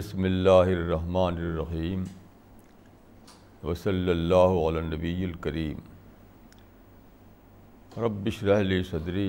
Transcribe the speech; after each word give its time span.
بسم 0.00 0.24
اللہ 0.24 0.68
الرحمن 0.72 1.36
الرحیم 1.36 2.04
وصلی 3.62 4.10
اللہ 4.10 4.54
علی 4.58 4.80
نبی 4.86 5.12
الکریم 5.24 5.80
رب 8.02 8.26
اشرح 8.26 8.60
لی 8.60 8.82
صدری 8.90 9.26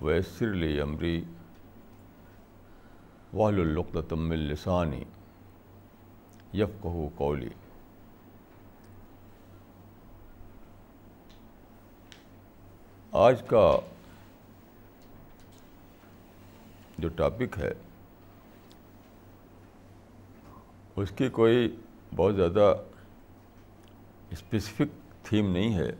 ویسر 0.00 0.54
لی 0.54 0.80
امری 0.80 1.12
واحلقۃ 3.32 4.12
من 4.20 4.46
لسانی 4.46 5.02
یفقہ 6.54 7.06
قولی 7.16 7.48
آج 13.12 13.42
کا 13.46 13.68
جو 16.98 17.08
ٹاپک 17.16 17.58
ہے 17.58 17.72
اس 20.96 21.10
کی 21.10 21.28
کوئی 21.28 21.76
بہت 22.16 22.36
زیادہ 22.36 22.74
اسپیسیفک 24.30 25.24
تھیم 25.24 25.52
نہیں 25.52 25.74
ہے۔ 25.74 25.92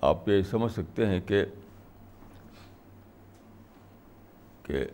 آپ 0.00 0.28
یہ 0.28 0.42
سمجھ 0.42 0.72
سکتے 0.72 1.06
ہیں 1.06 1.20
کہ 1.20 1.44
کہ 4.62 4.86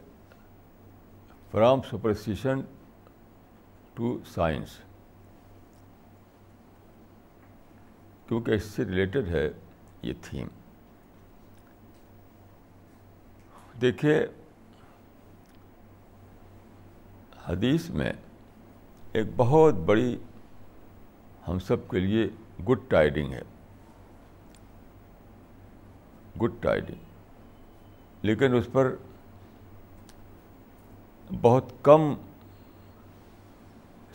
فرام 1.50 1.80
سپرسٹیشن 1.82 2.60
ٹو 3.94 4.18
سائنس 4.26 4.78
کیونکہ 8.28 8.50
اس 8.50 8.64
سے 8.64 8.84
ریلیٹڈ 8.84 9.28
ہے 9.28 9.50
یہ 10.02 10.12
تھیم 10.22 10.48
دیکھیے، 13.82 14.26
حدیث 17.48 17.90
میں 17.90 18.12
ایک 19.12 19.26
بہت 19.36 19.74
بڑی 19.74 20.18
ہم 21.48 21.58
سب 21.58 21.88
کے 21.88 21.98
لیے 22.00 22.26
گڈ 22.64 22.78
ٹائڈنگ 22.88 23.32
ہے۔ 23.32 23.42
گڈ 26.42 26.50
ٹائڈنگ 26.60 26.98
لیکن 28.22 28.54
اس 28.54 28.68
پر 28.72 28.96
بہت 31.40 31.64
کم 31.82 32.14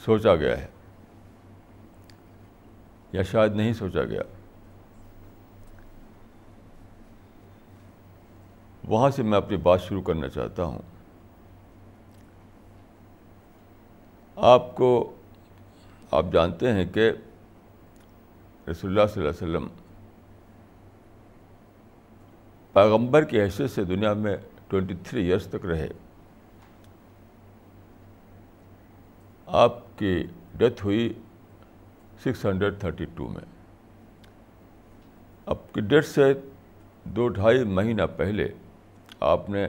سوچا 0.06 0.36
گیا 0.36 0.58
ہے۔ 0.58 0.68
یا 3.12 3.24
شاید 3.24 3.56
نہیں 3.56 3.74
سوچا 3.74 4.04
گیا۔ 4.04 4.22
وہاں 8.88 9.10
سے 9.10 9.24
میں 9.24 9.38
اپنی 9.38 9.58
بات 9.58 9.82
شروع 9.82 10.02
کرنا 10.02 10.28
چاہتا 10.30 10.64
ہوں۔ 10.64 10.80
آپ 14.36 14.76
کو، 14.76 15.16
آپ 16.12 16.26
جانتے 16.34 16.72
ہیں 16.72 16.86
کہ 16.86 17.12
رسول 18.70 19.00
اللہ 19.00 19.14
صلی 19.14 19.28
اللہ 19.28 19.44
علیہ 19.44 19.58
وسلم 19.58 19.68
پیغمبر 22.74 23.24
کی 23.24 23.42
حیثیت 23.42 23.72
سے 23.72 23.84
دنیا 23.84 24.14
میں 24.14 24.38
ٹوینٹی 24.68 24.94
تھری 25.04 25.26
ایئرس 25.26 25.48
تک 25.48 25.66
رہے۔ 25.66 25.88
آپ 29.48 30.00
کی 30.00 30.24
ڈیتھ 30.58 30.86
ہوئی 30.86 31.14
سکس 32.20 32.46
ہنڈریڈ 32.46 32.80
تھرٹی 32.80 33.06
ٹو 33.06 33.28
میں۔ 33.28 33.46
اب 35.46 35.74
کی 35.74 35.82
ڈیتھ 35.82 36.06
سے 36.06 36.34
دو 37.04 37.28
ڈھائی 37.28 37.64
مہینہ 37.64 38.02
پہلے 38.18 38.48
آپ 39.20 39.50
نے 39.50 39.68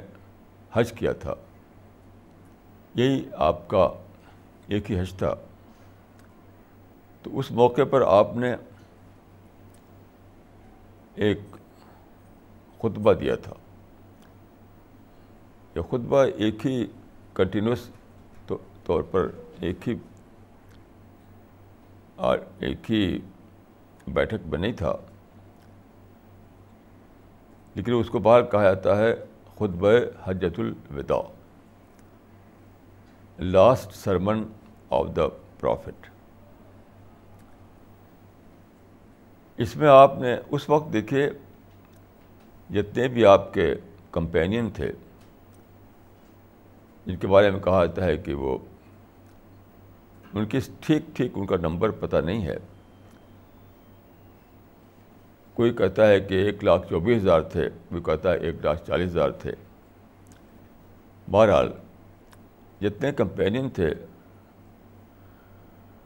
حج 0.72 0.92
کیا 0.92 1.12
تھا۔ 1.12 1.34
یہی 2.94 3.28
آپ 3.36 3.68
کا 3.68 3.88
ایک 4.66 4.90
ہی 4.90 5.00
حج 5.00 5.14
تھا۔ 5.14 5.34
تو 7.22 7.38
اس 7.38 7.50
موقع 7.50 7.82
پر 7.90 8.02
آپ 8.06 8.36
نے 8.36 8.54
ایک 11.14 11.38
خطبہ 12.78 13.12
دیا 13.12 13.34
تھا۔ 13.36 13.52
یہ 15.76 15.82
خطبہ 15.82 16.24
ایک 16.36 16.66
ہی 16.66 16.86
کنٹینیوس 17.34 17.88
طور 18.84 19.02
پر 19.02 19.28
ایک 19.60 19.88
ہی 19.88 19.94
ایک 22.58 22.90
ہی 22.90 23.18
بیٹھک 24.06 24.46
میں 24.46 24.58
نہیں 24.58 24.72
تھا۔ 24.72 24.96
لیکن 27.74 27.92
اس 27.94 28.10
کو 28.10 28.18
باہر 28.18 28.44
کہا 28.44 28.62
جاتا 28.62 28.96
ہے 28.96 29.14
خطبہ 29.58 29.88
حجت 30.24 30.60
الوداع۔ 30.60 31.20
Last 33.38 33.92
sermon 33.92 34.42
of 34.90 35.06
the 35.16 35.26
prophet 35.60 36.06
اس 39.56 39.76
میں 39.76 39.88
آپ 39.88 40.18
نے 40.18 40.36
اس 40.50 40.68
وقت 40.70 40.92
دیکھے 40.92 41.30
جتنے 42.70 43.08
بھی 43.08 43.24
آپ 43.24 43.54
کے 43.54 43.74
کمپینین 44.10 44.70
تھے، 44.70 44.92
جن 47.06 47.16
کے 47.16 47.26
بارے 47.26 47.50
میں 47.50 47.60
کہا 47.60 47.84
جاتا 47.86 48.04
ہے 48.04 48.16
کہ 48.16 48.34
وہ، 48.34 48.58
ان 50.34 50.46
کی 50.46 50.58
ٹھیک 50.80 51.16
ٹھیک 51.16 51.32
ان 51.34 51.46
کا 51.46 51.56
نمبر 51.56 51.90
پتہ 51.90 52.16
نہیں 52.16 52.46
ہے۔ 52.46 52.56
کوئی 55.58 55.72
کہتا 55.74 56.06
ہے 56.08 56.20
کہ 56.20 56.34
ایک 56.34 56.64
لاکھ 56.64 56.88
چوبیس 56.88 57.22
ہزار 57.22 57.40
تھے، 57.40 57.68
کوئی 57.88 58.02
کہتا 58.02 58.32
ہے 58.32 58.36
ایک 58.38 58.54
لاکھ 58.64 58.86
چالیس 58.86 59.10
ہزار 59.10 59.30
تھے۔ 59.30 59.52
بہرحال، 61.30 61.72
جتنے 62.80 63.12
کمپینین 63.12 63.70
تھے 63.70 63.94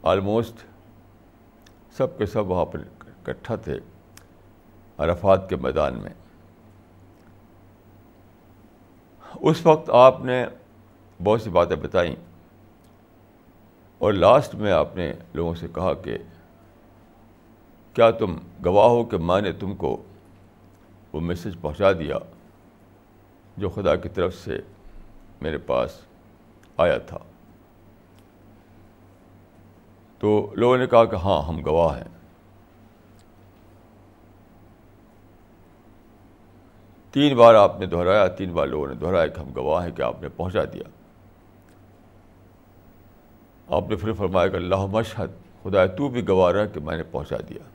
آلموسٹ 0.03 0.65
سب 1.97 2.19
کے 2.19 2.27
سب 2.27 2.51
وہاں 2.51 2.65
پر 2.65 2.81
اکٹھا 3.17 3.57
تھے 3.57 3.79
عرفات 4.99 5.49
کے 5.49 5.57
میدان 5.57 5.99
میں۔ 5.99 6.11
اس 9.41 9.67
وقت 9.67 9.91
آپ 9.91 10.25
نے 10.25 10.45
بہت 11.25 11.43
سی 11.43 11.51
باتیں 11.51 11.77
بتائیں 11.77 12.15
اور 13.99 14.13
لاسٹ 14.13 14.55
میں 14.55 14.73
آپ 14.73 14.97
نے 14.97 15.13
لوگوں 15.35 15.55
سے 15.55 15.67
کہا 15.75 15.95
کہ 15.95 16.19
کیا 17.95 18.11
تم 18.11 18.37
گواہ 18.65 18.89
ہو 18.89 19.05
کہ 19.05 19.17
میں 19.17 19.41
نے 19.41 19.53
تم 19.53 19.75
کو 19.75 20.03
وہ 21.13 21.21
میسج 21.21 21.61
پہنچا 21.61 21.93
دیا 21.93 22.17
جو 23.57 23.69
خدا 23.69 23.97
کی 23.97 24.09
طرف 24.09 24.35
سے 24.35 24.61
میرے 25.41 25.59
پاس 25.59 26.01
آیا 26.77 26.99
تھا؟ 26.99 27.19
تو 30.19 30.51
لوگوں 30.57 30.79
نے 30.79 30.87
کہا 30.87 31.05
کہ 31.05 31.17
ہاں 31.17 31.43
ہم 31.43 31.67
گواہ 31.67 31.97
ہیں۔ 31.97 32.09
تین 37.13 37.37
بار 37.37 37.55
آپ 37.55 37.81
نے 37.81 37.87
دہرایا، 37.87 38.27
تین 38.27 38.53
بار 38.53 38.67
لوگوں 38.67 38.89
نے 38.89 38.95
دہرایا 38.95 39.27
کہ 39.27 39.41
ہم 39.41 39.49
گواہ 39.57 39.85
ہیں، 39.85 39.93
کہ 39.93 40.03
آپ 40.03 40.23
نے 40.23 40.29
پہنچا 40.29 40.65
دیا۔ 40.73 40.83
آپ 43.69 43.89
نے 43.89 43.97
پھر 43.97 44.13
فرمایا 44.13 44.49
کہ 44.49 44.57
اللہ 44.57 44.87
مشہد 44.87 45.63
خدا 45.63 45.87
تو 45.87 46.09
بھی 46.09 46.29
گواہ 46.29 46.53
رہا 46.53 46.67
کہ 46.67 46.81
میں 46.81 46.97
نے 46.97 47.03
پہنچا 47.03 47.37
دیا۔ 47.49 47.72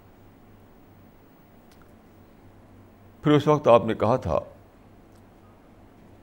پھر 3.27 3.35
اس 3.35 3.47
وقت 3.47 3.67
آپ 3.67 3.85
نے 3.85 3.93
کہا 3.93 4.15
تھا 4.15 4.39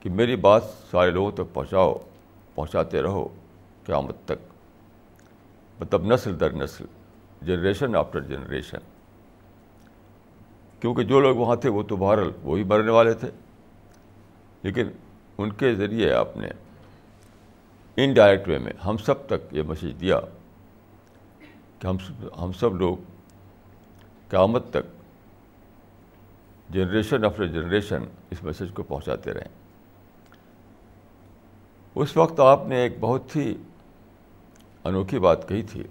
کہ 0.01 0.11
میری 0.11 0.37
بات 0.37 0.63
سارے 0.91 1.11
لوگوں 1.11 1.31
تک 1.31 1.55
پہنچاؤ، 1.55 1.95
پہنچاتے 2.55 3.03
رہو، 3.03 3.29
قیامت 3.85 4.17
تک۔ 4.25 4.55
مطلب 5.81 6.15
نسل 6.15 6.41
در 6.41 6.53
نسل، 6.53 6.85
جنریشن 7.43 7.97
آفٹر 7.97 8.21
جنریشن۔ 8.21 8.79
کیونکہ 10.81 11.03
جو 11.03 11.21
لوگ 11.21 11.37
وہاں 11.37 11.57
تھے 11.57 11.69
وہ 11.69 11.83
تو 11.83 11.97
بہرحال 11.97 12.31
وہی 12.43 12.65
مرنے 12.65 12.91
والے 12.91 13.15
تھے۔ 13.15 13.31
لیکن 14.63 14.87
ان 15.39 15.53
کے 15.53 15.75
ذریعے 15.75 16.13
آپ 16.13 16.37
نے 16.37 16.49
انڈائریکٹ 17.97 18.49
وے 18.49 18.59
میں 18.59 18.73
ہم 18.87 18.97
سب 18.97 19.27
تک 19.27 19.55
یہ 19.55 19.63
میسیج 19.63 20.01
دیا 20.01 20.21
کہ 21.79 21.87
ہم 21.87 21.97
ہم 22.43 22.53
سب 22.53 22.75
لوگ 22.75 22.97
قیامت 24.29 24.71
تک 24.71 24.94
جنریشن 26.71 27.25
آفٹر 27.25 27.47
جنریشن 27.47 28.03
اس 28.31 28.43
میسیج 28.43 28.73
کو 28.75 28.83
پہنچاتے 28.83 29.33
رہیں۔ 29.33 29.49
اس 31.95 32.17
وقت 32.17 32.41
آپ 32.41 32.67
نے 32.67 32.77
ایک 32.77 32.93
بہت 33.01 33.37
ہی 33.37 33.55
انوکھی 34.85 35.19
بات 35.19 35.49
کہی 35.49 35.63
تھی۔ 35.63 35.83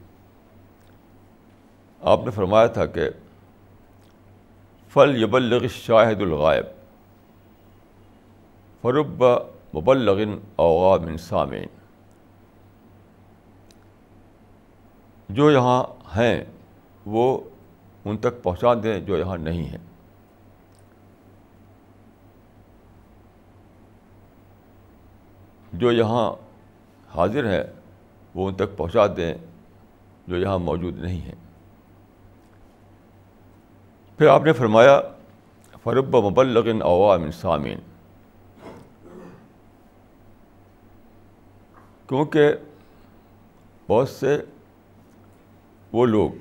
آپ 2.02 2.20
نے 2.26 2.32
فرمایا 2.32 2.68
تھا 2.68 2.86
کہ 2.86 3.10
فل 4.88 5.24
یبلغ 5.24 5.68
شاہد 5.68 6.22
الغائب۔ 6.22 6.66
فرب 8.82 9.24
مبلغن 9.76 10.40
اوغام 10.56 11.18
سامعین 11.18 11.68
جو 15.30 15.52
یہاں 15.52 15.84
ہیں 16.18 16.44
وہ 17.06 17.40
ان 18.06 18.18
تک 18.18 18.44
پہنچا 18.44 18.74
دیں 18.84 19.00
جو 19.00 19.18
یہاں 19.18 19.38
نہیں 19.38 19.64
ہیں۔ 19.64 19.93
جو 25.74 25.92
یہاں 25.92 26.36
حاضر 27.16 27.46
ہیں، 27.46 27.64
وہ 28.36 28.48
ان 28.48 28.56
تک 28.56 28.78
پہنچا 28.78 29.08
دیں 29.18 29.34
جو 30.28 30.38
یہاں 30.38 30.60
موجود 30.60 30.98
نہیں 30.98 31.20
ہیں۔ 31.22 31.36
پھر 34.18 34.28
آپ 34.28 34.44
نے 34.44 34.54
فرمایا، 34.54 35.02
فرب 35.84 36.16
مبلغن 36.16 36.82
عوام 36.82 37.32
سامعین 37.32 37.80
کیونکہ 42.08 42.54
بہت 43.88 44.10
سے 44.10 44.42
وہ 45.92 46.06
لوگ 46.06 46.32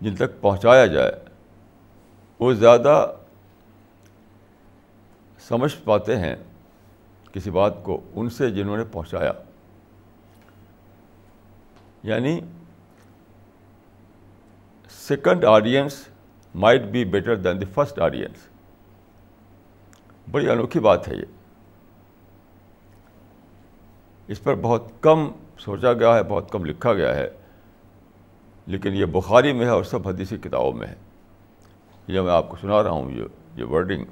جن 0.00 0.16
تک 0.16 0.40
پہنچایا 0.40 0.86
جائے، 0.86 1.12
وہ 2.40 2.52
زیادہ 2.52 3.12
سمجھ 5.38 5.76
پاتے 5.84 6.16
ہیں۔ 6.16 6.36
کسی 7.32 7.50
بات 7.50 7.84
کو 7.84 8.00
ان 8.14 8.30
سے 8.30 8.50
جنہوں 8.50 8.76
نے 8.76 8.84
پہنچایا۔ 8.92 9.32
یعنی 12.02 12.40
second 14.90 15.44
audience 15.44 16.08
might 16.54 16.82
be 16.82 17.04
better 17.04 17.36
than 17.36 17.60
the 17.60 17.66
first 17.74 17.98
audience 17.98 18.48
بڑی 20.30 20.50
انوکھی 20.50 20.80
بات 20.80 21.08
ہے 21.08 21.16
یہ۔ 21.16 21.24
اس 24.28 24.42
پر 24.42 24.54
بہت 24.54 24.84
کم 25.00 25.28
سوچا 25.58 25.92
گیا 25.92 26.14
ہے، 26.14 26.22
بہت 26.22 26.50
کم 26.50 26.64
لکھا 26.64 26.92
گیا 26.92 27.16
ہے۔ 27.16 27.30
لیکن 28.66 28.92
یہ 28.92 29.04
بخاری 29.04 29.52
میں 29.52 29.66
ہے 29.66 29.70
اور 29.70 29.84
سب 29.84 30.08
حدیثی 30.08 30.36
کتابوں 30.36 30.72
میں 30.72 30.86
ہے۔ 30.86 30.94
یہ 32.06 32.20
میں 32.20 32.32
آپ 32.32 32.48
کو 32.48 32.56
سنا 32.60 32.82
رہا 32.82 32.90
ہوں، 32.90 33.10
یہ 33.10 33.24
یہ 33.56 33.64
ورڈنگ 33.64 34.04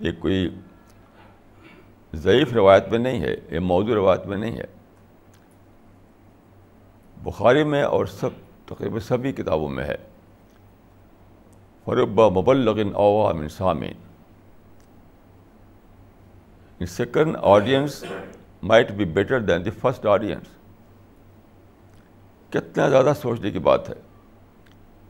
یہ 0.00 0.10
کوئی 0.18 0.54
ضعیف 2.14 2.52
روایت 2.52 2.88
میں 2.88 2.98
نہیں 2.98 3.20
ہے، 3.20 3.34
یہ 3.50 3.58
موضوع 3.58 3.94
روایت 3.94 4.26
میں 4.26 4.36
نہیں 4.36 4.56
ہے۔ 4.56 4.64
بخاری 7.22 7.64
میں 7.64 7.82
اور 7.82 8.06
سب، 8.06 8.30
تقریباً 8.66 9.00
سبھی 9.00 9.32
کتابوں 9.32 9.68
میں 9.68 9.84
ہے۔ 9.84 9.94
فربا 11.84 12.28
مبلغن 12.28 12.94
اوام 12.94 13.48
سامعین۔ 13.48 13.94
Second 16.86 17.36
audience 17.42 18.04
might 18.62 18.90
be 18.90 19.04
better 19.04 19.40
than 19.40 19.64
the 19.64 19.70
first 19.70 20.06
audience 20.06 20.46
کتنا 22.50 22.88
زیادہ 22.88 23.12
سوچنے 23.20 23.50
کی 23.50 23.58
بات 23.58 23.88
ہے۔ 23.88 23.94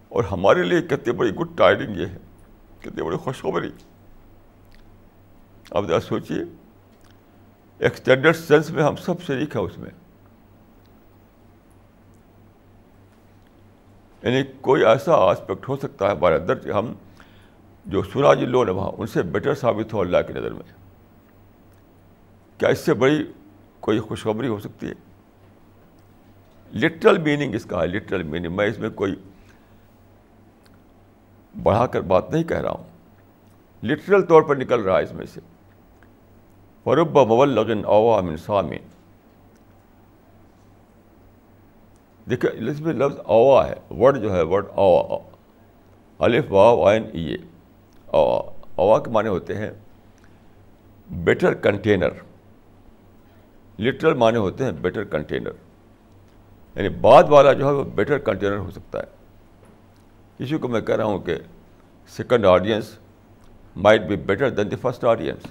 اور 0.08 0.25
ہمارے 0.25 0.62
لیے 0.62 0.82
کتنی 0.82 1.12
بڑی 1.12 1.31
گڈ 1.31 1.58
ٹائڈنگ 1.58 1.97
یہ 1.97 2.06
ہے۔ 2.06 2.19
کتنی 2.81 3.02
بڑی 3.02 3.17
خوشخبری۔ 3.17 3.70
اب 5.70 5.87
ذرا 5.88 6.00
سوچیے 6.00 6.60
ایکسٹینڈرڈ 7.81 8.37
سینس 8.37 8.71
میں 8.71 8.82
ہم 8.82 8.97
سب 8.97 9.23
شریک 9.23 9.56
ہیں 9.56 9.62
اس 9.62 9.79
میں۔ 9.79 9.91
یعنی 14.23 14.43
کوئی 14.61 14.85
ایسا 14.85 15.15
آسپیکٹ 15.15 15.69
ہو 15.69 15.77
سکتا 15.77 16.06
ہے 16.06 16.11
ہمارے 16.11 16.35
اندر 16.35 16.59
کہ 16.59 16.69
ہم 16.69 16.93
جو 17.87 18.03
سنا 18.03 18.35
جن 18.35 18.41
جی 18.41 18.47
لوگوں 18.47 18.65
نے 18.65 18.71
وہاں، 18.71 18.91
ان 18.99 19.06
سے 19.06 19.23
بیٹر 19.23 19.55
ثابت 19.55 19.93
ہو 19.93 20.00
اللہ 20.00 20.17
کی 20.27 20.32
نظر 20.32 20.53
میں۔ 20.53 20.62
کیا 22.59 22.69
اس 22.69 22.79
سے 22.79 22.94
بڑی 22.94 23.32
کوئی 23.81 23.99
خوشخبری 23.99 24.49
ہو 24.49 24.59
سکتی 24.59 24.87
ہے؟ 24.88 24.93
لٹرل 26.79 27.19
میننگ 27.19 27.55
اس 27.55 27.65
کا 27.65 27.83
ہے 27.83 27.87
لٹرل 27.87 28.23
میننگ 28.23 28.56
میں 28.56 28.67
اس 28.67 28.79
میں 28.79 28.91
کوئی 28.91 29.15
بڑھا 31.62 31.87
کر 31.87 32.00
بات 32.00 32.31
نہیں 32.31 32.44
کہہ 32.44 32.61
رہا 32.61 32.71
ہوں۔ 32.71 32.85
لٹرل 33.83 34.23
طور 34.23 34.43
پر 34.43 34.56
نکل 34.56 34.81
رہا 34.81 34.99
ہے 34.99 35.03
اس 35.03 35.12
میں 35.12 35.26
سے۔ 35.26 35.41
فرب 36.85 37.19
مول 37.19 37.49
لگن 37.49 37.85
اوام 37.85 38.37
سامین 38.37 38.79
دیکھیے 42.31 42.71
اس 42.71 42.81
میں 42.81 42.93
لفظ 42.93 43.21
اوا 43.25 43.69
ہے، 43.69 43.75
ورڈ 43.91 44.23
جو 44.23 44.37
ہے، 44.37 44.43
ورڈ 44.43 44.67
اوا 44.75 45.19
الف 46.19 46.44
واؤ 46.49 46.85
آئن 46.85 47.05
یہ 47.12 47.37
اوا 48.06 48.50
اوا 48.75 48.99
کے 48.99 49.11
معنی 49.11 49.29
ہوتے 49.29 49.55
ہیں 49.55 49.71
بیٹر 51.11 51.55
کنٹینر۔ 51.55 52.09
لٹرل 53.79 54.15
معنی 54.15 54.37
ہوتے 54.37 54.65
ہیں 54.65 54.73
بیٹر 54.73 55.05
کنٹینر۔ 55.05 55.50
یعنی 56.76 56.88
بعد 56.88 57.25
والا 57.29 57.53
جو 57.53 57.67
ہے، 57.67 57.73
وہ 57.73 57.85
بیٹر 57.85 58.19
کنٹینر 58.19 58.56
ہو 58.56 58.71
سکتا 58.71 58.99
ہے۔ 58.99 59.05
اسی 60.38 60.59
کو 60.59 60.69
میں 60.69 60.81
کہہ 60.81 60.97
رہا 60.97 61.05
ہوں 61.05 61.19
کہ 61.19 61.37
second 62.09 62.47
audience 62.47 62.99
might 63.76 64.03
be 64.03 64.17
better 64.17 64.50
than 64.50 64.71
the 64.71 64.76
first 64.76 65.05
audience 65.05 65.43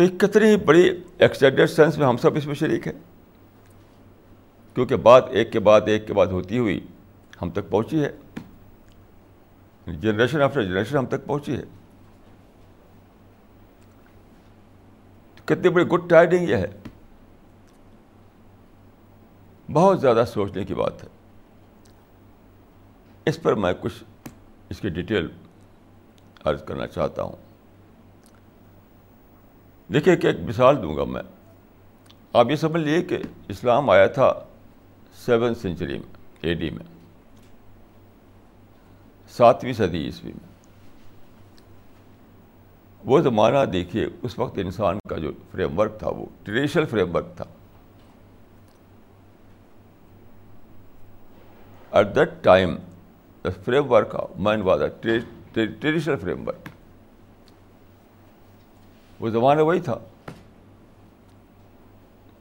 تو 0.00 0.04
ایک 0.04 0.20
کتنی 0.20 0.56
بڑی 0.56 1.02
ایکسٹینڈیڈ 1.18 1.70
سینس 1.70 1.98
میں 1.98 2.06
ہم 2.06 2.16
سب 2.16 2.36
اس 2.36 2.46
میں 2.46 2.54
شریک 2.54 2.86
ہیں۔ 2.86 2.94
کیونکہ 4.74 4.96
بات 4.96 5.24
ایک 5.28 5.52
کے 5.52 5.60
بعد 5.60 5.80
ایک 5.86 6.06
کے 6.06 6.12
بعد 6.12 6.26
ہوتی 6.26 6.58
ہوئی 6.58 6.86
ہم 7.42 7.50
تک 7.50 7.70
پہنچی 7.70 8.04
ہے۔ 8.04 8.10
جنریشن 9.86 10.42
آفٹر 10.42 10.62
جنریشن 10.62 10.96
ہم 10.96 11.06
تک 11.06 11.26
پہنچی 11.26 11.56
ہے۔ 11.56 11.62
کتنی 15.44 15.68
بڑی 15.68 15.84
گڈ 15.84 16.10
ٹائڈنگ 16.10 16.48
یہ 16.48 16.56
ہے۔ 16.56 16.70
بہت 19.72 20.00
زیادہ 20.00 20.24
سوچنے 20.28 20.64
کی 20.64 20.74
بات 20.74 21.04
ہے۔ 21.04 21.08
اس 23.24 23.42
پر 23.42 23.54
میں 23.54 23.72
کچھ 23.80 24.04
اس 24.68 24.80
کی 24.80 24.88
ڈیٹیل 24.88 25.28
عرض 26.44 26.62
کرنا 26.64 26.86
چاہتا 26.86 27.22
ہوں۔ 27.22 27.49
دیکھیے 29.92 30.16
کہ 30.16 30.26
ایک 30.26 30.36
مثال 30.40 30.82
دوں 30.82 30.96
گا 30.96 31.04
میں۔ 31.04 31.22
آپ 32.32 32.50
یہ 32.50 32.56
سمجھ 32.56 32.82
لیے 32.82 33.02
کہ 33.02 33.18
اسلام 33.48 33.90
آیا 33.90 34.06
تھا 34.06 34.32
سیون 35.14 35.54
سینچری 35.54 35.98
میں، 35.98 36.08
اے 36.40 36.54
ڈی 36.54 36.70
میں۔ 36.70 36.84
ساتویں 39.28 39.72
صدی 39.72 40.04
عیسوی 40.04 40.32
میں۔ 40.32 40.48
وہ 43.04 43.20
زمانہ 43.20 43.64
دیکھیے، 43.72 44.06
اس 44.22 44.38
وقت 44.38 44.58
انسان 44.58 44.98
کا 45.08 45.16
جو 45.16 45.30
فریم 45.50 45.78
ورک 45.78 45.98
تھا، 45.98 46.08
وہ 46.08 46.26
ٹریڈیشنل 46.42 46.84
فریم 46.84 47.16
ورک 47.16 47.26
تھا۔ 47.36 47.44
At 51.90 52.06
that 52.14 52.30
time 52.42 52.76
the 53.44 53.48
framework 53.92 54.16
mind 54.38 54.62
was 54.64 54.82
traditional 55.52 56.16
framework 56.48 56.68
وہ 59.20 59.30
زمانہ 59.30 59.60
وہی 59.60 59.80
تھا۔ 59.80 59.98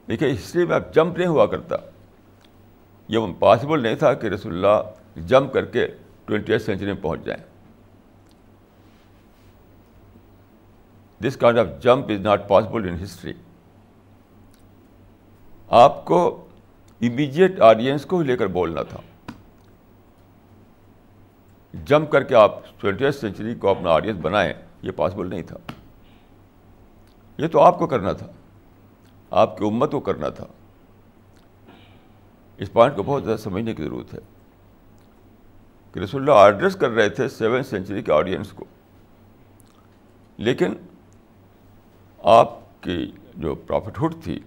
دیکھیے 0.08 0.32
ہسٹری 0.32 0.66
میں 0.66 0.76
اب 0.76 0.94
جمپ 0.94 1.18
نہیں 1.18 1.28
ہوا 1.28 1.46
کرتا۔ 1.46 1.76
یہ 3.08 3.20
پاسبل 3.40 3.84
نہیں 3.84 3.96
تھا 3.96 4.14
کہ 4.14 4.28
رسول 4.28 4.54
اللہ 4.54 4.90
جمپ 5.22 5.54
کر 5.54 5.66
کے 5.66 5.88
ٹوینٹی 6.26 6.54
ایتھ 6.54 6.64
سینچری 6.64 6.86
میں 6.86 7.02
پہنچ 7.02 7.24
جائیں۔ 7.24 7.44
This 11.28 11.38
kind 11.38 11.60
of 11.60 11.68
jump 11.82 12.06
is 12.10 12.20
not 12.20 12.48
possible 12.48 12.90
in 12.90 13.04
history 13.04 13.34
آپ 15.68 16.06
کو 16.06 16.48
امیجیٹ 17.02 17.60
آڈینس 17.60 18.06
کو 18.06 18.22
لے 18.22 18.38
کر 18.38 18.48
بولنا 18.48 18.84
تھا۔ 18.84 19.00
جمپ 21.86 22.12
کر 22.12 22.24
کے 22.24 22.36
آپ 22.36 22.80
ٹوینٹی 22.80 23.12
سینچری 23.12 23.56
کو 23.56 23.70
اپنا 23.70 23.90
آڈینس 23.90 24.20
بنائیں، 24.22 24.54
یہ 24.82 24.92
پاسبل 24.92 25.30
نہیں 25.30 25.44
تھا۔ 25.44 25.58
یہ 27.40 27.48
تو 27.48 27.60
آپ 27.60 27.80
کو 27.80 27.88
کرنا 27.88 28.12
تھا۔ 28.12 28.28
آپ 29.30 29.58
کی 29.58 29.66
امت 29.66 29.92
کو 29.92 30.00
کرنا 30.00 30.30
تھا۔ 30.30 30.46
اس 32.58 32.74
پوائنٹ 32.74 32.96
کو 32.96 33.04
بہت 33.04 33.24
زیادہ 33.24 33.38
سمجھنے 33.38 33.74
کی 33.74 33.84
ضرورت 33.84 34.14
ہے۔ 34.14 34.20
کہ 35.94 36.00
رسول 36.00 36.22
اللہ 36.22 36.34
ایڈریس 36.34 36.76
کر 36.76 36.90
رہے 36.90 37.10
تھے 37.10 37.30
سیون 37.30 37.64
سینچری 37.64 38.02
کے 38.02 38.12
آڈینس 38.12 38.52
کو۔ 38.52 38.66
لیکن 40.38 40.74
آپ 42.20 42.82
کی 42.82 43.12
جو 43.36 43.56
پرافٹ 43.56 44.00
تھی، 44.24 44.40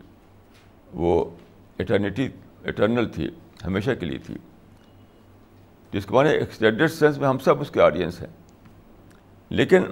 وہ 0.93 1.31
اٹرنیٹی 1.79 2.29
اٹرنل 2.65 3.09
تھی، 3.09 3.31
ہمیشہ 3.67 3.91
کے 4.01 4.07
لیے 4.07 4.19
تھی۔ 4.19 4.37
جس 5.93 6.07
کے 6.07 6.15
معنی 6.15 6.31
ایکسٹینڈیڈ 6.31 6.91
سینس 6.91 7.19
میں 7.19 7.29
ہم 7.29 7.39
سب 7.39 7.61
اس 7.61 7.71
کے 7.71 7.81
آڈینس 7.81 8.21
ہیں۔ 8.21 8.61
لیکن 9.49 9.83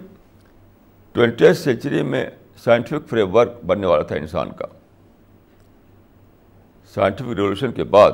ٹوینٹی 1.12 1.54
سینچری 1.54 2.02
میں 2.02 2.30
سائنٹیفک 2.64 3.08
فریم 3.08 3.34
ورک 3.34 3.64
بننے 3.66 3.86
والا 3.86 4.02
تھا 4.02 4.16
انسان 4.16 4.50
کا۔ 4.52 4.66
سائنٹیفک 6.94 7.30
ریولیوشن 7.30 7.72
کے 7.72 7.84
بعد 7.84 8.12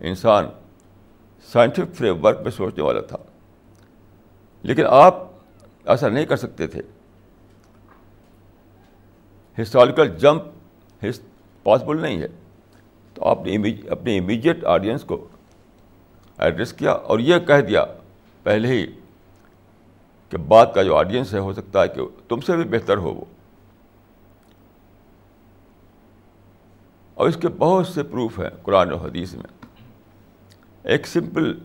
انسان 0.00 0.46
سائنٹیفک 1.52 1.94
فریم 1.94 2.24
ورک 2.24 2.40
میں 2.40 2.50
سوچنے 2.50 2.82
والا 2.82 3.00
تھا۔ 3.00 3.18
لیکن 4.62 4.82
آپ 4.88 5.14
ایسا 5.84 6.08
نہیں 6.08 6.26
کر 6.26 6.36
سکتے 6.36 6.66
تھے۔ 6.66 6.82
ہسٹوریکل 9.62 10.18
جمپ 10.18 10.42
پاسبل 11.62 12.00
نہیں 12.00 12.18
ہے۔ 12.18 12.26
تو 13.14 13.24
آپ 13.24 13.38
نے 13.44 13.70
اپنے 13.90 14.18
امیجیٹ 14.18 14.64
آڈینس 14.64 15.04
کو 15.04 15.28
ایڈریس 16.38 16.72
کیا 16.72 16.92
اور 16.92 17.18
یہ 17.18 17.38
کہہ 17.38 17.60
دیا 17.60 17.84
پہلے 18.42 18.68
ہی 18.68 18.86
کہ 20.30 20.36
بات 20.36 20.74
کا 20.74 20.82
جو 20.82 20.96
آڈینس 20.96 21.34
ہے 21.34 21.38
ہو 21.38 21.52
سکتا 21.52 21.82
ہے 21.82 21.88
کہ 21.88 22.02
تم 22.28 22.40
سے 22.40 22.56
بھی 22.56 22.64
بہتر 22.64 22.96
ہو 22.96 23.14
وہ۔ 23.14 23.24
اور 27.18 27.28
اس 27.28 27.36
کے 27.36 27.48
بہت 27.48 27.86
سے 27.86 28.02
پروف 28.02 28.38
ہیں 28.38 28.50
قرآن 28.62 28.92
و 28.92 28.96
حدیث 28.96 29.34
میں۔ 29.34 29.66
ایک 30.82 31.06
سمپل 31.06 31.58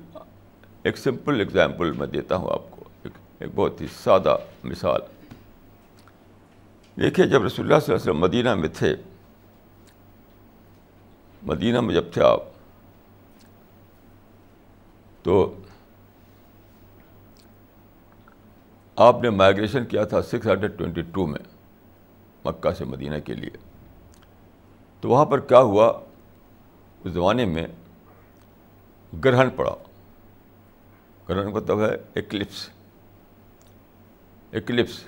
ایک 0.83 0.97
سمپل 0.97 1.41
اگزامپل 1.41 1.91
میں 1.91 2.07
دیتا 2.07 2.35
ہوں 2.35 2.51
آپ 2.51 2.71
کو، 2.71 2.89
ایک 3.03 3.11
ایک 3.39 3.49
بہت 3.55 3.81
ہی 3.81 3.87
سادہ 4.03 4.35
مثال۔ 4.63 5.01
دیکھیے 7.01 7.25
جب 7.25 7.43
رسول 7.43 7.65
اللہ 7.65 7.79
صلی 7.79 7.93
اللہ 7.93 8.01
علیہ 8.01 8.11
وسلم 8.11 8.19
مدینہ 8.19 8.55
میں 8.55 8.69
تھے، 8.73 8.95
مدینہ 11.43 11.81
میں 11.81 11.95
جب 11.95 12.11
تھے 12.13 12.23
آپ، 12.23 12.41
تو 15.23 15.55
آپ 18.95 19.21
نے 19.21 19.29
مائگریشن 19.29 19.85
کیا 19.85 20.03
تھا 20.03 20.21
سکس 20.21 20.47
ہنڈریڈ 20.47 20.77
ٹوینٹی 20.77 21.01
ٹو 21.01 21.27
میں 21.27 21.39
مکہ 22.45 22.71
سے 22.71 22.85
مدینہ 22.85 23.19
کے 23.25 23.33
لیے۔ 23.33 23.62
تو 25.03 25.09
وہاں 25.09 25.25
پر 25.25 25.39
کیا 25.39 25.59
ہوا؟ 25.59 25.99
اس 27.03 27.11
زمانے 27.13 27.45
میں 27.45 27.67
گرہن 29.25 29.49
پڑا۔ 29.49 29.75
گرہن 31.29 31.51
مطلب 31.51 31.81
ہے 31.81 31.95
ایکلپس 32.13 32.69
ایکلپس 34.51 35.03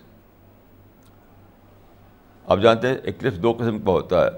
آپ 2.45 2.59
جانتے 2.59 2.87
ہیں 2.87 2.95
ایکلپس 2.95 3.43
دو 3.43 3.53
قسم 3.53 3.79
کا 3.79 3.91
ہوتا 3.91 4.23
ہے، 4.23 4.29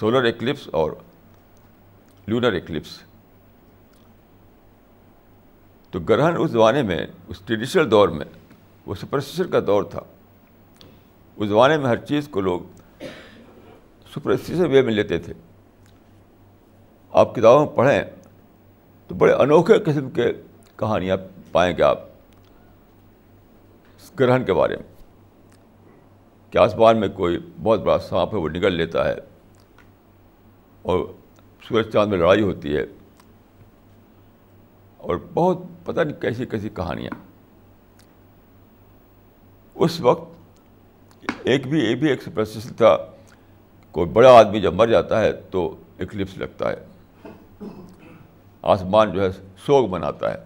سولر 0.00 0.22
ایکلپس 0.22 0.68
اور 0.72 0.92
لونر 2.26 2.52
ایکلپس 2.52 3.02
تو 5.90 6.00
گرہن 6.00 6.34
اس 6.38 6.50
زمانے 6.50 6.82
میں، 6.82 7.06
اس 7.28 7.40
ٹریڈیشنل 7.40 7.90
دور 7.90 8.08
میں، 8.08 8.26
وہ 8.86 8.94
سپرسٹیشن 8.94 9.50
کا 9.50 9.60
دور 9.66 9.82
تھا۔ 9.82 10.00
اس 11.36 11.48
زمانے 11.48 11.76
میں 11.76 11.86
ہر 11.86 11.96
چیز 11.96 12.28
کو 12.28 12.40
لوگ 12.40 12.60
سپرسٹیشن 14.14 14.66
وے 14.66 14.82
میں 14.82 14.94
لیتے 14.94 15.18
تھے۔ 15.18 15.32
آپ 17.12 17.34
کتابوں 17.34 17.66
میں 17.66 17.76
پڑھیں 17.76 18.02
تو 19.06 19.14
بڑے 19.14 19.32
انوکھے 19.32 19.78
قسم 19.78 20.10
کے 20.10 20.32
کہانیاں 20.76 21.16
پائیں 21.52 21.76
گے 21.76 21.82
آپ 21.82 21.98
گرہن 24.20 24.44
کے 24.44 24.52
بارے 24.52 24.76
میں۔ 24.76 24.92
کہ 26.50 26.58
آسمان 26.58 27.00
میں 27.00 27.08
کوئی 27.08 27.38
بہت 27.62 27.80
بڑا 27.80 27.98
سانپ 27.98 28.34
ہے، 28.34 28.38
وہ 28.38 28.48
نکل 28.48 28.74
لیتا 28.74 29.08
ہے 29.08 29.14
اور 30.82 31.12
سورج 31.68 31.92
چاند 31.92 32.10
میں 32.10 32.18
لڑائی 32.18 32.42
ہوتی 32.42 32.76
ہے 32.76 32.84
اور 34.96 35.16
بہت 35.34 35.58
پتہ 35.84 36.00
نہیں 36.00 36.20
کیسی 36.20 36.46
کیسی 36.46 36.68
کہانیاں۔ 36.68 37.16
اس 39.74 40.00
وقت 40.00 40.34
ایک 41.42 41.66
بھی 41.66 41.80
ایک 41.80 41.98
بھی 41.98 42.08
ایک 42.08 42.22
سپرسٹیشن 42.22 42.74
تھا۔ 42.74 43.11
کوئی 43.92 44.06
بڑا 44.06 44.32
آدمی 44.32 44.60
جب 44.60 44.74
مر 44.74 44.86
جاتا 44.86 45.20
ہے 45.20 45.32
تو 45.32 45.76
ایکلپس 45.98 46.38
لگتا 46.38 46.70
ہے۔ 46.70 46.86
آسمان 48.62 49.12
جو 49.12 49.22
ہے 49.22 49.28
سوگ 49.66 49.88
بناتا 49.88 50.34
ہے۔ 50.34 50.38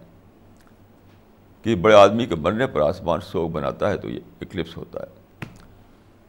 کہ 1.63 1.75
بڑے 1.75 1.95
آدمی 1.95 2.25
کے 2.25 2.35
مرنے 2.35 2.67
پر 2.67 2.81
آسمان 2.81 3.19
سوگ 3.21 3.49
بناتا 3.49 3.89
ہے 3.89 3.97
تو 3.97 4.09
یہ 4.09 4.19
ایکلپس 4.39 4.77
ہوتا 4.77 4.99
ہے۔ 4.99 5.07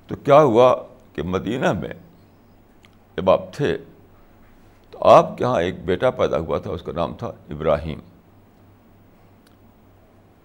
تو 0.07 0.17
کیا 0.17 0.43
ہوا 0.43 0.83
کہ 1.13 1.23
مدینہ 1.23 1.73
میں 1.73 1.93
جب 3.17 3.31
آپ 3.31 3.53
تھے 3.53 3.79
تو 4.91 4.99
آپ 5.05 5.39
کے 5.39 5.45
یہاں 5.45 5.63
ایک 5.63 5.85
بیٹا 5.85 6.11
پیدا 6.11 6.39
ہوا 6.39 6.59
تھا، 6.59 6.71
اس 6.71 6.83
کا 6.83 6.93
نام 6.93 7.15
تھا 7.15 7.27
ابراہیم۔ 7.27 7.99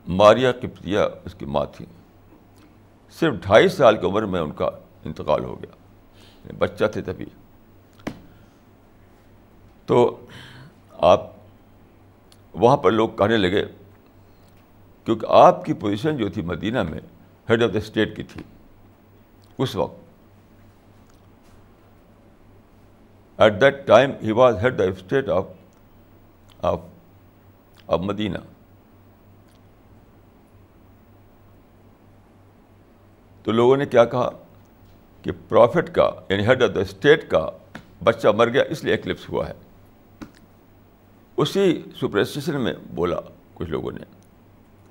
ماریا 0.07 0.51
کپتیہ 0.51 0.99
اس 1.25 1.35
کی 1.35 1.45
ماں 1.45 1.65
تھی۔ 1.75 1.85
صرف 3.19 3.33
ڈھائی 3.33 3.67
سال 3.67 3.97
کی 3.97 4.07
عمر 4.07 4.25
میں 4.25 4.39
ان 4.39 4.51
کا 4.51 4.69
انتقال 5.05 5.43
ہو 5.43 5.61
گیا۔ 5.61 5.82
یعنی 6.43 6.57
بچہ 6.57 6.85
تھے 6.85 7.01
تبھی۔ 7.01 7.25
تو 9.85 10.25
آپ 10.91 11.21
وہاں 12.53 12.77
پر 12.77 12.91
لوگ 12.91 13.09
کہنے 13.09 13.37
لگے، 13.37 13.65
کیونکہ 15.05 15.25
آپ 15.29 15.65
کی 15.65 15.73
پوزیشن 15.73 16.17
جو 16.17 16.29
تھی 16.29 16.41
مدینہ 16.41 16.83
میں 16.83 16.99
ہیڈ 17.49 17.63
آف 17.63 17.73
دا 17.73 17.77
اسٹیٹ 17.77 18.15
کی 18.15 18.23
تھی، 18.23 18.41
اس 19.57 19.75
وقت۔ 19.75 20.03
At 23.37 23.61
that 23.61 23.87
time 23.87 24.11
he 24.23 24.31
was 24.31 24.55
head 24.63 24.79
the 24.79 24.83
state 24.83 25.29
of 25.29 25.45
of 26.61 26.79
of 27.87 27.99
Medina. 27.99 28.37
تو 33.43 33.51
لوگوں 33.51 33.77
نے 33.77 33.85
کیا 33.85 34.05
کہا؟ 34.05 34.29
کہ 35.23 35.31
پروفٹ 35.49 35.95
کا 35.95 36.11
یعنی 36.29 36.47
ہیڈ 36.47 36.63
آف 36.63 36.69
دا 36.75 36.79
اسٹیٹ 36.79 37.29
کا 37.29 37.49
بچہ 38.03 38.27
مر 38.27 38.49
گیا، 38.49 38.63
اس 38.69 38.83
لیے 38.83 38.93
ایکلپس 38.93 39.29
ہوا 39.29 39.49
ہے۔ 39.49 39.53
اسی 41.37 41.81
سپرسٹیشن 42.01 42.61
میں 42.61 42.73
بولا 42.93 43.15
کچھ 43.53 43.69
لوگوں 43.69 43.91
نے، 43.91 43.99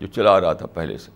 جو 0.01 0.07
چلا 0.07 0.41
رہا 0.41 0.53
تھا 0.53 0.67
پہلے 0.67 0.99
سے۔ 0.99 1.11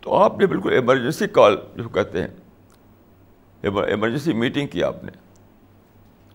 تو 0.00 0.14
آپ 0.14 0.38
نے 0.38 0.46
بالکل 0.46 0.72
ایمرجنسی 0.72 1.26
کال 1.26 1.56
جو 1.76 1.88
کہتے 1.88 2.22
ہیں، 2.22 2.28
ایمرجنسی 3.62 4.32
میٹنگ 4.32 4.66
کی 4.66 4.82
آپ 4.82 5.04
نے۔ 5.04 5.12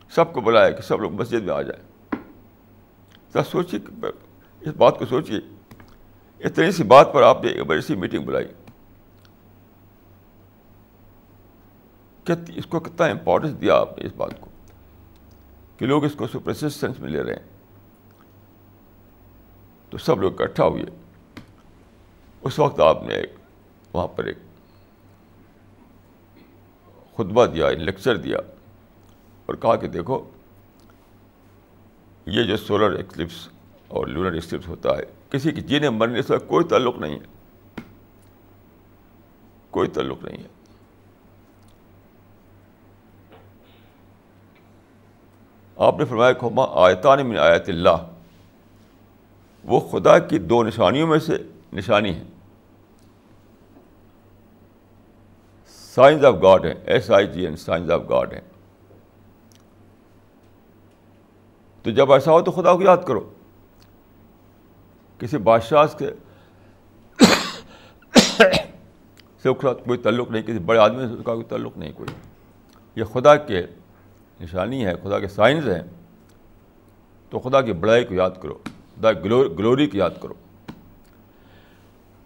سب 0.10 0.34
کو 0.34 0.42
بلایا 0.42 0.70
کہ 0.70 0.82
سب 0.82 1.02
لوگ 1.02 1.12
مسجد 1.12 1.44
میں 1.44 1.54
آ 1.54 1.62
جائیں۔ 1.62 2.16
سر 3.34 3.44
سوچیے 3.44 3.80
اس 4.62 4.74
بات 4.78 5.00
کو 5.00 5.06
سوچیے۔ 5.06 5.40
اتنی 6.40 6.72
سی 6.72 6.84
بات 6.84 7.14
پر 7.14 7.22
آپ 7.22 7.44
نے 7.44 7.52
ایمرجنسی 7.52 7.96
میٹنگ 7.96 8.26
بلائی۔ 8.26 8.46
اس 12.32 12.66
کو 12.66 12.80
کتنا 12.80 13.06
امپورٹنس 13.06 13.62
دیا 13.62 13.76
آپ 13.76 13.98
نے 13.98 14.06
اس 14.06 14.12
بات 14.18 14.32
کو۔ 14.40 14.50
کہ 15.78 15.86
لوگ 15.86 16.04
اس 16.04 16.16
کو 16.18 16.54
سینس 16.54 16.84
میں 16.84 17.10
لے 17.10 17.24
رہے 17.24 17.34
ہیں۔ 17.34 17.54
تو 19.90 19.98
سب 19.98 20.22
لوگ 20.22 20.42
اکٹھا 20.42 20.66
ہوئے۔ 20.66 20.84
اس 22.42 22.60
وقت 22.60 22.80
آپ 22.80 23.04
نے 23.04 23.14
ایک 23.14 23.34
وہاں 23.94 24.08
پر 24.08 24.24
ایک 24.24 24.38
خطبہ 27.14 27.46
دیا 27.46 27.72
لیکچر 27.72 28.18
دیا 28.18 28.38
اور 29.46 29.56
کہا 29.56 29.76
کہ 29.76 29.88
دیکھو، 29.88 30.30
یہ 32.26 32.44
جو 32.44 32.58
سولر 32.58 32.92
ایکلپس 32.92 33.50
اور 33.88 34.08
لونر 34.08 34.32
ایکلپس 34.32 34.68
ہوتا 34.68 34.90
ہے، 34.98 35.04
کسی 35.30 35.52
کی 35.52 35.62
جینے 35.62 35.90
مرنے 35.90 36.22
سے 36.22 36.38
کوئی 36.48 36.66
تعلق 36.66 36.98
نہیں 36.98 37.20
ہے۔ 37.20 37.26
کوئی 39.70 39.90
تعلق 39.90 40.24
نہیں 40.24 40.38
ہے۔ 40.38 40.53
آپ 45.84 46.00
نے 46.00 46.06
فرمایا 46.06 46.34
کھما 46.34 46.66
آیتان 46.70 47.28
من 47.28 47.38
آیت 47.38 47.70
اللہ۔ 47.70 48.08
وہ 49.64 49.80
خدا 49.80 50.20
کی 50.20 50.40
دو 50.40 50.64
نشانیوں 50.64 51.08
میں 51.08 51.20
سے 51.20 51.38
نشانی 51.74 52.16
ہے 52.16 52.24
سائنس 55.68 56.24
آف 56.24 56.34
گاڈ 56.44 56.66
ہے 56.66 56.74
S 56.86 57.12
I 57.12 57.28
G 57.28 57.46
N 57.46 57.56
signs 57.56 57.92
of 57.92 58.02
God 58.10 58.34
ہے 58.34 58.42
تو 61.84 61.92
جب 61.92 62.14
ایسا 62.14 62.32
ہو 62.32 62.42
تو 62.42 62.52
خدا 62.52 62.74
کو 62.74 62.82
یاد 62.82 62.98
کرو۔ 63.08 63.30
کسی 65.20 65.38
بادشاہ 65.38 65.86
کے 65.98 66.10
سے 69.44 69.54
کوئی 69.54 69.98
تعلق 69.98 70.32
نہیں، 70.32 70.44
کسی 70.44 70.60
بڑے 70.60 70.80
آدمی 70.80 71.08
سے 71.08 71.14
اس 71.14 71.20
کا 71.26 71.34
کوئی 71.34 71.46
تعلق 71.46 71.78
نہیں، 71.78 71.92
کوئی۔ 71.92 72.14
یہ 72.96 73.04
خدا 73.04 73.36
کے 73.36 73.66
نشانی 74.44 74.86
ہے، 74.86 74.94
خدا 75.04 75.20
کے 75.20 75.28
سائنس 75.28 75.68
ہیں۔ 75.68 75.82
تو 77.30 77.40
خدا 77.40 77.62
کی 77.62 77.74
بڑائی 77.74 78.06
کو 78.06 78.14
یاد 78.14 78.32
کرو، 78.42 78.54
خدا 78.96 79.12
گلوری 79.12 79.88
کو 79.88 79.98
یاد 79.98 80.22
کرو۔ 80.22 80.34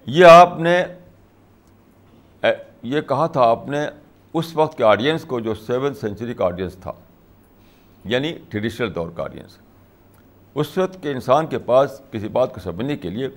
یہ 0.06 0.26
آپ 0.26 0.60
نے 0.60 0.84
یہ 2.84 3.02
کہا 3.02 3.28
تھا 3.28 3.42
آپ 3.42 3.68
نے 3.68 3.86
اس 4.34 4.56
وقت 4.56 4.78
کے 4.78 4.84
آڈینس 4.84 5.24
کو 5.26 5.40
جو 5.40 5.54
سیونتھ 5.56 5.98
سینچری 5.98 6.34
کا 6.34 6.46
آڈینس 6.46 6.76
تھا 6.76 6.92
یعنی 8.06 8.34
ٹریڈیشنل 8.50 8.96
دور 8.96 9.10
کا 9.16 9.24
آڈینس 9.24 9.58
اس 10.56 10.78
وقت 10.78 11.02
کے 11.02 11.12
انسان 11.12 11.48
کے 11.48 11.58
پاس 11.60 12.02
کسی 12.12 12.28
بات 12.28 12.54
کو 12.54 12.60
سمجھنے 12.60 12.98
کے 12.98 13.10
لیے 13.10 13.30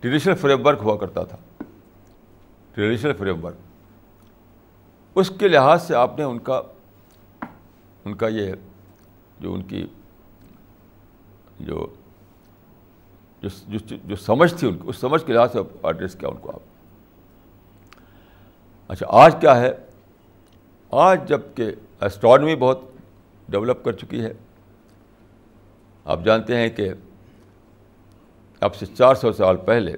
ٹریڈیشنل 0.00 0.34
فریم 0.34 0.66
ورک 0.66 0.78
ہوا 0.82 0.96
کرتا 0.96 1.24
تھا۔ 1.24 1.36
ٹریڈیشنل 2.74 3.12
فریم 3.12 3.44
ورک 3.44 3.54
اس 5.14 5.30
کے 5.30 5.48
لحاظ 5.48 5.82
سے 5.82 5.94
آپ 5.94 6.18
نے 6.18 6.24
ان 6.24 6.38
کا 6.38 6.60
ان 8.04 8.14
کا 8.14 8.28
یہ 8.28 8.52
جو 9.40 9.52
ان 9.54 9.62
کی 9.62 9.86
جو 11.60 11.86
جو 14.04 14.16
سمجھ 14.16 14.54
تھی 14.54 14.68
ان 14.68 14.74
کی 14.74 14.82
اس 14.86 14.96
سمجھ 14.96 15.24
کے 15.26 15.32
لحاظ 15.32 15.52
سے 15.52 15.58
ایڈریس 15.82 16.14
کیا 16.14 16.28
ان 16.28 16.36
کو 16.36 16.50
آپ۔ 16.50 16.60
اچھا 18.88 19.06
آج 19.08 19.34
کیا 19.40 19.56
ہے؟ 19.60 19.72
آج 20.90 21.28
جبکہ 21.28 21.72
اسٹرانومی 22.00 22.54
بہت 22.56 22.80
ڈیولپ 23.48 23.84
کر 23.84 23.92
چکی 23.92 24.20
ہے، 24.20 24.32
آپ 26.04 26.24
جانتے 26.24 26.56
ہیں 26.56 26.68
کہ 26.68 26.88
اب 28.60 28.74
سے 28.74 28.86
چار 28.86 29.14
سو 29.14 29.32
سال 29.32 29.56
پہلے 29.56 29.94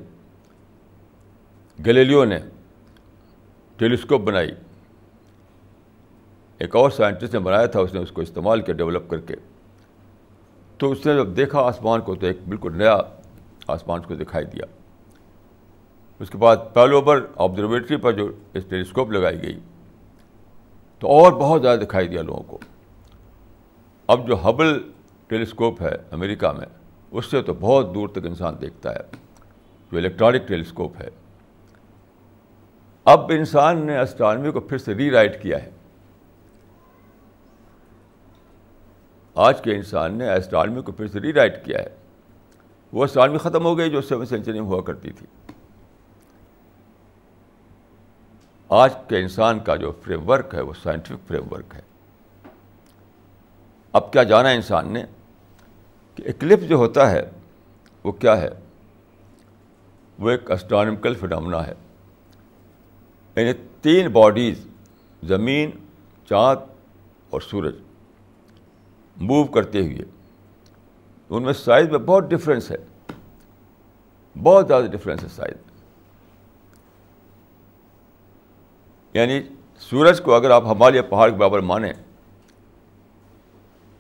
گلیلیو 1.78 2.24
نے 2.24 2.38
ٹیلیسکوپ 3.76 4.20
بنائی۔ 4.20 4.50
ایک 6.64 6.76
اور 6.76 6.90
سائنٹسٹ 6.90 7.32
نے 7.32 7.38
بنایا 7.38 7.66
تھا، 7.66 7.80
اس 7.80 7.94
نے 7.94 8.00
اس 8.00 8.12
کو 8.12 8.20
استعمال 8.20 8.60
کیا 8.60 8.74
ڈیولپ 8.74 9.10
کر 9.10 9.20
کے۔ 9.20 9.34
تو 10.78 10.90
اس 10.90 11.06
نے 11.06 11.14
جب 11.14 11.36
دیکھا 11.36 11.60
آسمان 11.60 12.00
کو، 12.00 12.14
تو 12.14 12.26
ایک 12.26 12.38
بالکل 12.48 12.78
نیا 12.78 12.96
آسمان 13.68 14.00
کو 14.02 14.14
دکھائی 14.14 14.44
دیا۔ 14.44 14.64
اس 16.20 16.30
کے 16.30 16.38
بعد 16.38 16.56
پہلو 16.72 17.00
پر 17.00 17.26
آبزرویٹری 17.36 17.96
پر 17.96 18.12
جو 18.12 18.32
اس 18.54 18.64
ٹیلیسکوپ 18.64 19.10
لگائی 19.10 19.42
گئی، 19.42 19.60
تو 20.98 21.08
اور 21.08 21.32
بہت 21.32 21.62
زیادہ 21.62 21.78
دکھائی 21.78 22.08
دیا 22.08 22.22
لوگوں 22.22 22.42
کو۔ 22.42 22.58
اب 24.06 24.28
جو 24.28 24.48
ہبل 24.48 24.90
ٹیلیسکوپ 25.26 25.82
ہے 25.82 25.94
امریکہ 26.10 26.48
میں، 26.48 26.66
اس 27.10 27.26
سے 27.26 27.42
تو 27.42 27.54
بہت 27.60 27.94
دور 27.94 28.08
تک 28.08 28.26
انسان 28.26 28.54
دیکھتا 28.60 28.90
ہے، 28.90 29.16
جو 29.92 29.98
الیکٹرانک 29.98 30.48
ٹیلیسکوپ 30.48 31.00
ہے۔ 31.00 31.08
اب 33.04 33.30
انسان 33.30 33.86
نے 33.86 33.98
اسٹرانوی 33.98 34.50
کو 34.50 34.60
پھر 34.60 34.78
سے 34.78 34.94
ری 34.94 35.10
رائٹ 35.10 35.42
کیا 35.42 35.62
ہے۔ 35.62 35.70
آج 39.34 39.62
کے 39.62 39.74
انسان 39.74 40.14
نے 40.14 40.32
اسٹرانوی 40.32 40.82
کو 40.82 40.92
پھر 40.92 41.08
سے 41.08 41.20
ری 41.20 41.32
رائٹ 41.32 41.64
کیا 41.64 41.78
ہے۔ 41.78 41.88
وہ 42.92 43.04
اسٹرانوی 43.04 43.38
ختم 43.38 43.64
ہو 43.64 43.78
گئی 43.78 43.90
جو 43.90 44.00
سیون 44.00 44.26
سینچری 44.26 44.60
میں 44.60 44.68
ہوا 44.68 44.82
کرتی 44.82 45.12
تھی۔ 45.12 45.26
آج 48.68 48.94
کے 49.08 49.18
انسان 49.18 49.60
کا 49.60 49.76
جو 49.76 49.92
فریم 50.02 50.28
ورک 50.28 50.54
ہے، 50.54 50.60
وہ 50.60 50.72
سائنٹیفک 50.82 51.28
فریم 51.28 51.52
ورک 51.52 51.74
ہے۔ 51.74 51.80
اب 53.92 54.12
کیا 54.12 54.22
جانا 54.22 54.50
ہے 54.50 54.54
انسان 54.54 54.92
نے 54.92 55.04
کہ 56.14 56.22
اکلپ 56.28 56.60
جو 56.68 56.76
ہوتا 56.76 57.10
ہے، 57.10 57.30
وہ 58.04 58.12
کیا 58.12 58.40
ہے؟ 58.40 58.48
وہ 60.18 60.30
ایک 60.30 60.50
اسٹرانمیکل 60.50 61.14
فنامنا 61.14 61.66
ہے۔ 61.66 61.74
یعنی 63.36 63.52
تین 63.80 64.08
باڈیز 64.08 64.66
زمین، 65.22 65.70
چاند 66.28 66.58
اور 67.30 67.40
سورج۔ 67.40 67.74
موو 69.16 69.44
کرتے 69.44 69.80
ہوئے 69.80 69.98
ان 71.30 71.42
میں 71.42 71.52
سائز 71.52 71.88
میں 71.88 71.98
بہت 71.98 72.24
ڈفرینس 72.30 72.70
ہے۔ 72.70 72.76
بہت 74.42 74.68
زیادہ 74.68 74.84
ڈفرینس 74.84 75.22
ہے 75.22 75.28
سائز 75.28 75.54
میں۔ 75.54 75.74
یعنی 79.14 79.48
سورج 79.78 80.20
کو 80.20 80.34
اگر 80.34 80.50
آپ 80.50 80.64
ہمالیہ 80.64 81.02
پہاڑ 81.02 81.30
کے 81.30 81.36
برابر 81.36 81.58
مانیں، 81.60 81.92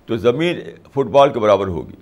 تو 0.06 0.16
زمین 0.16 0.60
فٹ 0.90 1.06
بال 1.06 1.32
کے 1.32 1.40
برابر 1.40 1.66
ہوگی، 1.66 1.96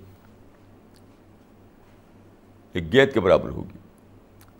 ایک 2.73 2.93
گیت 2.93 3.13
کے 3.13 3.19
برابر 3.19 3.49
ہوگی۔ 3.49 3.77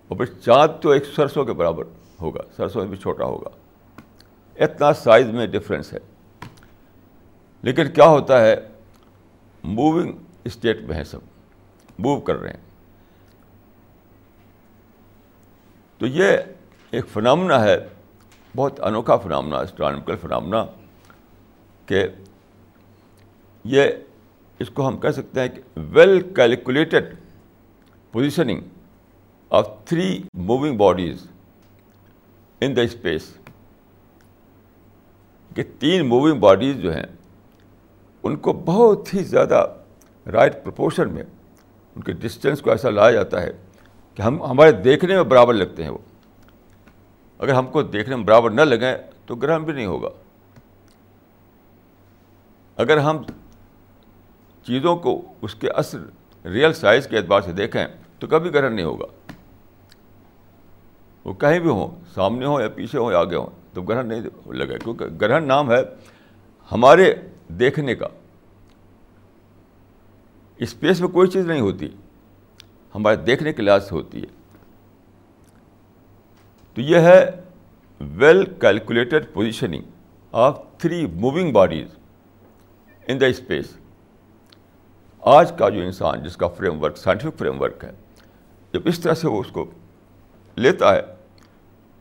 اور 0.08 0.18
پھر 0.18 0.26
چاند 0.26 0.82
تو 0.82 0.90
ایک 0.90 1.04
سرسوں 1.16 1.46
کے 1.46 1.54
برابر 1.54 1.84
ہوگا، 2.22 2.42
سرسوں 2.56 2.82
میں 2.82 2.90
بھی 2.90 2.98
چھوٹا 2.98 3.26
ہوگا۔ 3.26 3.50
اتنا 4.64 4.94
سائز 4.94 5.28
میں 5.28 5.48
ڈفرینس 5.48 5.94
ہے۔ 5.94 6.00
لیکن 7.64 7.92
کیا 7.92 8.06
ہوتا 8.06 8.42
ہے؟ 8.42 8.56
موونگ 9.64 10.14
اسٹیٹ 10.44 10.82
میں 10.82 10.96
ہے 10.96 11.04
سب۔ 11.04 11.20
موو 12.00 12.20
کر 12.20 12.36
رہے 12.36 12.50
ہیں۔ 12.50 12.62
تو 15.98 16.08
یہ 16.08 16.38
ایک 16.92 17.08
فنامنا 17.08 17.64
ہے، 17.64 17.78
بہت 18.56 18.80
انوکھا 18.80 19.18
فنامنا 19.18 19.58
اسٹرانمیکل 19.58 20.16
فنامنا 20.16 20.66
کہ 21.86 22.08
یہ 23.64 23.84
اس 24.60 24.70
کو 24.70 24.88
ہم 24.88 24.98
کہہ 24.98 25.10
سکتے 25.10 25.42
ہیں 25.42 25.48
کہ 25.48 25.62
well 25.76 26.34
calculated 26.34 27.16
positioning 28.12 28.62
of 29.50 29.70
three 29.86 30.24
moving 30.34 30.78
bodies 30.78 31.28
in 32.62 32.76
the 32.76 32.82
space 32.82 33.38
کہ 35.56 35.64
تین 35.80 36.10
موونگ 36.10 36.40
باڈیز 36.40 36.76
جو 36.76 36.96
ہیں 36.96 37.06
ان 38.24 38.36
کو 38.36 38.54
بہت 38.54 39.14
ہی 39.14 39.24
زیادہ 39.24 39.68
رائٹ 40.32 40.64
پرپورشن 40.64 41.14
میں 41.14 41.24
ان 41.96 42.04
کے 42.04 42.12
ڈسٹینس 42.12 42.62
کو 42.62 42.72
ایسا 42.72 42.90
لایا 42.90 43.12
جاتا 43.12 43.42
ہے 43.42 43.52
کہ 44.16 44.22
ہم 44.22 44.44
ہمارے 44.44 44.72
دیکھنے 44.72 45.16
میں 45.16 45.24
برابر 45.24 45.54
لگتے 45.54 45.84
ہیں 45.84 45.90
وہ۔ 45.90 45.98
اگر 47.40 47.54
ہم 47.54 47.68
کو 47.68 47.84
دیکھنے 47.84 48.16
میں 48.16 48.24
برابر 48.24 48.50
نہ 48.50 48.62
لگیں 48.62 48.98
تو 49.26 49.36
گرہن 49.36 49.64
بھی 49.64 49.74
نہیں 49.74 49.86
ہوگا۔ 49.86 50.10
اگر 52.76 52.98
ہم 52.98 53.18
چیزوں 54.64 54.96
کو 54.96 55.22
اس 55.42 55.56
کے 55.56 55.70
اصل 55.70 56.06
ریئل 56.46 56.74
سائز 56.74 57.08
کے 57.08 57.18
اعتبار 57.18 57.42
سے 57.42 57.52
دیکھیں 57.52 57.86
تو 58.20 58.28
کبھی 58.28 58.54
گرہن 58.54 58.74
نہیں 58.74 58.86
ہوگا۔ 58.86 59.06
وہ 61.26 61.34
کہیں 61.34 61.60
بھی 61.60 61.70
ہوں، 61.70 62.02
سامنے 62.14 62.46
ہوں 62.46 62.62
یا 62.62 62.70
پیچھے 62.70 63.00
ہوں 63.00 63.12
یا 63.12 63.20
آگے 63.20 63.36
ہوں، 63.36 63.48
تو 63.74 63.82
گرہن 63.82 64.08
نہیں 64.08 64.22
لگے۔ 64.46 64.80
کیونکہ 64.80 65.06
گرہن 65.06 65.48
نام 65.48 65.72
ہے 65.72 65.80
ہمارے 66.72 67.16
دیکھنے 67.48 67.96
کا۔ 67.96 68.08
اسپیس 70.58 71.02
میں 71.02 71.10
کوئی 71.10 71.30
چیز 71.30 71.46
نہیں 71.46 71.62
ہوتی، 71.62 71.90
ہمارے 72.96 73.16
دیکھنے 73.16 73.54
کے 73.54 73.62
لحاظ 73.62 73.90
سے 73.90 73.96
ہوتی 73.96 74.22
ہے۔ 74.22 74.28
تو 76.74 76.82
یہ 76.82 76.98
ہے 76.98 77.30
well 78.00 78.46
calculated 78.46 79.26
positioning 79.34 79.82
of 80.32 80.60
three 80.78 81.06
moving 81.06 81.52
bodies 81.52 81.88
in 83.08 83.22
the 83.22 83.26
space 83.26 83.78
آج 85.22 85.52
کا 85.58 85.70
جو 85.70 85.82
انسان، 85.82 86.24
جس 86.24 86.38
کا 86.38 86.48
frame 86.48 86.84
work 86.84 86.98
scientific 86.98 87.38
frame 87.38 87.62
work 87.62 87.84
ہے، 87.84 87.92
جب 88.74 88.82
اس 88.86 89.00
طرح 89.00 89.14
سے 89.14 89.28
وہ 89.28 89.40
اس 89.40 89.52
کو 89.52 89.72
لیتا 90.56 90.96
ہے، 90.96 91.02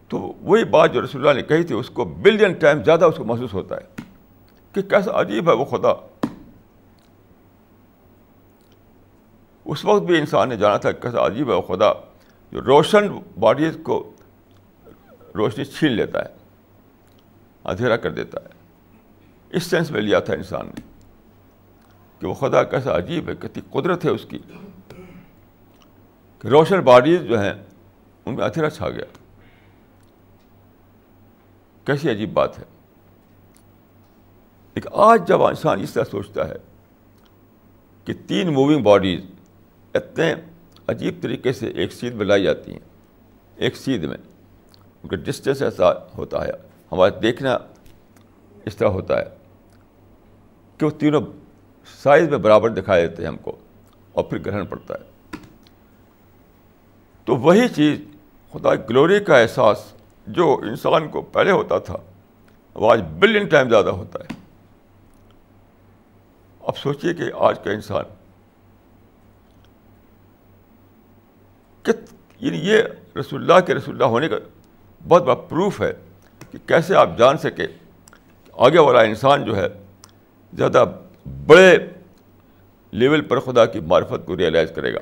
تو 0.09 0.19
وہی 0.41 0.65
بات 0.65 0.93
جو 0.93 1.03
رسول 1.03 1.29
اللہ 1.29 1.41
نے 1.41 1.47
کہی 1.47 1.63
تھی، 1.63 1.75
اس 1.75 1.91
کو 1.91 2.05
بلین 2.05 2.53
ٹائم 2.53 2.83
زیادہ 2.83 3.05
اس 3.05 3.17
کو 3.17 3.25
محسوس 3.25 3.55
ہوتا 3.55 3.77
ہے۔ 3.77 3.92
کہ 4.73 4.83
کیسا 4.83 5.21
عجیب 5.21 5.49
ہے 5.49 5.55
وہ 5.55 5.65
خدا۔ 5.65 5.93
اس 9.65 9.85
وقت 9.85 10.03
بھی 10.03 10.19
انسان 10.19 10.49
نے 10.49 10.57
جانا 10.57 10.77
تھا 10.77 10.93
کیسا 10.93 11.27
عجیب 11.27 11.51
ہے 11.51 11.55
وہ 11.55 11.63
خدا 11.63 11.93
جو 12.53 12.61
روشن 12.61 13.19
باڈیز 13.41 13.79
کو 13.83 14.13
روشنی 15.35 15.65
چھین 15.65 15.93
لیتا 15.93 16.23
ہے، 16.23 16.29
اندھیرا 17.65 17.97
کر 17.97 18.11
دیتا 18.11 18.41
ہے۔ 18.41 18.49
اس 19.51 19.63
سینس 19.63 19.91
میں 19.91 20.01
لیا 20.01 20.21
تھا 20.21 20.35
انسان 20.35 20.67
نے 20.67 20.81
کہ 22.19 22.27
وہ 22.27 22.35
خدا 22.35 22.63
کیسا 22.63 22.97
عجیب 22.97 23.29
ہے، 23.29 23.35
کتنی 23.35 23.63
قدرت 23.71 24.05
ہے 24.05 24.11
اس 24.11 24.27
کی۔ 24.29 24.39
کہ 26.39 26.49
روشن 26.49 26.81
باڈیز 26.81 27.23
جو 27.23 27.41
ہیں، 27.41 27.55
ان 28.27 28.35
میں 28.35 28.45
اندھیرا 28.45 28.71
چھا 28.71 28.91
گیا۔ 28.91 29.05
کیسی 31.85 32.11
عجیب 32.11 32.33
بات 32.33 32.59
ہے۔ 32.59 32.65
لیکن 34.75 34.89
آج 34.93 35.29
جب 35.29 35.43
انسان 35.43 35.81
اس 35.81 35.93
طرح 35.93 36.05
سوچتا 36.05 36.49
ہے 36.49 36.55
کہ 38.05 38.13
تین 38.27 38.53
موونگ 38.53 38.83
باڈیز 38.83 39.21
اتنے 39.95 40.35
عجیب 40.87 41.23
طریقے 41.23 41.53
سے 41.53 41.69
ایک 41.69 41.93
سیدھ 41.93 42.15
میں 42.15 42.27
لائی 42.27 42.43
جاتی 42.43 42.73
ہیں، 42.73 42.79
ایک 43.57 43.77
سیدھ 43.77 44.05
میں، 44.05 44.17
ان 45.03 45.09
کا 45.09 45.17
ڈسٹینس 45.17 45.63
ایسا 45.63 45.93
ہوتا 46.17 46.45
ہے 46.45 46.53
ہمارا 46.93 47.19
دیکھنا 47.23 47.59
اس 48.65 48.77
طرح 48.77 48.89
ہوتا 48.89 49.19
ہے 49.19 49.25
کہ 50.79 50.87
وہ 50.87 50.91
تینوں 50.91 51.21
سائز 52.03 52.29
میں 52.29 52.39
برابر 52.39 52.69
دکھائی 52.69 53.07
دیتے 53.07 53.23
ہیں 53.23 53.29
ہم 53.29 53.37
کو 53.37 53.57
اور 54.13 54.25
پھر 54.25 54.39
گرہن 54.39 54.67
پڑتا 54.67 54.95
ہے۔ 54.95 55.13
تو 57.25 57.37
وہی 57.37 57.69
چیز 57.69 58.01
خدا 58.53 58.75
گلوری 58.75 59.21
کا 59.21 59.39
احساس 59.39 59.93
جو 60.27 60.61
انسان 60.63 61.09
کو 61.09 61.21
پہلے 61.21 61.51
ہوتا 61.51 61.79
تھا 61.79 61.97
وہ 62.75 62.93
آج 62.93 63.03
بلین 63.19 63.47
ٹائم 63.47 63.69
زیادہ 63.69 63.91
ہوتا 63.91 64.19
ہے۔ 64.19 64.42
اب 66.63 66.79
سوچیے 66.79 67.15
کہ 67.15 67.23
آج 67.35 67.61
کا 67.65 67.71
انسان 67.71 68.05
کت 71.83 72.15
یعنی 72.41 72.59
یہ 72.59 72.83
رسول 73.21 73.41
اللہ 73.43 73.67
کے 73.67 73.75
رسول 73.75 73.95
اللہ 73.95 74.05
ہونے 74.05 74.29
کا 74.29 74.37
بہت 75.09 75.23
بڑا 75.23 75.35
پروف 75.35 75.83
ہے 75.83 75.93
کہ 76.51 76.59
کیسے 76.67 76.95
آپ 76.95 77.09
جان 77.19 77.39
سکے 77.39 77.67
آگے 78.53 78.79
والا 78.79 79.01
انسان 79.01 79.45
جو 79.45 79.57
ہے 79.57 79.67
زیادہ 80.53 80.85
بڑے 81.47 81.79
لیول 82.91 83.21
پر 83.21 83.41
خدا 83.41 83.67
کی 83.67 83.81
معرفت 83.81 84.27
کو 84.27 84.37
ریئلائز 84.37 84.73
کرے 84.77 84.95
گا۔ 84.95 84.99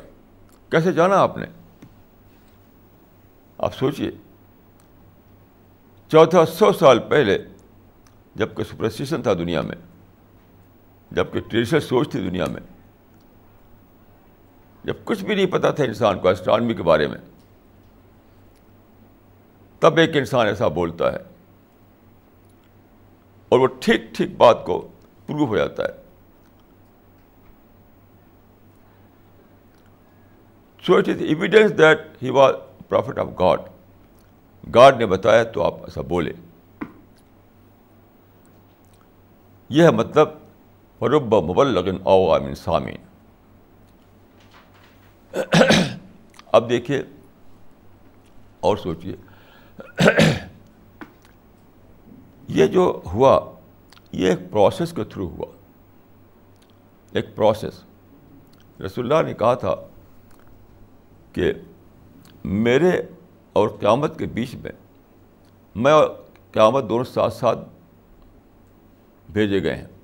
کیسے 0.70 0.92
جانا 0.92 1.16
آپ 1.16 1.38
نے؟ 1.38 1.46
آپ 3.58 3.74
سوچئے 3.74 4.10
چودہ 6.08 6.44
سو 6.44 6.72
سال 6.72 6.98
پہلے 6.98 7.38
جبکہ 8.34 8.64
سپرسٹیشن 8.64 9.22
تھا 9.22 9.32
دنیا 9.32 9.60
میں 9.60 9.76
جبکہ 11.10 11.40
ٹریڈیشنل 11.40 11.80
سوچ 11.80 12.10
تھی 12.10 12.20
دنیا 12.20 12.44
میں۔ 12.46 12.60
جب 14.84 14.94
کچھ 15.04 15.24
بھی 15.24 15.34
نہیں 15.34 15.46
پتا 15.46 15.70
تھا 15.70 15.84
انسان 15.84 16.18
کو 16.18 16.28
اسٹرانمی 16.28 16.74
کے 16.74 16.82
بارے 16.82 17.06
میں، 17.08 17.18
تب 19.82 19.98
ایک 19.98 20.16
انسان 20.16 20.46
ایسا 20.46 20.68
بولتا 20.68 21.12
ہے 21.12 21.18
اور 23.48 23.60
وہ 23.60 23.66
ٹھیک 23.80 24.02
ٹھیک 24.14 24.36
بات 24.36 24.64
کو 24.66 24.80
پروو 25.26 25.46
ہو 25.46 25.56
جاتا 25.56 25.84
ہے۔ 25.84 25.98
So 30.84 30.96
it 30.96 31.08
is 31.08 31.22
evidence 31.22 31.78
that 31.78 32.00
he 32.22 32.30
was 32.30 32.54
prophet 32.88 33.18
of 33.18 33.28
God 33.38 33.60
God 34.74 34.96
نے 34.98 35.06
بتایا 35.06 35.42
تو 35.44 35.62
آپ 35.62 35.82
ایسا 35.84 36.00
بولے 36.08 36.32
یہ 39.68 39.84
ہے 39.84 39.90
مطلب 39.90 40.28
فرب 41.00 41.34
مبلغن 41.34 41.96
او 42.02 42.34
امن 42.34 42.54
سامین 42.54 42.96
اب 46.46 46.68
دیکھیے 46.70 47.02
اور 48.60 48.76
سوچیے. 48.76 49.16
یہ 52.48 52.66
جو 52.66 53.00
ہوا، 53.12 53.52
یہ 54.12 54.30
ایک 54.30 54.38
پروسیس 54.50 54.92
کے 54.92 55.04
تھرو 55.04 55.28
ہوا. 55.28 55.46
ایک 57.12 57.36
پروسیس 57.36 57.84
رسول 58.80 59.12
اللہ 59.12 59.28
نے 59.28 59.34
کہا 59.34 59.54
تھا 59.54 59.74
کہ 61.32 61.52
میرے 62.44 63.02
اور 63.52 63.68
قیامت 63.68 64.18
کے 64.18 64.26
بیچ 64.26 64.54
میں 64.54 64.72
میں 65.74 65.92
اور 65.92 66.08
قیامت 66.52 66.88
دونوں 66.88 67.04
ساتھ 67.04 67.34
ساتھ 67.34 67.58
بھیجے 69.32 69.62
گئے 69.62 69.76
ہیں۔ 69.76 69.99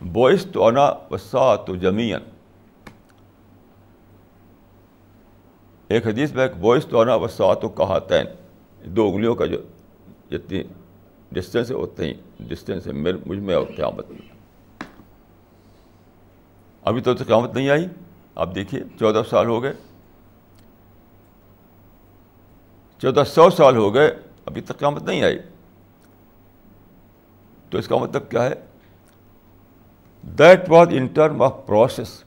بوئس 0.00 0.46
تو 0.52 0.66
انا 0.66 0.92
وسا 1.10 1.56
تو 1.56 1.76
جمین 1.76 2.18
ایک 5.88 6.06
حدیث 6.06 6.32
میں 6.32 6.42
ایک 6.42 6.56
بوئس 6.56 6.86
تو 6.86 7.00
انا 7.00 7.14
وسا 7.14 7.54
تو 7.54 7.68
کہا 7.68 7.98
تین 7.98 8.26
دو 8.96 9.06
انگلیوں 9.06 9.34
کا 9.34 9.46
جو 9.46 9.58
جتنی 10.30 10.62
ڈسٹینس 11.32 11.70
ہے 11.70 11.76
اتنا 11.76 12.06
ہی 12.06 12.12
ڈسٹینس 12.40 12.86
ہے 12.86 12.92
میرے 12.92 13.18
مجھ 13.26 13.38
میں 13.38 13.54
اور 13.54 13.66
قیامت 13.76 14.10
میں۔ 14.10 14.18
ابھی 16.82 17.00
تو 17.00 17.14
قیامت 17.14 17.54
نہیں 17.54 17.70
آئی۔ 17.70 17.86
آپ 18.34 18.54
دیکھیے، 18.54 18.82
چودہ 18.98 19.22
سال 19.30 19.46
ہو 19.46 19.62
گئے۔ 19.62 19.72
چودہ 22.98 23.22
سو 23.26 23.50
سال 23.50 23.76
ہو 23.76 23.94
گئے، 23.94 24.18
ابھی 24.46 24.60
تک 24.60 24.78
قیامت 24.78 25.02
نہیں 25.02 25.22
آئی۔ 25.22 25.38
تو 27.70 27.78
اس 27.78 27.88
کا 27.88 27.96
مطلب 27.96 28.30
کیا 28.30 28.44
ہے؟ 28.44 28.69
That 30.22 30.70
was 30.70 30.88
in 30.90 31.06
term 31.06 31.42
of 31.42 31.66
process 31.66 32.24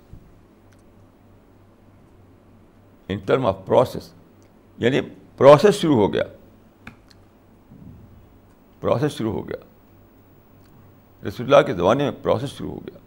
in 3.08 3.18
term 3.18 3.46
of 3.46 3.58
process 3.66 4.14
یعنی 4.78 5.02
پروسیس 5.38 5.76
شروع 5.76 5.96
ہو 5.96 6.14
گیا. 6.14 6.24
پروسیس 8.80 9.12
شروع 9.12 9.34
ہو 9.34 9.50
گیا. 9.50 9.66
رسول 11.28 11.54
اللہ 11.54 11.66
کے 11.66 11.74
زمانے 11.74 12.04
میں 12.04 12.12
پروسیس 12.22 12.50
شروع 12.50 12.72
ہو 12.72 12.80
گیا. 12.80 12.98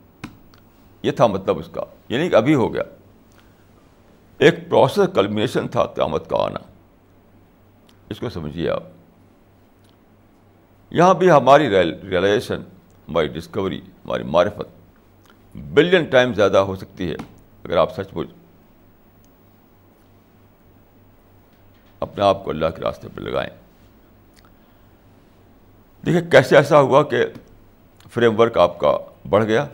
یہ 1.03 1.11
تھا 1.11 1.27
مطلب 1.27 1.59
اس 1.59 1.68
کا. 1.72 1.81
یعنی 2.09 2.31
کہ 2.31 2.35
ابھی 2.35 2.55
ہو 2.55 2.75
گیا. 2.75 2.83
ایک 4.38 4.68
پروسیس 4.68 5.09
کلمنیشن 5.14 5.68
تھا 5.68 5.87
قیامت 5.87 6.31
کا 6.31 6.37
آنا. 6.37 6.59
اس 8.09 8.20
کو 8.20 8.29
سمجھیے 8.29 8.70
آپ. 8.70 8.83
یہاں 10.90 11.14
بھی 11.14 11.31
ہماری 11.31 11.70
ریئلائزیشن 11.70 12.62
ہماری 13.09 13.29
ڈسکوری 13.29 13.79
ہماری 13.79 14.23
معرفت۔ 14.23 14.69
بلین 15.55 16.05
ٹائم 16.05 16.35
زیادہ 16.35 16.57
ہو 16.57 16.77
سکتی 16.77 17.11
ہے 17.11 17.16
اگر 17.64 17.77
آپ 17.77 17.95
سچ 17.95 18.16
مچ 18.16 18.29
اپنے 22.01 22.25
آپ 22.25 22.45
کو 22.45 22.51
اللہ 22.51 22.66
کے 22.77 22.83
راستے 22.83 23.09
پہ 23.14 23.21
لگائیں۔ 23.21 23.51
دیکھیے 26.07 26.31
کیسے 26.31 26.57
ایسا 26.57 26.81
ہوا 26.81 27.03
کہ 27.03 27.27
فریم 28.11 28.40
ورک 28.40 28.59
آپ 28.59 28.79
کا 28.79 28.99
بڑھ 29.29 29.45
گیا۔ 29.45 29.66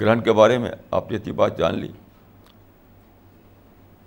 گرہن 0.00 0.20
کے 0.20 0.32
بارے 0.32 0.58
میں 0.58 0.70
آپ 0.90 1.10
نے 1.10 1.16
اتنی 1.16 1.32
بات 1.32 1.58
جان 1.58 1.78
لی۔ 1.78 1.92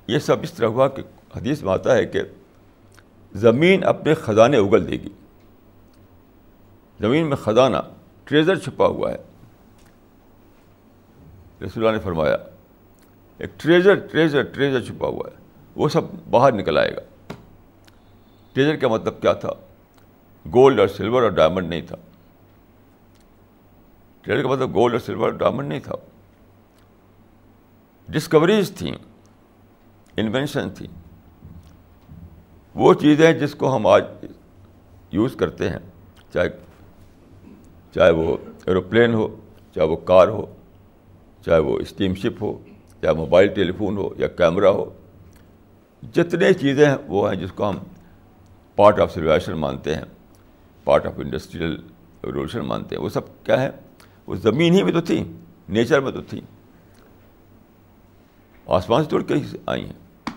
یہ 0.07 0.19
سب 0.19 0.37
اس 0.41 0.53
طرح 0.53 0.67
ہوا 0.67 0.87
کہ 0.87 1.01
حدیث 1.35 1.63
میں 1.63 1.73
آتا 1.73 1.95
ہے 1.95 2.05
کہ 2.05 2.21
زمین 3.33 3.83
اپنے 3.83 4.13
خزانے 4.13 4.57
اگل 4.57 4.87
دے 4.87 4.91
گی۔ 4.91 5.09
زمین 7.01 7.27
میں 7.27 7.37
خزانہ، 7.37 7.77
ٹریزر 8.23 8.55
چھپا 8.55 8.87
ہوا 8.87 9.11
ہے۔ 9.11 9.17
رسول 11.65 11.87
اللہ 11.87 11.97
نے 11.97 12.03
فرمایا، 12.03 12.37
ایک 13.37 13.59
ٹریزر 13.59 13.95
ٹریزر 13.95 14.43
ٹریزر 14.43 14.81
چھپا 14.81 15.07
ہوا 15.07 15.29
ہے۔ 15.31 15.37
وہ 15.75 15.89
سب 15.89 16.01
باہر 16.29 16.51
نکل 16.51 16.77
آئے 16.77 16.95
گا۔ 16.95 17.33
ٹریزر 18.53 18.75
کا 18.75 18.87
مطلب 18.87 19.21
کیا 19.21 19.33
تھا؟ 19.33 19.49
گولڈ 20.53 20.79
اور 20.79 20.87
سلور 20.87 21.23
اور 21.23 21.31
ڈائمنڈ 21.31 21.69
نہیں 21.69 21.81
تھا۔ 21.81 21.95
ٹریزر 24.21 24.43
کا 24.43 24.49
مطلب 24.49 24.75
گولڈ 24.75 24.93
اور 24.93 24.99
سلور 24.99 25.21
اور 25.21 25.31
ڈائمنڈ 25.31 25.69
نہیں 25.69 25.79
تھا۔ 25.79 25.93
ڈسکوریز 28.07 28.71
تھیں، 28.77 28.95
انوینشن 30.17 30.69
تھیں۔ 30.69 30.99
وہ 32.75 32.93
چیزیں 32.93 33.33
جس 33.33 33.55
کو 33.55 33.75
ہم 33.75 33.87
آج 33.87 34.03
یوز 35.11 35.35
کرتے 35.35 35.69
ہیں، 35.69 35.79
چاہے 36.33 36.49
چاہے 37.97 38.11
وہ 38.11 38.37
ایروپلین 38.65 39.13
ہو، 39.13 39.35
چاہے 39.75 39.87
وہ 39.87 39.95
کار 39.95 40.27
ہو، 40.27 40.45
چاہے 41.45 41.59
وہ 41.59 41.79
اسٹیم 41.79 42.15
شپ 42.15 42.43
ہو، 42.43 42.59
چاہے 43.01 43.13
موبائل 43.13 43.47
ٹیلی 43.47 43.71
فون 43.71 43.97
ہو 43.97 44.09
یا 44.17 44.27
کیمرہ 44.27 44.67
ہو، 44.67 44.93
جتنے 46.13 46.53
چیزیں 46.53 46.85
ہیں 46.85 46.97
وہ 47.07 47.33
ہیں 47.33 47.41
جس 47.41 47.51
کو 47.51 47.69
ہم 47.69 47.77
پارٹ 48.75 48.99
آف 48.99 49.13
سرویشن 49.13 49.53
مانتے 49.53 49.95
ہیں 49.95 50.01
پارٹ 50.83 51.05
آف 51.05 51.13
انڈسٹریل 51.17 51.75
ریولیوشن 52.23 52.59
مانتے 52.59 52.95
ہیں، 52.95 53.03
وہ 53.03 53.09
سب 53.09 53.21
کیا 53.43 53.61
ہے 53.61 53.69
وہ 54.27 54.35
زمین 54.35 54.73
ہی 54.73 54.83
میں 54.83 54.93
تو 54.93 55.01
تھی 55.01 55.33
نیچر 55.69 55.99
میں 55.99 56.11
تو 56.11 56.21
تھی 56.21 56.41
آسمان 58.65 59.03
سے 59.03 59.09
توڑ 59.09 59.23
کے 59.23 59.33
آئی 59.65 59.85
ہیں۔ 59.85 60.35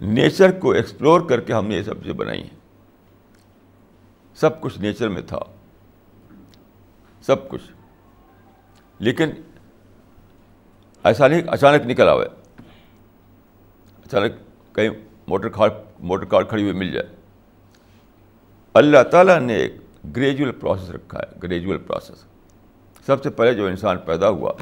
نیچر 0.00 0.58
کو 0.58 0.70
ایکسپلور 0.70 1.20
کر 1.20 1.40
کے 1.40 1.52
ہم 1.52 1.66
نے 1.66 1.76
یہ 1.76 1.82
سب 1.82 1.98
چیزیں 1.98 2.12
بنائی 2.12 2.42
ہیں۔ 2.42 2.56
سب 4.34 4.60
کچھ 4.60 4.78
نیچر 4.78 5.08
میں 5.08 5.22
تھا۔ 5.22 5.38
سب 7.22 7.48
کچھ۔ 7.48 7.72
لیکن 8.98 9.30
ایسا 11.04 11.28
نہیں 11.28 11.42
اچانک 11.48 11.86
نکل 11.86 12.08
آئے 12.08 12.28
اچانک 14.06 14.32
کہیں 14.74 14.90
موٹر 15.26 15.48
کار 15.48 15.68
موٹر 15.98 16.24
کار 16.24 16.42
کھڑی 16.42 16.62
ہوئی 16.62 16.72
مل 16.72 16.92
جائے۔ 16.92 17.16
اللہ 18.74 19.02
تعالیٰ 19.10 19.40
نے 19.40 19.54
ایک 19.54 19.74
گریجول 20.16 20.52
پروسیس 20.52 20.90
رکھا 20.90 21.18
ہے، 21.18 21.38
گریجول 21.42 21.78
پروسیس۔ 21.78 22.24
سب 23.06 23.22
سے 23.22 23.30
پہلے 23.30 23.54
جو 23.54 23.66
انسان 23.66 23.98
پیدا 23.98 24.28
ہوا، 24.28 24.52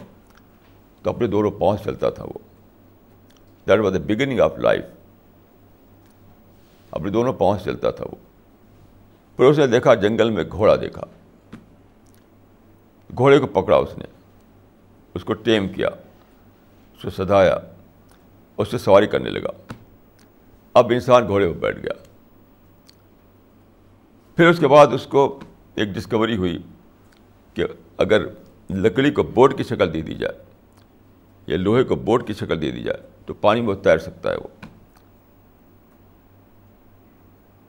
تو 1.03 1.11
اپنے 1.11 1.27
دونوں 1.27 1.51
پہنچ 1.51 1.85
چلتا 1.85 2.11
تھا 2.11 2.25
وہ۔ 2.25 2.39
That 3.69 3.81
was 3.81 3.95
the 3.95 3.99
beginning 3.99 4.41
of 4.41 4.59
life 4.59 4.85
اپنے 6.91 7.11
دونوں 7.11 7.33
پہنچ 7.33 7.65
چلتا 7.65 7.91
تھا 7.91 8.05
وہ۔ 8.05 8.17
پھر 9.37 9.45
اس 9.45 9.59
نے 9.59 9.67
دیکھا، 9.67 9.95
جنگل 9.95 10.31
میں 10.31 10.45
گھوڑا 10.53 10.77
دیکھا۔ 10.77 11.03
گھوڑے 13.15 13.39
کو 13.39 13.47
پکڑا 13.47 13.77
اس 13.77 13.99
نے۔ 13.99 14.05
اس 15.15 15.25
کو 15.25 15.33
ٹیم 15.33 15.69
کیا، 15.69 15.89
اس 16.97 17.03
کو 17.03 17.11
سدھایا، 17.11 17.59
اس 18.57 18.71
سے 18.71 18.79
سواری 18.79 19.07
کرنے 19.07 19.31
لگا۔ 19.31 19.73
اب 20.75 20.87
انسان 20.91 21.27
گھوڑے 21.27 21.49
پہ 21.49 21.59
بیٹھ 21.59 21.79
گیا۔ 21.79 21.93
پھر 24.37 24.49
اس 24.49 24.59
کے 24.59 24.69
بعد 24.69 24.87
اس 24.87 25.07
کو 25.07 25.41
ایک 25.75 25.89
ڈسکوری 25.89 26.37
ہوئی 26.37 26.59
کہ 27.55 27.65
اگر 27.99 28.27
لکڑی 28.71 29.11
کو 29.11 29.23
بوٹ 29.23 29.57
کی 29.57 29.63
شکل 29.63 29.95
دے 29.95 30.03
دی 30.03 30.15
جائے، 30.15 30.45
یا 31.47 31.57
لوہے 31.57 31.85
کو 31.85 31.97
بوٹ 31.97 32.27
کی 32.27 32.33
شکل 32.33 32.63
دے 32.63 32.71
دی 32.71 32.83
جائے، 32.83 33.09
تو 33.27 33.35
پانی 33.35 33.61
میں 33.61 33.75
تیر 33.75 33.99
سکتا 33.99 34.31
ہے 34.31 34.37
وہ۔ 34.37 34.67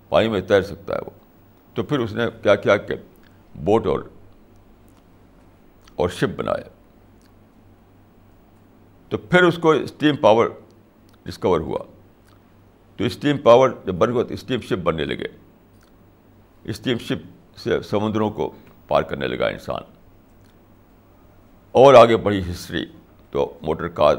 پانی 0.10 0.30
میں 0.30 0.41
تیر 0.41 0.62
سکتا 0.62 0.95
ہے 0.95 1.00
وہ۔ 1.00 1.10
تو 1.73 1.84
پھر 1.84 2.00
اس 2.00 2.13
نے 2.13 2.23
کیا 2.43 2.56
کیا 2.56 2.78
کہ 2.78 2.95
بوٹ 3.56 3.88
اور 3.88 4.00
اور 5.97 6.10
شپ 6.10 6.39
بنایا۔ 6.39 6.69
تو 9.10 9.17
پھر 9.17 9.43
اس 9.43 9.57
کو 9.57 9.71
اسٹیم 9.71 10.15
پاور 10.15 10.47
ڈسکور 11.23 11.60
ہوا۔ 11.60 11.79
تو 12.97 13.03
اسٹیم 13.03 13.38
پاور 13.38 13.69
جب 13.86 13.95
بن 13.95 14.13
گیا 14.13 14.23
تو 14.23 14.33
اسٹیم 14.33 14.62
شپ 14.62 14.73
بننے 14.73 15.05
لگے۔ 15.05 15.27
اسٹیم 16.63 16.97
شپ 16.97 17.57
سے 17.57 17.81
سمندروں 17.81 18.29
کو 18.29 18.53
پار 18.88 19.01
کرنے 19.01 19.27
لگا 19.27 19.47
انسان۔ 19.47 19.81
اور 21.71 21.93
آگے 21.93 22.17
بڑھی 22.17 22.51
ہسٹری 22.51 22.86
تو 23.31 23.57
موٹر 23.62 23.88
کار 23.88 24.15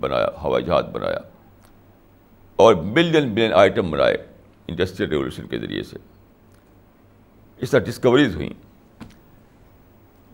بنایا، 0.00 0.28
ہوائی 0.42 0.64
جہاز 0.64 0.84
بنایا۔ 0.84 1.18
اور 2.56 2.74
ملین 2.74 3.28
ملین 3.28 3.52
آئٹم 3.52 3.90
بنائے۔ 3.90 4.26
انڈسٹریل 4.68 5.10
ریولیوشن 5.10 5.46
کے 5.46 5.58
ذریعے 5.58 5.82
سے۔ 5.82 5.96
اس 7.56 7.70
طرح 7.70 7.80
ڈسکوریز 7.80 8.34
ہوئیں۔ 8.34 8.67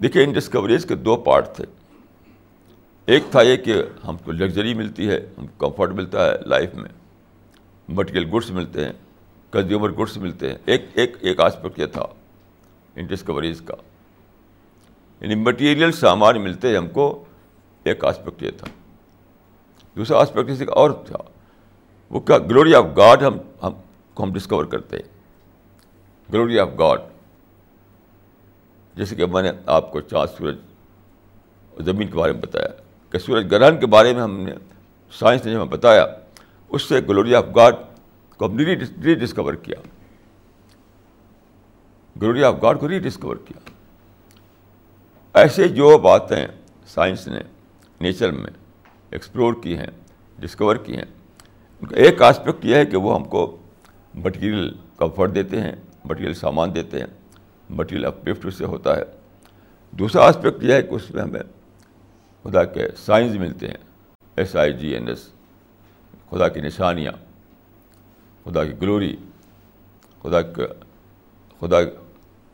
دیکھیے 0.05 0.25
ان 0.25 0.33
ڈسکوریز 0.33 0.87
کے 0.87 0.95
دو 0.95 1.17
پارٹ 1.17 1.49
تھے۔ 1.57 1.64
ایک 3.07 3.23
تھا 3.31 3.43
یہ 3.43 3.57
کہ 3.57 3.75
ہم 4.09 4.17
کو 4.25 4.33
لگژری 4.33 4.75
ملتی 4.75 5.09
ہے، 5.09 5.29
ہم 5.38 5.47
کو 5.47 5.69
کمفرٹ 5.69 5.90
ملتا 5.90 6.27
ہے 6.27 6.33
لائف 6.47 6.75
میں۔ 6.75 6.90
مٹیریل 7.88 8.31
گڈس 8.35 8.51
ملتے 8.51 8.85
ہیں 8.85 8.93
کنزیومر 9.51 9.90
گڈس 9.90 10.17
ملتے 10.17 10.51
ہیں۔ 10.51 10.59
ایک 10.67 10.87
ایک 10.95 11.17
ایک 11.21 11.40
آسپیکٹ 11.40 11.79
یہ 11.79 11.87
تھا 11.87 12.07
ان 12.97 13.07
ڈسکوریز 13.07 13.61
کا۔ 13.61 13.75
یعنی 15.21 15.35
مٹیریل 15.35 15.93
سامان 15.93 16.43
ملتے 16.43 16.69
ہیں 16.69 16.77
ہم 16.77 16.88
کو، 16.88 17.25
ایک 17.85 18.05
آسپیکٹ 18.05 18.43
یہ 18.43 18.51
تھا۔ 18.51 18.67
دوسرا 19.97 20.21
آسپیکٹ 20.21 20.51
کسی 20.51 20.64
کا 20.64 20.73
اور 20.73 20.90
تھا۔ 20.90 21.19
وہ 22.11 22.21
کیا 22.21 22.38
گلوری 22.38 22.75
آف 22.75 22.85
گاڈ 22.97 23.23
ہم 23.23 23.37
ہم 23.62 23.73
کو 24.14 24.23
ہم 24.23 24.33
ڈسکور 24.33 24.64
کرتے 24.64 24.97
ہیں۔ 24.97 25.21
گلوری 26.33 26.59
آف 26.59 26.69
گاڈ 26.79 27.01
جیسے 28.97 29.17
کہ 29.17 29.27
میں 29.27 29.43
نے 29.43 29.51
آپ 29.67 29.93
کو 29.93 30.01
چاند 30.01 30.39
سورج 30.39 30.57
زمین 31.81 32.09
کے 32.09 32.15
بارے 32.15 32.33
میں 32.33 32.41
بتایا 32.41 32.69
کہ 33.11 33.19
سورج 33.19 33.51
گرہن 33.51 33.81
کے 33.81 33.87
بارے 33.87 34.15
میں 34.15 34.23
ہم 34.23 34.41
نے 34.41 34.53
سائنس 35.13 35.47
نے 35.47 35.55
ہمیں 35.55 35.65
بتایا، 35.65 36.07
اس 36.69 36.83
سے 36.83 37.01
گلوری 37.09 37.35
آف 37.35 37.45
گاڈ 37.57 37.75
کو 38.37 38.47
ہم 38.47 38.57
نے 38.57 38.75
ری 39.05 39.15
ڈسکور 39.15 39.55
کیا۔ 39.55 39.77
گلوری 42.23 42.45
آف 42.45 42.55
گاڈ 42.63 42.81
کو 42.81 42.89
ری 42.89 42.99
ڈسکور 42.99 43.37
کیا۔ 43.37 43.71
ایسے 45.35 45.69
جو 45.69 45.99
باتیں 45.99 46.47
سائنس 46.87 47.29
نے 47.29 47.39
نیچر 48.01 48.31
میں 48.31 48.51
ایکسپلور 49.11 49.55
کی 49.63 49.79
ہیں 49.79 49.91
ڈسکور 50.39 50.77
کی 50.77 50.97
ہیں، 50.97 51.05
ان 51.81 51.87
کا 51.87 51.97
ایک 51.97 52.23
آسپیکٹ 52.23 52.65
یہ 52.65 52.77
ہے 52.77 52.87
کہ 52.87 52.97
وہ 52.97 53.15
ہم 53.15 53.25
کو 53.25 53.57
مٹیریل 54.15 54.75
کمفرٹ 54.97 55.35
دیتے 55.35 55.61
ہیں 55.61 55.73
مٹیریل 56.05 56.35
سامان 56.35 56.75
دیتے 56.75 56.99
ہیں۔ 56.99 57.07
مٹیریل 57.75 58.05
اپلفٹ 58.05 58.47
اس 58.47 58.55
سے 58.55 58.65
ہوتا 58.65 58.97
ہے۔ 58.97 59.03
دوسرا 59.91 60.23
آسپیکٹ 60.23 60.63
یہ 60.63 60.73
ہے 60.73 60.83
کہ 60.83 60.95
اس 60.95 61.11
میں 61.11 61.23
ہمیں 61.23 61.41
خدا 62.43 62.65
کے 62.65 62.89
سائنس 62.97 63.37
ملتے 63.37 63.69
ہیں۔ 63.69 63.77
S 64.37 64.57
I 64.57 64.73
G 64.73 64.89
N 64.89 65.09
S 65.09 65.29
خدا 66.31 66.49
کی 66.49 66.61
نشانیاں، 66.61 67.13
خدا 68.45 68.65
کی 68.65 68.73
گلوری 68.83 69.17
خدا 70.23 70.43
کا 70.43 70.63
خدا 71.61 71.77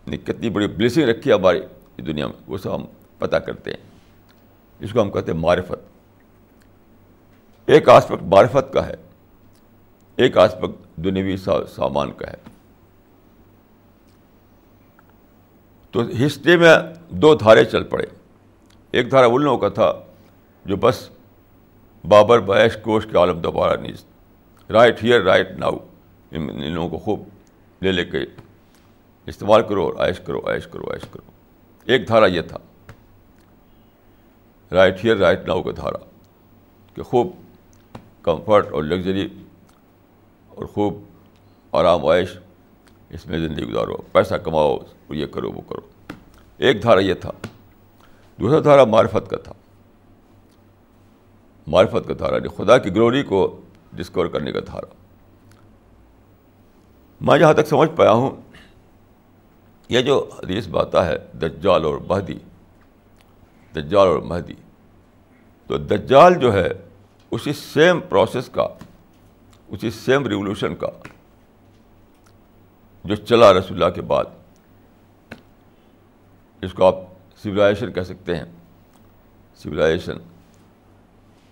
نے 0.07 0.17
کتنی 0.17 0.51
بڑی 0.51 0.67
بلیسنگ 0.67 1.09
رکھی 1.09 1.31
ہے 1.31 1.37
ہماری 1.37 1.61
دنیا 2.03 2.27
میں، 2.27 2.43
وہ 2.47 2.59
سب 2.59 2.75
ہم 2.75 2.85
پتہ 3.19 3.37
کرتے 3.37 3.71
ہیں۔ 3.71 3.91
جس 4.81 4.93
کو 4.93 5.03
ہم 5.03 5.11
کہتے 5.11 5.33
ہیں 5.33 5.39
معرفت۔ 5.39 5.91
ایک 7.67 7.89
آسپیکٹ 7.89 8.23
معرفت 8.23 8.73
کا 8.73 8.87
ہے، 8.87 8.95
ایک 10.17 10.39
آسپیکٹ 10.39 10.97
دنیوی 10.97 11.37
سامان 11.37 12.13
کا 12.13 12.27
ہے۔ 12.27 12.37
تو 15.91 16.01
ہسٹری 16.27 16.57
میں 16.57 16.75
دو 17.11 17.35
دھارے 17.35 17.65
چل 17.65 17.85
پڑے۔ 17.85 18.07
ایک 18.91 19.11
دھارا 19.11 19.27
ان 19.27 19.43
لوگوں 19.43 19.59
کا 19.59 19.69
تھا 19.69 19.93
جو 20.65 20.77
بس 20.77 21.11
بابر 22.09 22.39
بیش 22.41 22.77
کوش 22.77 23.07
کے 23.07 23.19
عالم 23.19 23.41
دوبارہ 23.41 23.81
نیز۔ 23.81 24.05
رائٹ 24.71 25.05
ہیئر 25.05 25.23
رائٹ 25.23 25.51
ناؤ 25.51 25.77
ان 26.31 26.73
لوگوں 26.73 26.89
کو 26.89 26.99
خوب 26.99 27.23
لے 27.83 27.93
لے 27.93 28.05
کے 28.05 28.19
استعمال 29.27 29.63
کرو 29.63 29.85
اور 29.85 29.95
عائش 29.95 30.21
کرو 30.21 30.39
عائش 30.39 30.67
کرو 30.67 30.91
عائش 30.91 31.03
کرو۔ 31.11 31.31
ایک 31.85 32.09
دھارا 32.09 32.27
یہ 32.27 32.41
تھا۔ 32.41 32.59
رائٹ 34.73 35.05
ہیئر 35.05 35.17
رائٹ 35.17 35.41
ناؤ 35.47 35.63
کا 35.63 35.71
دھارا۔ 35.77 36.05
کہ 36.95 37.03
خوب 37.03 37.31
کمفرٹ 38.23 38.73
اور 38.73 38.83
لگژری 38.83 39.29
اور 40.49 40.65
خوب 40.65 41.03
آرام 41.73 42.07
عائش۔ 42.07 42.39
اس 43.11 43.27
میں 43.27 43.39
زندگی 43.39 43.65
گزارو۔ 43.65 43.97
پیسہ 43.97 44.35
کماؤ، 44.35 44.79
یہ 45.11 45.27
کرو، 45.27 45.53
وہ 45.53 45.61
کرو۔ 45.61 45.81
ایک 46.59 46.83
دھارا 46.83 47.01
یہ 47.01 47.15
تھا، 47.15 47.31
دوسرا 48.41 48.61
دھارا 48.65 48.85
معرفت 48.85 49.31
کا 49.31 49.37
تھا۔ 49.37 49.53
معرفت 51.67 52.09
کا 52.09 52.15
دھارا 52.19 52.37
یعنی 52.37 52.49
خدا 52.49 52.79
کی 52.79 52.91
گلوری 52.91 53.23
کو 53.23 53.61
ڈسکور 53.93 54.27
کرنے 54.27 54.53
کا 54.53 54.61
دھارا۔ 54.61 54.95
میں 57.21 57.39
جہاں 57.39 57.53
تک 57.53 57.69
سمجھ 57.69 57.91
پایا 57.97 58.13
ہوں، 58.13 58.31
یہ 59.89 60.01
جو 60.01 60.29
حدیث 60.39 60.69
باتا 60.69 61.07
ہے، 61.07 61.19
دجال 61.33 61.85
اور 61.85 61.97
مہدی۔ 61.97 62.39
دجال 63.77 64.09
اور 64.09 64.19
مہدی۔ 64.19 64.55
تو 65.67 65.79
دجال 65.79 66.35
جو 66.35 66.53
ہے، 66.53 66.69
اسی 67.31 67.53
سیم 67.53 68.01
پروسیس 68.01 68.49
کا، 68.49 68.69
اسی 69.69 69.91
سیم 69.91 70.27
ریولیوشن 70.27 70.75
کا۔ 70.75 70.89
جو 73.05 73.15
چلا 73.15 73.53
رسول 73.53 73.83
اللہ 73.83 73.95
کے 73.95 74.03
بعد۔ 74.03 74.25
جس 76.63 76.73
کو 76.73 76.85
آپ 76.85 76.95
سویلائزیشن 77.37 77.93
کہہ 77.93 78.03
سکتے 78.03 78.37
ہیں۔ 78.37 78.45
سویلائزیشن 79.55 80.19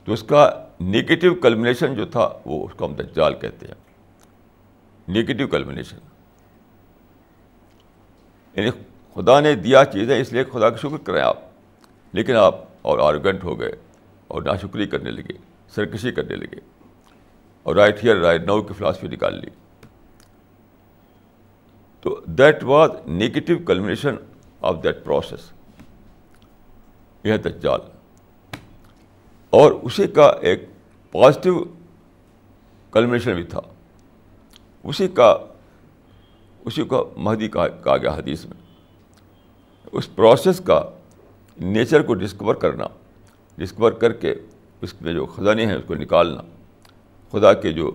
تو 0.04 0.12
اس 0.12 0.22
کا 0.22 0.66
نگیٹو 0.80 1.34
کلمنیشن 1.34 1.94
جو 1.94 2.06
تھا، 2.06 2.32
وہ 2.44 2.66
اس 2.66 2.74
کو 2.74 2.87
ہم 2.87 2.94
دجال 2.94 3.34
کہتے 3.34 3.66
ہیں۔ 3.66 3.74
نگیٹو 5.11 5.46
کلمنیشن 5.46 5.98
یعنی 8.56 8.70
خدا 9.14 9.40
نے 9.40 9.54
دیا 9.54 9.84
چیزیں، 9.84 10.20
اس 10.20 10.32
لیے 10.32 10.44
خدا 10.44 10.70
کا 10.70 10.76
شکر 10.76 10.96
کریں 11.04 11.22
آپ۔ 11.22 11.37
لیکن 12.12 12.37
آپ 12.37 12.54
اور 12.82 12.98
آرگنٹ 12.98 13.44
ہو 13.44 13.61
گئے 13.61 13.72
اور 14.28 14.42
ناشکری 14.42 14.87
کرنے 14.87 15.11
لگے، 15.11 15.32
سرکشی 15.68 16.12
کرنے 16.12 16.37
لگے۔ 16.37 16.61
اور 17.62 17.76
رائٹ 17.76 18.04
ہیئر 18.04 18.16
رائٹ 18.16 18.42
نو 18.42 18.62
کی 18.62 18.74
فلاسفی 18.74 19.08
نکال 19.08 19.34
لی۔ 19.34 19.67
تو 22.04 22.20
that 22.26 22.62
was 22.64 22.90
negative 23.08 23.54
culmination 23.66 24.16
of 24.61 24.82
that 24.84 25.04
process 25.04 25.50
یہ 27.24 27.37
دجال. 27.37 27.80
اور 29.52 29.72
اسی 29.72 30.06
کا 30.06 30.26
ایک 30.40 30.68
پازیٹیو 31.14 31.64
کلمنیشن 32.92 33.34
بھی 33.34 33.42
تھا. 33.42 33.61
اسی 34.84 35.08
کا، 35.08 35.37
اسی 36.66 36.82
کو 36.84 37.04
مہدی 37.16 37.48
کہا 37.48 37.96
گیا 37.96 38.12
حدیث 38.14 38.44
میں. 38.44 38.56
اس 39.92 40.14
پروسیس 40.14 40.61
کا 40.64 40.80
نیچر 41.58 42.02
کو 42.02 42.14
ڈسکور 42.14 42.54
کرنا 42.54 42.87
ڈسکور 43.58 43.92
کر 43.92 44.12
کے 44.12 44.34
اس 44.82 45.00
میں 45.00 45.12
جو 45.12 45.26
خزانے 45.26 45.66
ہیں 45.66 45.74
اس 45.74 45.84
کو 45.87 45.94
نکالنا، 45.94 46.42
خدا 47.32 47.52
کے 47.52 47.72
جو 47.72 47.90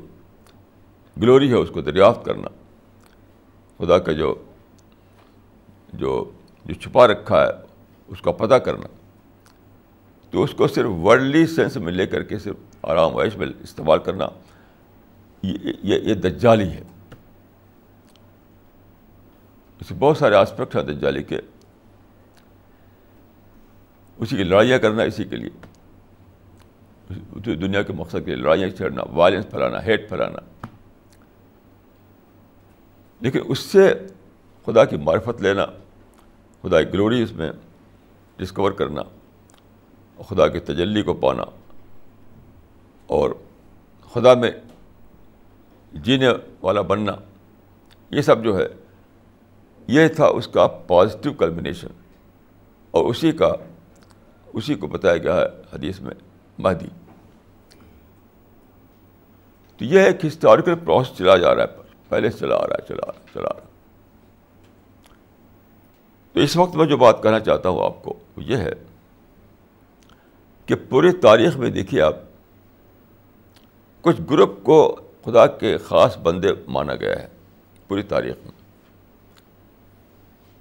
گلوری 1.17 1.49
ہے 1.49 1.55
اس 1.55 1.69
کو 1.73 1.81
دریافت 1.81 2.25
کرنا. 2.25 2.49
خدا 3.77 3.99
کا 3.99 4.11
جو 4.11 4.43
جو 5.93 6.31
جو 6.65 6.73
چھپا 6.73 7.07
رکھا 7.07 7.43
ہے، 7.43 7.51
اس 8.07 8.21
کا 8.21 8.31
پتہ 8.31 8.55
کرنا۔ 8.55 8.87
تو 10.31 10.43
اس 10.43 10.53
کو 10.53 10.67
صرف 10.67 10.89
ورلڈلی 10.89 11.47
سینس 11.47 11.77
میں 11.77 11.93
لے 11.93 12.07
کر 12.07 12.23
کے 12.23 12.39
صرف 12.39 12.55
آرام 12.81 13.15
وائش 13.15 13.37
میں 13.37 13.47
استعمال 13.63 13.99
کرنا، 13.99 14.25
یہ 15.43 15.73
یہ 15.83 16.13
دجالی 16.13 16.69
ہے۔ 16.69 16.81
اس 19.79 19.87
کے 19.89 19.95
بہت 19.99 20.17
سارے 20.17 20.35
آسپیکٹ 20.35 20.75
ہیں 20.75 20.83
دجالی 20.83 21.23
کے۔ 21.23 21.39
اسی 24.17 24.37
کی 24.37 24.43
لڑائیاں 24.43 24.79
کرنا 24.79 25.03
اسی 25.03 25.23
کے 25.23 25.35
لیے۔ 25.35 25.49
دنیا 27.55 27.81
کے 27.81 27.93
مقصد 27.93 28.11
کے 28.11 28.25
لیے 28.25 28.35
لڑائیاں 28.35 28.69
چھڑنا 28.69 29.03
وائلنس 29.11 29.49
پھیلانا 29.49 29.83
ہیٹ 29.83 30.09
پھیلانا۔ 30.09 30.39
لیکن 33.23 33.39
اس 33.47 33.59
سے 33.59 33.93
خدا 34.65 34.85
کی 34.85 34.95
معرفت 34.95 35.41
لینا، 35.41 35.65
خدا 36.61 36.83
کی 36.83 36.93
گلوری 36.93 37.23
اس 37.23 37.31
میں 37.31 37.51
ڈسکور 38.37 38.71
کرنا، 38.71 39.01
خدا 40.27 40.47
کی 40.47 40.59
تجلی 40.59 41.01
کو 41.01 41.13
پانا، 41.13 41.43
اور 43.07 43.31
خدا 44.11 44.33
میں 44.33 44.51
جینے 45.93 46.29
والا 46.61 46.81
بننا، 46.81 47.15
یہ 48.11 48.21
سب 48.21 48.43
جو 48.43 48.57
ہے، 48.59 48.67
یہ 49.87 50.07
تھا 50.07 50.25
اس 50.25 50.47
کا 50.47 50.67
پازیٹیو 50.67 51.33
کلمنیشن 51.33 51.87
اور 52.91 53.05
اسی 53.05 53.31
کا، 53.31 53.51
اسی 54.53 54.75
کو 54.75 54.87
بتایا 54.87 55.17
گیا 55.17 55.35
ہے 55.35 55.45
حدیث 55.73 55.99
میں 55.99 56.13
مہدی۔ 56.57 56.87
تو 59.77 59.85
یہ 59.85 59.99
ایک 59.99 60.25
ہسٹوریکل 60.25 60.75
پروسیس 60.75 61.17
چلا 61.17 61.37
جا 61.37 61.55
رہا 61.55 61.63
ہے۔ 61.63 61.82
پہلے 62.09 62.29
چلا 62.29 62.55
آ 62.55 62.67
رہا 62.67 62.75
ہے، 62.79 62.87
چلا 62.87 63.11
رہا 63.11 63.33
چلا 63.33 63.49
رہا 63.49 63.71
تو 66.35 66.39
اس 66.39 66.57
وقت 66.57 66.75
میں 66.75 66.85
جو 66.85 66.97
بات 66.97 67.23
کہنا 67.23 67.39
چاہتا 67.39 67.69
ہوں 67.69 67.85
آپ 67.85 68.03
کو، 68.03 68.13
وہ 68.37 68.43
یہ 68.43 68.57
ہے 68.57 68.73
کہ 70.65 70.75
پوری 70.89 71.11
تاریخ 71.11 71.57
میں 71.57 71.69
دیکھیے 71.69 72.01
آپ، 72.01 72.15
کچھ 74.01 74.21
گروپ 74.31 74.63
کو 74.63 74.79
خدا 75.25 75.47
کے 75.47 75.77
خاص 75.77 76.17
بندے 76.17 76.47
مانا 76.67 76.95
گیا 76.95 77.19
ہے 77.19 77.27
پوری 77.87 78.03
تاریخ 78.03 78.35
میں۔ 78.43 78.51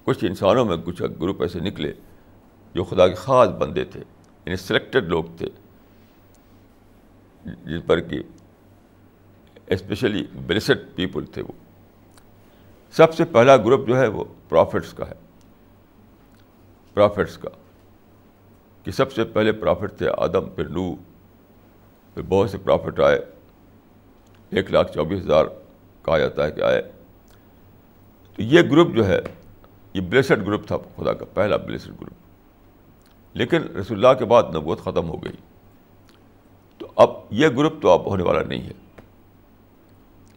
کچھ 0.04 0.24
انسانوں 0.24 0.64
میں 0.64 0.76
کچھ 0.76 1.02
گروپ 1.20 1.42
ایسے 1.42 1.60
نکلے 1.60 1.92
جو 2.74 2.84
خدا 2.84 3.08
کے 3.08 3.14
خاص 3.14 3.48
بندے 3.48 3.84
تھے 3.84 4.00
یعنی 4.00 4.56
سلیکٹڈ 4.56 5.08
لوگ 5.08 5.24
تھے 5.38 5.46
جس 7.44 7.82
پر 7.86 8.00
کہ 8.00 8.22
اسپیشلی 9.66 10.26
بلیسڈ 10.34 10.96
پیپل 10.96 11.24
تھے 11.24 11.42
وہ۔ 11.42 11.52
سب 12.92 13.14
سے 13.14 13.24
پہلا 13.24 13.56
گروپ 13.56 13.88
جو 13.88 13.98
ہے 13.98 14.06
وہ 14.06 14.24
پرافٹس 14.48 14.92
کا 14.92 15.08
ہے۔ 15.08 15.14
پرافٹس 16.94 17.38
کا۔ 17.38 17.48
کہ 18.84 18.90
سب 18.90 19.12
سے 19.12 19.24
پہلے 19.24 19.52
پرافٹ 19.52 19.98
تھے 19.98 20.08
آدم، 20.18 20.50
پھر 20.50 20.68
نو 20.68 20.94
پھر 22.14 22.22
بہت 22.22 22.50
سے 22.50 22.58
پرافٹ 22.58 23.00
آئے۔ 23.00 23.18
ایک 24.50 24.72
لاکھ 24.72 24.92
چوبیس 24.92 25.20
ہزار 25.20 25.44
کہا 26.02 26.18
جاتا 26.18 26.46
ہے 26.46 26.50
کہ 26.50 26.60
آئے۔ 26.60 26.82
تو 28.36 28.42
یہ 28.42 28.62
گروپ 28.62 28.88
جو 28.94 29.06
ہے، 29.06 29.20
یہ 29.94 30.00
بلیسڈ 30.00 30.46
گروپ 30.46 30.66
تھا 30.66 30.76
خدا 30.76 31.12
کا، 31.12 31.24
پہلا 31.24 31.56
بلیسڈ 31.56 31.88
گروپ۔ 31.88 32.14
لیکن 33.32 33.62
رسول 33.62 34.06
اللہ 34.06 34.18
کے 34.18 34.24
بعد 34.24 34.42
نبوت 34.54 34.80
ختم 34.80 35.08
ہو 35.08 35.24
گئی۔ 35.24 35.36
تو 36.78 36.86
اب 36.96 37.10
یہ 37.30 37.48
گروپ 37.48 37.82
تو 37.82 37.90
اب 37.90 38.06
ہونے 38.06 38.22
والا 38.22 38.42
نہیں 38.42 38.62
ہے۔ 38.62 38.72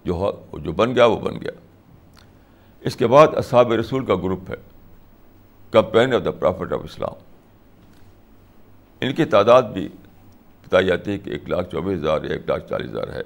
جو 0.05 0.31
جو 0.53 0.71
بن 0.71 0.95
گیا 0.95 1.05
وہ 1.05 1.19
بن 1.19 1.41
گیا۔ 1.41 1.51
اس 2.81 2.95
کے 2.95 3.07
بعد 3.07 3.27
اصحاب 3.35 3.71
رسول 3.71 4.05
کا 4.05 4.15
گروپ 4.15 4.49
ہے، 4.49 4.55
companion 5.71 6.13
of 6.13 6.25
the 6.25 6.31
prophet 6.31 6.73
of 6.73 6.79
Islam. 6.83 7.13
ان 9.01 9.13
کی 9.13 9.25
تعداد 9.25 9.63
بھی 9.63 9.87
بتائی 10.67 10.85
جاتی 10.85 11.11
ہے 11.11 11.17
کہ 11.17 11.29
ایک 11.29 11.49
لاکھ 11.49 11.71
چوبیس 11.71 11.99
ہزار 11.99 12.23
یا 12.23 12.33
ایک 12.33 12.49
لاکھ 12.49 12.69
چالیس 12.69 12.89
ہزار 12.89 13.07
ہے۔ 13.07 13.21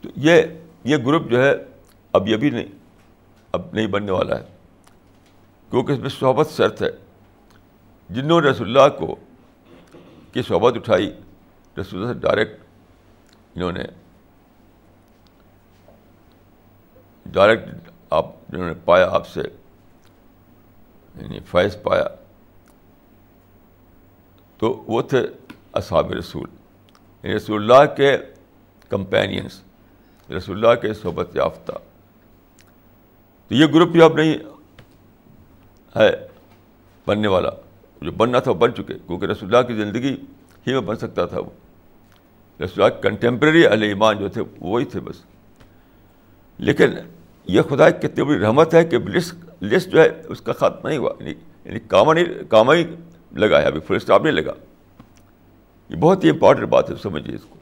تو 0.00 0.08
یہ 0.16 0.42
یہ 0.84 0.96
گروپ 0.96 1.30
جو 1.30 1.42
ہے 1.42 1.52
اب 2.12 2.28
یہ 2.28 2.36
بھی 2.36 2.50
نہیں، 2.50 2.66
اب 3.52 3.62
نہیں 3.72 3.86
بننے 3.86 4.12
والا 4.12 4.38
ہے۔ 4.38 4.44
کیونکہ 5.70 5.92
اس 5.92 5.98
میں 5.98 6.08
صحبت 6.08 6.50
شرط 6.50 6.82
ہے۔ 6.82 6.90
جنہوں 8.10 8.40
نے 8.40 8.50
رسول 8.50 8.78
اللہ 8.78 8.98
کو 8.98 9.16
کی 10.32 10.42
صحبت 10.42 10.76
اٹھائی، 10.76 11.12
رسول 11.80 12.02
اللہ 12.02 12.12
سے 12.12 12.18
ڈائریکٹ 12.18 12.65
انہوں 13.56 13.72
نے 13.72 13.82
ڈائریکٹ 17.26 17.90
آپ 18.10 18.26
جنہوں 18.48 18.66
نے 18.66 18.74
پایا 18.84 19.08
آپ 19.10 19.28
سے 19.28 19.40
یعنی 21.14 21.40
فیض 21.40 21.82
پایا۔ 21.82 22.04
تو 24.58 24.84
وہ 24.86 25.02
تھے 25.02 25.26
اصحاب 25.72 26.12
رسول 26.12 26.48
یعنی 27.22 27.36
رسول 27.36 27.72
اللہ 27.72 27.94
کے 27.94 28.16
کمپینینس 28.88 29.62
رسول 30.36 30.66
اللہ 30.66 30.80
کے 30.80 30.94
صحبت 30.94 31.36
یافتہ۔ 31.36 31.72
تو 33.48 33.54
یہ 33.54 33.66
گروپ 33.66 33.88
بھی 33.88 34.02
اب 34.02 34.14
نہیں 34.14 34.34
ہے 35.96 36.26
بننے 37.06 37.28
والا، 37.28 37.50
جو 38.00 38.12
بننا 38.12 38.38
تھا 38.38 38.50
وہ 38.50 38.56
بن 38.56 38.74
چکے، 38.74 38.94
کیونکہ 39.06 39.24
رسول 39.26 39.54
اللہ 39.54 39.68
کی 39.68 39.74
زندگی 39.74 40.14
ہی 40.66 40.72
میں 40.72 40.80
بن 40.80 40.96
سکتا 40.96 41.26
تھا 41.26 41.40
وہ۔ 41.40 41.50
رسول 42.64 42.84
اللہ 42.84 43.00
کنٹمپریری 43.00 43.66
علیہ 43.66 43.88
ایمان 43.88 44.18
جو 44.18 44.28
تھے، 44.28 44.42
وہی 44.60 44.84
تھے 44.84 45.00
بس۔ 45.00 45.16
لیکن 46.58 46.86
یہ 47.44 47.62
خدا 47.62 47.90
کی 47.90 48.08
کتنی 48.08 48.24
بڑی 48.24 48.38
رحمت 48.38 48.74
ہے 48.74 48.84
کہ 48.84 48.98
لسٹ 48.98 49.34
لسٹ 49.62 49.88
جو 49.88 50.00
ہے، 50.00 50.22
اس 50.28 50.40
کا 50.40 50.52
ختم 50.52 50.88
نہیں 50.88 50.98
ہوا 50.98 51.10
یعنی،, 51.20 51.34
یعنی 51.64 51.78
کاما 51.78 52.14
نہیں، 52.14 52.24
کاما 52.48 52.74
ہی 52.74 52.84
لگا 53.32 53.60
ہے، 53.60 53.66
ابھی 53.66 53.80
فل 53.80 53.94
اسٹاپ 53.94 54.22
نہیں 54.22 54.32
لگا۔ 54.32 54.52
یہ 55.88 55.96
بہت 55.96 56.24
ہی 56.24 56.30
امپورٹنٹ 56.30 56.68
بات 56.68 56.90
ہے، 56.90 56.94
سمجھیے 56.96 57.34
اس 57.34 57.44
کو۔ 57.44 57.56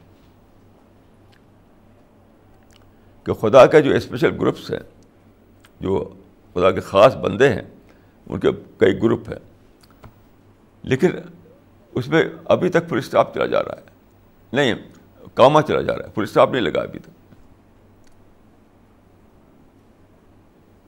کہ 3.23 3.33
خدا 3.33 3.65
کے 3.65 3.81
جو 3.81 3.95
اسپیشل 3.95 4.31
گروپس 4.39 4.71
ہیں، 4.71 4.79
جو 5.79 6.13
خدا 6.53 6.71
کے 6.71 6.79
خاص 6.79 7.15
بندے 7.15 7.49
ہیں، 7.49 7.61
ان 8.27 8.39
کے 8.39 8.47
کئی 8.77 9.01
گروپ 9.03 9.29
ہیں۔ 9.29 9.39
لیکن 10.83 11.09
اس 11.93 12.07
میں 12.07 12.23
ابھی 12.45 12.69
تک 12.69 12.89
فل 12.89 12.97
اسٹاپ 12.97 13.33
چلا 13.33 13.45
جا 13.45 13.63
رہا 13.63 13.75
ہے۔ 13.77 13.94
نہیں 14.53 14.73
کاما 15.33 15.61
چلا 15.61 15.81
جا 15.81 15.97
رہا 15.97 16.05
ہے 16.05 16.11
فل 16.15 16.23
اسٹاپ 16.23 16.51
نہیں 16.51 16.61
لگا 16.61 16.81
ابھی 16.81 16.99
تک 16.99 17.09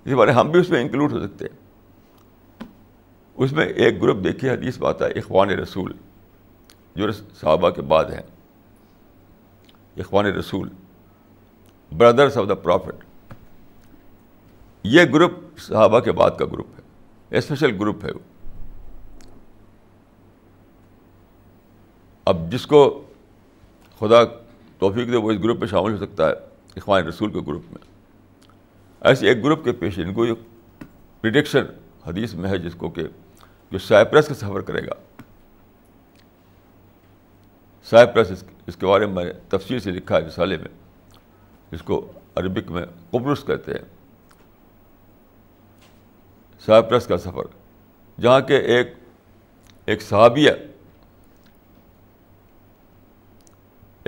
اس 0.06 0.14
بارے 0.14 0.32
ہم 0.32 0.52
بھی 0.52 0.60
اس 0.60 0.70
میں 0.70 0.82
انکلوڈ 0.82 1.12
ہو 1.12 1.28
سکتے 1.28 1.46
ہیں۔ 1.46 1.66
اس 3.36 3.52
میں 3.52 3.66
ایک 3.66 4.02
گروپ 4.02 4.24
دیکھیے، 4.24 4.52
حدیث 4.52 4.78
بات 4.78 5.02
ہے، 5.02 5.08
اخوان 5.08 5.50
رسول، 5.50 5.94
جو 6.96 7.12
صحابہ 7.12 7.70
کے 7.70 7.82
بعد 7.82 8.06
ہیں۔ 8.06 8.22
اخوان 9.98 10.26
رسول 10.26 10.70
بردرس 11.98 12.38
آف 12.38 12.50
دا 12.50 12.56
پرافٹ 12.56 13.04
یہ 14.84 15.02
گروپ 15.14 15.32
صحابہ 15.58 16.00
کے 16.00 16.12
بعد 16.12 16.32
کا 16.40 16.46
گروپ 16.46 16.68
ہے 16.76 17.38
اسپیشل 17.38 17.76
گروپ 17.80 18.06
ہے۔ 18.06 18.12
وہ 18.12 18.20
اب 22.26 22.52
جس 22.52 22.68
کو 22.68 23.04
خدا 24.00 24.24
توفیق 24.80 25.08
دے 25.08 25.16
وہ 25.16 25.32
اس 25.32 25.40
گروپ 25.44 25.60
میں 25.60 25.68
شامل 25.68 25.92
ہو 25.92 25.98
سکتا 25.98 26.28
ہے، 26.28 26.34
اخوان 26.76 27.04
رسول 27.04 27.32
کے 27.32 27.40
گروپ 27.48 27.64
میں۔ 27.72 27.86
ایسے 29.02 29.28
ایک 29.28 29.44
گروپ 29.44 29.64
کے 29.64 29.72
پیش 29.72 30.00
ان 30.00 30.14
کو 30.14 30.26
یہ 30.26 30.34
پریڈکشن 31.22 31.66
حدیث 32.08 32.34
میں 32.34 32.50
ہے 32.50 32.58
جس 32.58 32.76
کو 32.76 32.90
کہ 32.90 33.04
جو 33.72 33.78
سائپرس 33.78 34.28
کا 34.28 34.34
سفر 34.34 34.62
کرے 34.62 34.86
گا۔ 34.88 34.94
سائپرس 37.84 38.44
اس 38.68 38.76
کے 38.76 38.86
بارے 38.86 39.06
میں 39.06 39.14
میں 39.14 39.26
نے 39.26 39.32
تفصیل 39.50 39.80
سے 39.80 39.92
لکھا 39.92 40.18
ہے 40.18 40.22
رسالے 40.22 40.58
میں 40.58 40.70
اس 41.72 41.82
کو 41.82 42.12
عربک 42.36 42.72
میں 42.72 42.86
قبرس 43.12 43.44
کہتے 43.44 43.72
ہیں۔ 43.72 43.86
سائپرس 46.66 47.08
کا 47.08 47.18
سفر، 47.18 47.46
جہاں 48.22 48.40
کے 48.42 48.58
ایک 48.58 48.94
ایک 49.86 50.02
صحابیہ 50.02 50.52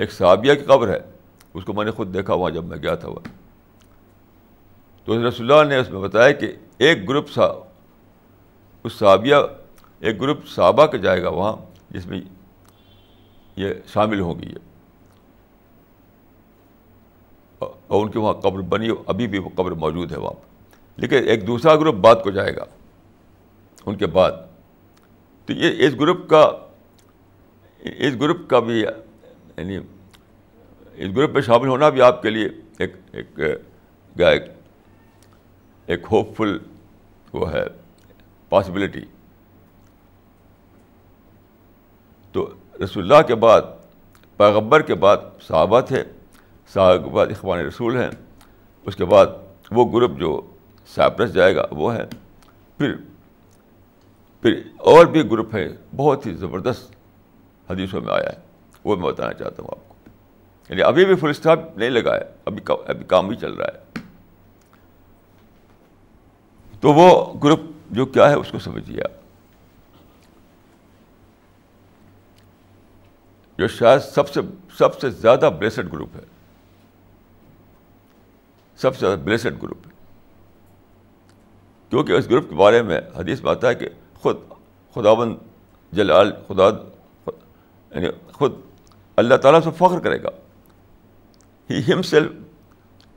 ایک 0.00 0.12
صحابیہ 0.12 0.54
کی 0.54 0.64
قبر 0.64 0.88
ہے، 0.88 0.98
اس 1.54 1.64
کو 1.64 1.72
میں 1.72 1.84
نے 1.84 1.90
خود 1.90 2.14
دیکھا 2.14 2.34
وہاں 2.34 2.50
جب 2.50 2.64
میں 2.64 2.76
گیا 2.76 2.94
تھا 2.94 3.08
وہ 3.08 3.20
تو 5.04 5.28
رسول 5.28 5.52
اللہ 5.52 5.68
نے 5.68 5.76
اس 5.76 5.90
میں 5.90 6.00
بتایا 6.00 6.30
کہ 6.32 6.52
ایک 6.78 7.08
گروپ 7.08 7.30
سا، 7.30 7.46
اس 8.84 8.92
صحابیہ، 8.92 9.36
ایک 10.00 10.20
گروپ 10.20 10.46
صحابہ 10.46 10.86
کا 10.86 10.98
جائے 10.98 11.22
گا 11.22 11.28
وہاں، 11.28 11.56
جس 11.90 12.06
میں 12.06 12.20
یہ 13.56 13.74
شامل 13.86 14.20
ہوگی 14.20 14.46
یہ 14.46 14.58
اور 17.60 18.02
ان 18.02 18.10
کی 18.10 18.18
وہاں 18.18 18.34
قبر 18.34 18.60
بنی، 18.60 18.88
ابھی 19.06 19.26
بھی 19.26 19.38
وہ 19.38 19.48
قبر 19.54 19.72
موجود 19.72 20.12
ہے 20.12 20.18
وہاں۔ 20.18 20.34
پہ 20.34 21.00
لیکن 21.00 21.28
ایک 21.28 21.46
دوسرا 21.46 21.76
گروپ 21.76 21.94
بعد 21.94 22.16
کو 22.24 22.30
جائے 22.30 22.56
گا، 22.56 22.64
ان 23.86 23.94
کے 23.94 24.06
بعد۔ 24.06 24.32
تو 25.46 25.52
یہ 25.52 25.86
اس 25.86 25.94
گروپ 26.00 26.28
کا، 26.28 26.50
اس 27.80 28.14
گروپ 28.20 28.48
کا 28.48 28.58
بھی 28.60 28.84
یعنی 29.60 29.76
اس 30.94 31.16
گروپ 31.16 31.30
میں 31.30 31.42
شامل 31.42 31.68
ہونا 31.68 31.88
بھی 31.88 32.02
آپ 32.02 32.22
کے 32.22 32.30
لیے 32.30 32.48
ایک 32.78 32.96
ایک 33.12 33.40
ایک 34.18 34.42
ایک 35.86 36.06
ہوپ 36.10 36.36
فل 36.36 36.58
وہ 37.32 37.52
ہے 37.52 37.64
پاسبلٹی 38.48 39.00
تو 42.32 42.54
رسول 42.84 43.12
اللہ 43.12 43.26
کے 43.26 43.34
بعد 43.34 43.62
پیغبر 44.36 44.82
کے 44.82 44.94
بعد 44.94 45.16
صحابہ 45.40 45.80
تھے، 45.80 46.02
صحابہ 46.74 47.04
کے 47.04 47.10
بعد 47.10 47.26
اخوان 47.26 47.58
رسول 47.58 47.96
ہیں، 47.96 48.10
اس 48.86 48.96
کے 48.96 49.04
بعد 49.04 49.26
وہ 49.70 49.92
گروپ 49.92 50.18
جو 50.18 50.40
سائپرس 50.86 51.32
جائے 51.32 51.56
گا، 51.56 51.64
وہ 51.70 51.94
ہے۔ 51.94 52.04
پھر 52.78 52.96
پھر 54.42 54.62
اور 54.76 55.06
بھی 55.06 55.30
گروپ 55.30 55.54
ہیں، 55.56 55.68
بہت 55.96 56.26
ہی 56.26 56.34
زبردست 56.34 56.90
حدیثوں 57.70 58.00
میں 58.00 58.12
آیا 58.12 58.30
ہے۔ 58.30 58.49
وہ 58.84 58.96
میں 58.96 59.04
بتانا 59.04 59.32
چاہتا 59.32 59.62
ہوں 59.62 59.68
آپ 59.72 59.88
کو۔ 59.88 59.94
یعنی 60.68 60.82
ابھی 60.82 61.04
بھی 61.04 61.14
فل 61.14 61.30
اسٹاپ 61.30 61.58
نہیں 61.76 61.90
لگا 61.90 62.14
ہے 62.14 62.22
ابھی 62.44 62.72
ابھی 62.86 63.04
کام 63.04 63.30
ہی 63.30 63.36
چل 63.36 63.52
رہا 63.52 63.66
ہے۔ 63.66 64.00
تو 66.80 66.92
وہ 66.92 67.34
گروپ 67.44 67.60
جو 67.90 68.06
کیا 68.06 68.28
ہے 68.30 68.34
اس 68.34 68.50
کو 68.52 68.58
سمجھیے 68.58 69.02
آپ۔ 69.02 69.10
جو 73.58 73.68
شاید 73.68 74.00
سب 74.00 74.28
سے 74.28 74.40
سب 74.78 75.00
سے 75.00 75.10
زیادہ 75.10 75.50
بلیسڈ 75.58 75.92
گروپ 75.92 76.16
ہے۔ 76.16 76.20
سب 78.76 78.94
سے 78.96 79.06
زیادہ 79.06 79.18
بلیسڈ 79.18 79.62
گروپ 79.62 79.86
ہے۔ 79.86 79.92
کیونکہ 81.88 82.12
اس 82.12 82.30
گروپ 82.30 82.48
کے 82.48 82.54
بارے 82.54 82.82
میں 82.82 83.00
حدیث 83.16 83.42
میں 83.42 83.50
آتا 83.50 83.68
ہے 83.68 83.74
کہ 83.74 83.88
خود 84.14 84.36
خداون 84.94 85.38
جلال 85.92 86.32
خدا 86.48 86.64
یعنی 87.94 88.08
خود 88.32 88.52
اللہ 89.16 89.34
تعالیٰ 89.34 89.60
سے 89.60 89.70
فخر 89.70 89.98
کرے 90.00 90.22
گا۔ 90.22 90.28
ہی 91.70 91.92
ہم 91.92 92.02
self 92.02 92.30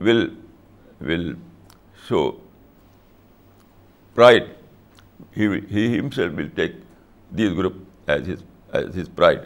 will 0.01 0.35
will 1.01 1.33
show 2.07 2.31
pride 4.15 4.43
he 5.37 5.99
himself 6.09 6.33
will 6.37 6.47
take 6.47 6.71
these 7.37 7.51
group 7.51 7.73
as 8.07 8.29
his 8.29 8.43
as 8.71 8.97
his 8.97 9.09
pride 9.15 9.39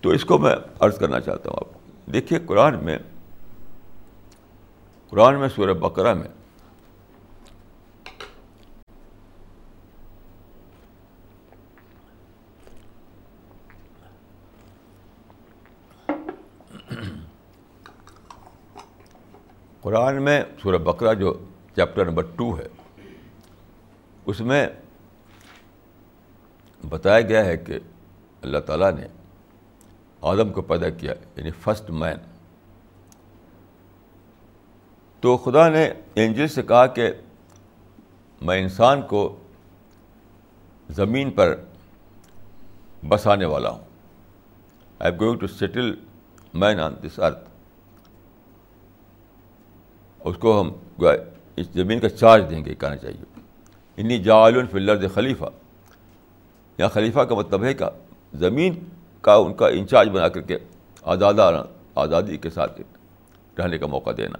تو 0.00 0.10
اس 0.10 0.24
کو 0.24 0.38
میں 0.38 0.54
عرض 0.80 0.98
کرنا 0.98 1.20
چاہتا 1.20 1.50
ہوں 1.50 1.56
آپ 1.60 1.72
کو۔ 1.74 1.80
دیکھیے 2.12 2.38
قرآن 2.46 2.84
میں 2.84 2.98
قرآن 5.08 5.38
میں 5.38 5.48
سورہ 5.48 5.72
بقرہ 5.72 6.14
میں 6.14 6.28
قرآن 19.88 20.22
میں 20.22 20.42
سورہ 20.62 20.76
بقرہ 20.76 21.14
جو 21.14 21.32
چیپٹر 21.74 22.04
نمبر 22.04 22.22
ٹو 22.22 22.58
ہے، 22.58 22.66
اس 24.26 24.40
میں 24.40 24.66
بتایا 26.88 27.20
گیا 27.20 27.44
ہے 27.44 27.56
کہ 27.56 27.78
اللہ 28.42 28.58
تعالیٰ 28.58 28.92
نے 28.92 29.06
آدم 30.20 30.52
کو 30.52 30.62
پیدا 30.62 30.90
کیا 30.90 31.12
یعنی 31.36 31.50
فسٹ 31.50 31.90
مین 31.90 32.16
تو 35.20 35.36
خدا 35.36 35.68
نے 35.68 35.90
اینجل 36.14 36.48
سے 36.48 36.62
کہا 36.62 36.86
کہ 36.86 37.10
میں 38.42 38.62
انسان 38.62 39.02
کو 39.02 39.36
زمین 40.90 41.30
پر 41.30 41.60
بسانے 43.08 43.44
والا 43.44 43.70
ہوں۔ 43.70 43.84
I 44.98 45.12
am 45.12 45.20
going 45.20 45.38
to 45.38 45.46
settle 45.46 45.94
man 46.54 46.80
on 46.80 46.94
this 47.02 47.18
earth 47.18 47.47
اس 50.24 50.36
کو 50.36 50.60
ہم 50.60 50.72
اس 51.56 51.66
زمین 51.74 52.00
کا 52.00 52.08
چارج 52.08 52.50
دیں 52.50 52.64
گے، 52.64 52.74
کہنا 52.74 52.96
چاہیے۔ 52.96 53.40
انی 53.96 54.18
جعل 54.18 54.66
فی 54.66 54.78
الارض 54.78 55.14
خلیفہ۔ 55.14 55.44
یا 56.78 56.88
خلیفہ 56.88 57.20
کا 57.20 57.34
مطلب 57.34 57.64
ہے 57.64 57.74
کہ 57.74 57.84
زمین 58.34 58.84
کا 59.20 59.34
ان 59.34 59.54
کا 59.54 59.68
انچارج 59.68 60.08
بنا 60.08 60.28
کر 60.28 60.40
کے 60.40 60.58
آزادہ 61.02 61.64
آزادی 61.94 62.36
کے 62.36 62.50
ساتھ 62.50 62.80
رہنے 63.58 63.78
کا 63.78 63.86
موقع 63.86 64.10
دینا۔ 64.16 64.38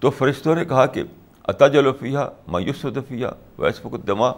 تو 0.00 0.10
فرشتوں 0.10 0.54
نے 0.54 0.64
کہا 0.64 0.86
کہ 0.86 1.02
اتاج 1.44 1.78
الفیہ 1.78 2.18
مایوس 2.48 2.86
دفیہ 2.96 3.26
ویس 3.58 3.80
فکدما 3.80 4.32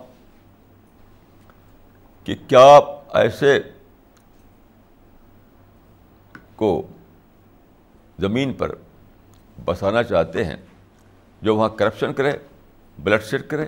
کہ 2.24 2.34
کیا 2.48 2.76
آپ 2.76 3.16
ایسے 3.16 3.60
کو 6.56 6.86
زمین 8.18 8.52
پر 8.52 8.74
بسانا 9.64 10.02
چاہتے 10.02 10.44
ہیں، 10.44 10.56
جو 11.42 11.56
وہاں 11.56 11.68
کرپشن 11.68 12.12
کرے، 12.12 12.32
بلڈ 12.98 13.22
شیڈ 13.22 13.42
کرے۔ 13.48 13.66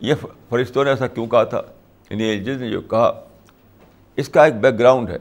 یہ 0.00 0.14
فرشتوں 0.48 0.84
نے 0.84 0.90
ایسا 0.90 1.06
کیوں 1.06 1.26
کہا 1.26 1.44
تھا؟ 1.44 1.62
یعنی 2.10 2.22
ایلجز 2.22 2.62
نے 2.62 2.70
جو 2.70 2.80
کہا، 2.80 3.28
اس 4.16 4.28
کا 4.28 4.44
ایک 4.44 4.54
بیک 4.54 4.78
گراؤنڈ 4.78 5.10
ہے۔ 5.10 5.18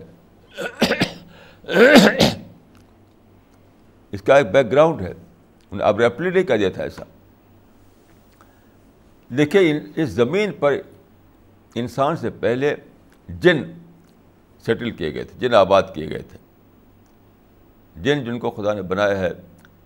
اس 4.11 4.21
کا 4.21 4.35
ایک 4.35 4.47
بیک 4.47 4.71
گراؤنڈ 4.71 5.01
ہے۔ 5.01 5.13
انہیں 5.71 5.87
اب 5.87 5.99
ریپلی 5.99 6.29
نہیں 6.29 6.43
کہہ 6.43 6.55
دیا 6.55 6.69
تھا 6.69 6.83
ایسا۔ 6.83 7.03
دیکھیے 9.29 9.79
اس 9.95 10.09
زمین 10.09 10.51
پر 10.51 10.73
انسان 11.75 12.15
سے 12.15 12.29
پہلے 12.29 12.75
جن 13.29 13.63
سیٹل 14.65 14.91
کیے 14.91 15.13
گئے 15.13 15.23
تھے، 15.23 15.39
جن 15.39 15.53
آباد 15.53 15.83
کیے 15.93 16.09
گئے 16.09 16.19
تھے۔ 16.19 16.37
جن 18.01 18.23
جن 18.23 18.39
کو 18.39 18.51
خدا 18.51 18.73
نے 18.73 18.81
بنایا 18.81 19.19
ہے 19.19 19.29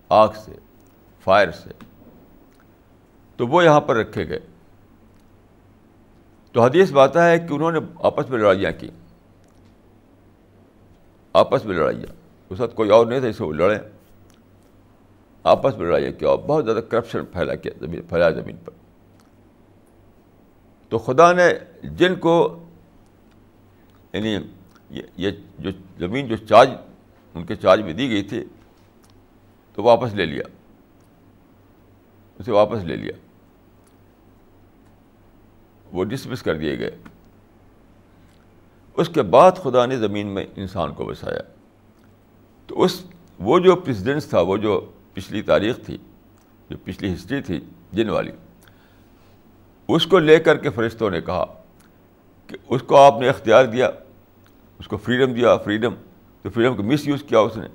آگ 0.08 0.28
سے، 0.36 0.52
فائر 1.20 1.50
سے، 1.50 1.70
تو 3.36 3.46
وہ 3.46 3.64
یہاں 3.64 3.80
پر 3.80 3.96
رکھے 3.96 4.28
گئے۔ 4.28 4.40
تو 6.52 6.62
حدیث 6.62 6.92
بات 6.92 7.16
ہے 7.16 7.38
کہ 7.38 7.54
انہوں 7.54 7.72
نے 7.72 7.78
آپس 8.02 8.30
میں 8.30 8.38
لڑائیاں 8.38 8.72
کی۔ 8.80 8.90
آپس 11.32 11.64
میں 11.64 11.76
لڑائیاں۔ 11.76 12.12
اس 12.50 12.60
وقت 12.60 12.76
کوئی 12.76 12.90
اور 12.90 13.06
نہیں 13.06 13.20
تھا 13.20 13.28
اسے 13.28 13.44
وہ 13.44 13.52
لڑیں 13.52 13.78
آپس 15.42 15.78
میں 15.78 15.86
لڑائیاں 15.86 16.12
کیا، 16.12 16.34
بہت 16.34 16.64
زیادہ 16.64 16.78
کرپشن 16.78 17.26
پھیلا 17.26 17.54
کیا 17.54 17.72
زمین، 17.80 18.02
پھیلایا 18.02 18.30
زمین 18.30 18.56
پر۔ 18.56 18.72
تو 20.88 20.98
خدا 20.98 21.32
نے 21.32 21.48
جن 21.82 22.14
کو 22.14 22.62
یعنی 24.12 24.38
یہ 24.90 25.30
جو 25.58 25.70
زمین 25.98 26.28
جو 26.28 26.36
چارج 26.36 26.70
ان 27.34 27.44
کے 27.44 27.56
چارج 27.56 27.82
میں 27.82 27.92
دی 27.92 28.10
گئی 28.10 28.22
تھی 28.22 28.44
تو 29.74 29.82
واپس 29.82 30.14
لے 30.14 30.26
لیا۔ 30.26 30.42
اسے 32.38 32.52
واپس 32.52 32.84
لے 32.84 32.96
لیا۔ 32.96 33.12
وہ 35.92 36.04
ڈسمس 36.04 36.42
کر 36.42 36.58
دیے 36.58 36.78
گئے۔ 36.78 36.90
اس 38.94 39.08
کے 39.08 39.22
بعد 39.22 39.52
خدا 39.52 39.86
نے 39.86 39.96
زمین 39.96 40.26
میں 40.26 40.46
انسان 40.56 40.94
کو 40.94 41.04
بسایا۔ 41.04 41.40
تو 42.66 42.82
اس، 42.82 43.04
وہ 43.38 43.58
جو 43.58 43.76
پریسیڈنس 43.76 44.26
تھا، 44.26 44.40
وہ 44.40 44.56
جو 44.56 44.92
پچھلی 45.12 45.42
تاریخ 45.42 45.80
تھی، 45.86 45.98
جو 46.70 46.76
پچھلی 46.84 47.14
ہسٹری 47.14 47.42
تھی 47.42 47.60
جن 47.92 48.08
والی، 48.08 48.32
اس 49.88 50.06
کو 50.06 50.18
لے 50.18 50.38
کر 50.38 50.56
کے 50.56 50.70
فرشتوں 50.70 51.10
نے 51.10 51.20
کہا 51.20 51.62
کہ 52.46 52.56
اس 52.68 52.82
کو 52.82 52.96
آپ 52.96 53.20
نے 53.20 53.28
اختیار 53.28 53.64
دیا۔ 53.64 53.90
اس 54.78 54.88
کو 54.88 54.96
فریڈم 54.96 55.32
دیا 55.32 55.56
فریڈم 55.56 55.94
تو 56.42 56.50
فریڈم 56.50 56.76
کو 56.76 56.82
مس 56.82 57.06
یوز 57.08 57.22
کیا 57.28 57.38
اس 57.38 57.56
نے؟ 57.56 57.68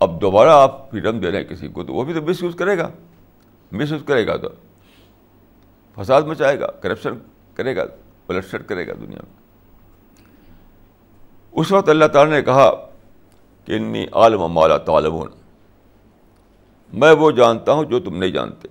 اب 0.00 0.20
دوبارہ 0.20 0.48
آپ 0.48 0.90
فریڈم 0.90 1.18
دے 1.20 1.30
رہے 1.30 1.38
ہیں 1.38 1.44
کسی 1.44 1.68
کو 1.68 1.84
تو 1.84 1.94
وہ 1.94 2.04
بھی 2.04 2.14
تو 2.14 2.22
مس 2.22 2.42
یوز 2.42 2.54
کرے 2.54 2.78
گا. 2.78 2.90
مس 3.72 3.92
یوز 3.92 4.02
کرے 4.06 4.26
گا 4.26 4.36
تو. 4.36 4.48
فساد 5.96 6.22
مچائے 6.22 6.60
گا 6.60 6.66
کرپشن 6.66 7.18
کرے 7.54 7.76
گا 7.76 7.84
بلٹ 8.26 8.68
کرے 8.68 8.86
گا 8.86 8.92
دنیا 8.92 9.18
میں. 9.22 9.42
اس 11.52 11.72
وقت 11.72 11.88
اللہ 11.88 12.04
تعالیٰ 12.04 12.32
نے 12.32 12.42
کہا 12.42 12.70
کہ 13.64 13.72
انی 13.72 14.06
عالم 14.12 14.42
مالا 14.52 14.78
طالبون 14.78 15.28
میں 16.92 17.12
وہ 17.12 17.30
جانتا 17.30 17.72
ہوں 17.72 17.84
جو 17.84 18.00
تم 18.00 18.16
نہیں 18.16 18.30
جانتے. 18.30 18.68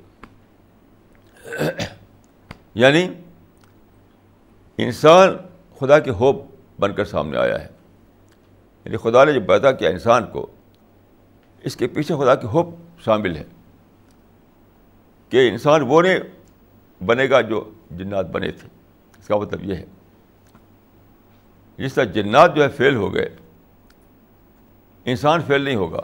یعنی 2.76 3.08
انسان 4.78 5.30
خدا 5.80 6.00
کے 6.00 6.12
ہوپ 6.12 6.53
بن 6.80 6.94
کر 6.94 7.06
سامنے 7.06 7.38
آیا 7.38 7.62
ہے۔ 7.62 7.68
یعنی 8.86 8.98
خدا 8.98 9.24
نے 9.24 9.34
جو 9.34 9.42
پیدا 9.48 9.72
کیا 9.72 9.90
انسان 9.90 10.26
کو، 10.26 10.52
اس 11.64 11.76
کے 11.76 11.88
پیچھے 11.88 12.16
خدا 12.16 12.36
کی 12.36 12.48
ہوپ 12.48 12.76
شامل 13.00 13.36
ہے۔ 13.36 13.44
کہ 15.30 15.50
انسان 15.50 15.82
وہ 15.82 16.02
نہیں 16.02 16.20
بنے 17.04 17.30
گا 17.30 17.42
جو 17.42 17.74
جنات 17.92 18.26
بنے 18.26 18.52
تھے۔ 18.52 18.68
اس 19.20 19.28
کا 19.28 19.38
مطلب 19.38 19.64
یہ 19.64 19.76
ہے۔ 19.76 19.86
جس 21.78 21.94
طرح 21.94 22.04
جنات 22.04 22.56
جو 22.56 22.64
ہے 22.64 22.70
فیل 22.70 22.96
ہو 22.96 23.14
گئے، 23.14 23.30
انسان 25.06 25.42
فیل 25.48 25.62
نہیں 25.62 25.76
ہوگا۔ 25.76 26.02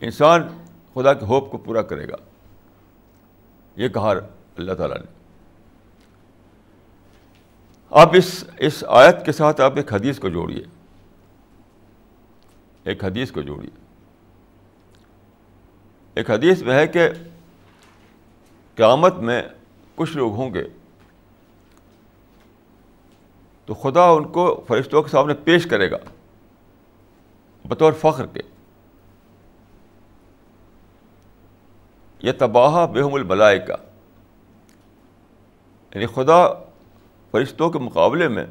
انسان 0.00 0.42
خدا 0.94 1.12
کے 1.12 1.24
ہوپ 1.24 1.50
کو 1.50 1.58
پورا 1.58 1.82
کرے 1.82 2.08
گا۔ 2.08 2.16
یہ 3.76 3.88
کہا 3.88 4.12
اللہ 4.58 4.72
تعالیٰ 4.72 4.96
نے۔ 4.96 5.19
آپ 7.90 8.10
اس 8.14 8.44
اس 8.58 8.84
آیت 8.88 9.26
کے 9.26 9.32
ساتھ 9.32 9.60
آپ 9.60 9.76
ایک 9.76 9.92
حدیث 9.92 10.18
کو 10.18 10.28
جوڑیے۔ 10.28 10.64
ایک 12.84 13.04
حدیث 13.04 13.32
کو 13.32 13.42
جوڑیے۔ 13.42 13.70
ایک 16.14 16.30
حدیث 16.30 16.62
میں 16.62 16.74
ہے 16.74 16.88
کہ 16.88 17.08
قیامت 18.74 19.14
میں 19.14 19.42
کچھ 19.94 20.16
لوگ 20.16 20.32
ہوں 20.32 20.54
گے۔ 20.54 20.64
تو 23.66 23.74
خدا 23.74 24.04
ان 24.04 24.28
کو 24.28 24.64
فرشتوں 24.68 25.02
کے 25.02 25.08
سامنے 25.08 25.34
پیش 25.34 25.66
کرے 25.66 25.90
گا، 25.90 25.96
بطور 27.64 27.92
فخر 27.92 28.26
کے۔ 28.26 28.40
یہ 32.22 32.32
تباہ 32.38 32.86
بےحم 32.86 33.14
الملائے 33.14 33.58
کا 33.58 33.76
یعنی 35.94 36.06
خدا 36.06 36.69
فرشتوں 37.30 37.70
کے 37.70 37.78
مقابلے 37.78 38.28
میں 38.28 38.46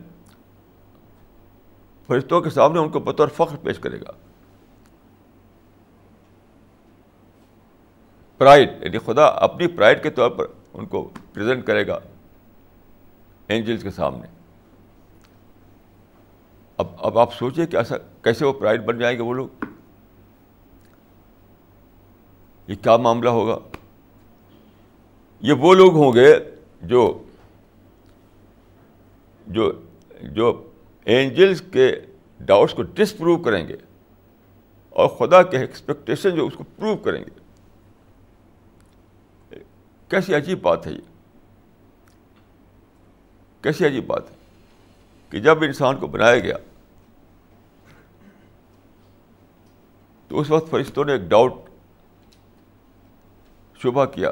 فرشتوں 2.08 2.42
کے 2.42 2.50
سامنے 2.50 2.80
ان 2.80 2.90
کو 2.90 3.00
بطور 3.00 3.28
فخر 3.28 3.56
پیش 3.56 3.80
کرے 3.80 4.02
گا۔ 4.02 4.12
پرائڈ 8.38 8.70
یعنی 8.82 8.98
خدا 8.98 9.26
اپنی 9.26 9.68
پرائڈ 9.68 10.04
کے 10.04 10.10
طور 10.10 10.32
پر 10.32 10.46
ان 10.74 10.86
کو 10.86 11.10
پریزنٹ 11.34 11.66
کرے 11.66 11.88
گا 11.88 12.00
اینجلس 13.48 13.84
کے 13.84 13.92
سامنے۔ 13.92 14.28
اب 16.78 16.88
اب 16.98 17.20
آپ 17.20 17.34
سوچیں 17.34 17.66
کہ 17.66 17.78
ایسا 17.78 17.96
کیسے 17.98 18.46
وہ 18.46 18.54
پرائڈ 18.54 18.86
بن 18.86 19.00
جائیں 19.00 19.18
گے 19.18 19.24
وہ 19.24 19.34
لوگ؟ 19.34 19.66
یہ 22.68 22.76
کیا 22.76 22.98
معاملہ 22.98 23.30
ہوگا؟ 23.30 23.58
یہ 25.42 25.54
وہ 25.54 25.74
لوگ 25.74 25.94
ہوں 25.94 26.14
گے 26.14 26.36
جو 26.82 27.24
جو 29.50 29.72
جو 30.22 30.72
اینجلس 31.06 31.64
کے 31.74 32.00
ڈاؤٹس 32.40 32.74
کو 32.74 32.82
ڈس 32.84 33.18
پروو 33.18 33.38
کریں 33.38 33.68
گے 33.68 33.76
اور 34.90 35.08
خدا 35.08 35.44
کے 35.44 35.58
ایکسپیکٹیشن 35.58 36.36
جو 36.36 36.48
اس 36.48 36.54
کو 36.54 36.64
پروو 36.64 36.98
کریں 36.98 37.26
گے۔ 37.26 37.40
کیسی 40.08 40.36
عجیب 40.36 40.62
بات 40.62 40.88
ہے 40.88 40.92
یہ۔ 40.92 41.00
کیسی 43.62 43.86
عجیب 43.86 44.08
بات 44.08 44.32
ہے 44.32 44.36
کہ 45.30 45.40
جب 45.40 45.64
انسان 45.64 45.98
کو 45.98 46.08
بنایا 46.08 46.40
گیا 46.40 46.56
تو 50.28 50.40
اس 50.40 50.50
وقت 50.50 50.70
فرشتوں 50.70 51.06
نے 51.06 51.12
ایک 51.12 51.22
ڈاؤٹ 51.22 51.54
شبہ 53.84 54.06
کیا۔ 54.06 54.32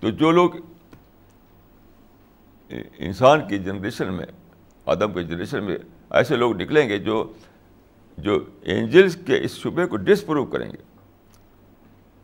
تو 0.00 0.10
جو 0.10 0.30
لوگ 0.30 0.50
انسان 2.98 3.48
کی 3.48 3.58
جنریشن 3.58 4.14
میں، 4.14 4.26
آدم 4.86 5.12
کی 5.12 5.24
جنریشن 5.24 5.64
میں 5.64 5.76
ایسے 6.10 6.36
لوگ 6.36 6.62
نکلیں 6.62 6.88
گے 6.88 6.98
جو 6.98 7.32
جو 8.18 8.44
اینجلس 8.62 9.16
کے 9.26 9.40
اس 9.40 9.50
شبے 9.50 9.86
کو 9.86 9.96
ڈس 9.96 10.26
پروو 10.26 10.44
کریں 10.44 10.70
گے۔ 10.70 10.82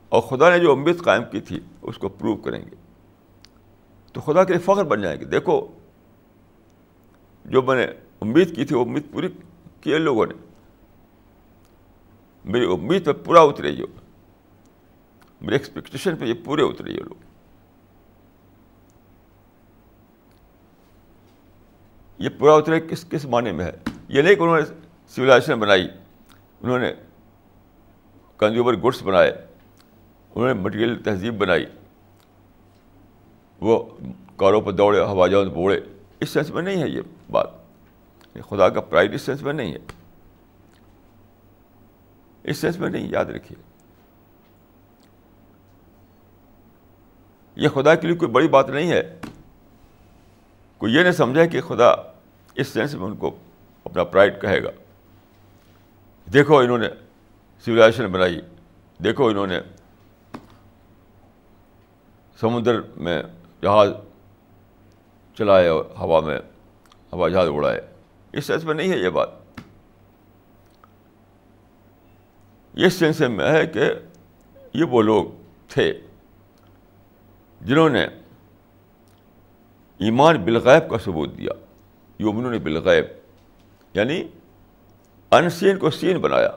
اور 0.09 0.21
خدا 0.21 0.51
نے 0.51 0.59
جو 0.59 0.73
امید 0.73 0.99
قائم 0.99 1.23
کی 1.31 1.41
تھی، 1.41 1.61
اس 1.83 1.99
کو 1.99 2.09
پروو 2.09 2.37
کریں 2.37 2.63
گے۔ 2.63 2.77
تو 4.13 4.21
خدا 4.21 4.45
کے 4.45 4.53
لیے 4.53 4.63
فخر 4.65 4.85
بن 4.85 5.03
جائیں 5.03 5.21
گے۔ 5.21 5.25
دیکھو، 5.25 5.67
جو 7.45 7.63
میں 7.63 7.77
نے 7.77 7.93
امید 8.21 8.57
کی 8.57 8.65
تھی، 8.65 8.77
وہ 8.77 8.85
امید 8.85 9.03
پوری 9.13 9.29
کی 9.81 9.99
لوگوں 9.99 10.27
نے۔ 10.27 10.35
میری 12.45 12.65
امید 12.65 13.05
پہ 13.05 13.13
پورا 13.13 13.41
اترے 13.41 13.73
جو 13.73 13.87
میری 15.41 15.53
ایکسپیکٹیشن 15.53 16.17
پہ 16.17 16.25
یہ 16.25 16.35
پورے 16.45 16.63
اترے 16.63 16.91
یہ 16.91 17.01
لوگ۔ 17.01 17.30
یہ 22.21 22.29
پورا 22.29 22.55
اترے 22.55 22.81
کس 22.81 23.05
کس 23.11 23.25
معنی 23.25 23.53
میں 23.53 23.65
ہے؟ 23.65 23.73
یہ 24.09 24.23
نہیں 24.23 24.35
کہ 24.35 24.43
انہوں 24.43 24.61
نے 24.61 24.75
سویلائزیشن 25.09 25.61
بنائی، 25.61 25.89
انہوں 26.61 26.79
نے 26.79 26.93
کنزیومر 28.37 28.73
گڈس 28.73 29.03
بنائے، 29.03 29.31
انہوں 30.35 30.47
نے 30.47 30.53
مٹیریل 30.53 31.03
تہذیب 31.03 31.39
بنائی، 31.39 31.67
وہ 33.61 33.85
کاروں 34.37 34.61
پر 34.61 34.73
دوڑے 34.73 35.01
ہوا 35.01 35.27
جہاز 35.27 35.47
بوڑھے 35.47 35.81
اس 36.21 36.31
سینس 36.31 36.51
میں 36.51 36.63
نہیں 36.63 36.83
ہے 36.83 36.89
یہ 36.89 37.01
بات۔ 37.31 37.47
خدا 38.49 38.69
کا 38.69 38.81
پرائڈ 38.81 39.15
اس 39.15 39.23
سینس 39.23 39.43
میں 39.43 39.53
نہیں 39.53 39.73
ہے۔ 39.73 39.79
اس 42.43 42.59
سینس 42.59 42.79
میں 42.79 42.91
نہیں، 42.91 43.09
یاد 43.09 43.25
رکھیے۔ 43.25 43.63
یہ 47.57 47.69
خدا 47.69 47.95
کے 47.95 48.07
لیے 48.07 48.17
کوئی 48.17 48.31
بڑی 48.31 48.49
بات 48.49 48.71
نہیں 48.71 48.91
ہے۔ 48.91 49.21
کوئی 50.79 50.95
یہ 50.95 51.03
نہیں 51.03 51.13
سمجھا 51.13 51.47
کہ 51.47 51.61
خدا 51.61 52.10
اس 52.61 52.69
سینس 52.69 52.95
میں 52.95 53.07
ان 53.07 53.17
کو 53.17 53.39
اپنا 53.85 54.05
پرائڈ 54.05 54.41
کہے 54.41 54.63
گا۔ 54.63 54.71
دیکھو 56.33 56.59
انہوں 56.59 56.79
نے 56.79 56.89
سویلائزیشن 57.65 58.07
بنائی۔ 58.07 58.41
دیکھو 59.05 59.27
انہوں 59.27 59.47
نے 59.47 59.61
سمندر 62.41 62.81
میں 62.97 63.23
جہاز 63.63 63.91
چلائے 65.39 65.69
اور 65.69 65.85
ہوا 65.85 66.21
میں 66.21 66.39
ہوا 67.13 67.29
جہاز 67.29 67.49
اڑائے۔ 67.49 67.81
اس 68.33 68.45
سینس 68.45 68.65
میں 68.65 68.75
نہیں 68.75 68.93
ہے 68.93 68.99
یہ 68.99 69.09
بات۔ 69.09 69.29
اس 72.75 72.95
سینس 72.95 73.21
میں 73.21 73.53
ہے 73.53 73.67
کہ 73.67 73.93
یہ 74.75 74.85
وہ 74.85 75.03
لوگ 75.03 75.25
تھے 75.69 76.01
جنہوں 77.61 77.89
نے 77.89 78.05
ایمان 79.99 80.45
بالغیب 80.45 80.91
کا 80.91 80.99
ثبوت 80.99 81.39
دیا۔ 81.39 81.53
یومنوں 82.21 82.51
نے 82.51 82.59
بالغیب 82.59 83.05
یعنی 83.95 84.29
ان 85.31 85.51
سین 85.51 85.79
کو 85.79 85.91
سین 85.91 86.19
بنایا۔ 86.19 86.51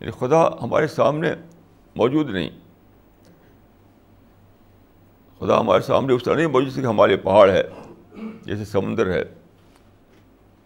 یعنی 0.00 0.10
خدا 0.10 0.48
ہمارے 0.62 0.86
سامنے 0.86 1.32
موجود 1.96 2.30
نہیں۔ 2.30 2.50
خدا 5.38 5.60
ہمارے 5.60 5.82
سامنے 5.82 6.12
اس 6.12 6.22
طرح 6.22 6.34
نہیں 6.34 6.46
موجود 6.46 6.74
کہ 6.74 6.86
ہمارے 6.86 7.16
پہاڑ 7.16 7.50
ہے، 7.50 7.62
جیسے 8.42 8.64
سمندر 8.64 9.06
ہے، 9.06 9.24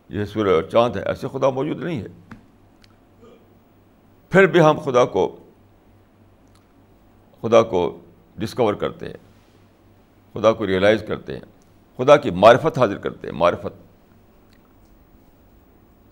جیسے 0.09 0.33
سورج 0.33 0.51
اور 0.51 0.63
چاند 0.63 0.97
ہے، 0.97 1.03
ایسے 1.03 1.29
خدا 1.33 1.51
موجود 1.51 1.83
نہیں 1.83 2.01
ہے۔ 2.01 2.35
پھر 4.29 4.47
بھی 4.47 4.61
ہم 4.61 4.79
خدا 4.79 5.05
کو 5.05 5.37
خدا 7.43 7.63
کو 7.63 8.01
ڈسکور 8.37 8.75
کرتے 8.75 9.07
ہیں، 9.07 9.17
خدا 10.35 10.53
کو 10.53 10.67
ریئلائز 10.67 11.05
کرتے 11.09 11.33
ہیں۔ 11.33 11.54
خدا 11.97 12.17
کی 12.17 12.31
معرفت 12.31 12.79
حاضر 12.79 12.99
کرتے 12.99 13.29
ہیں، 13.29 13.35
معرفت۔ 13.35 13.85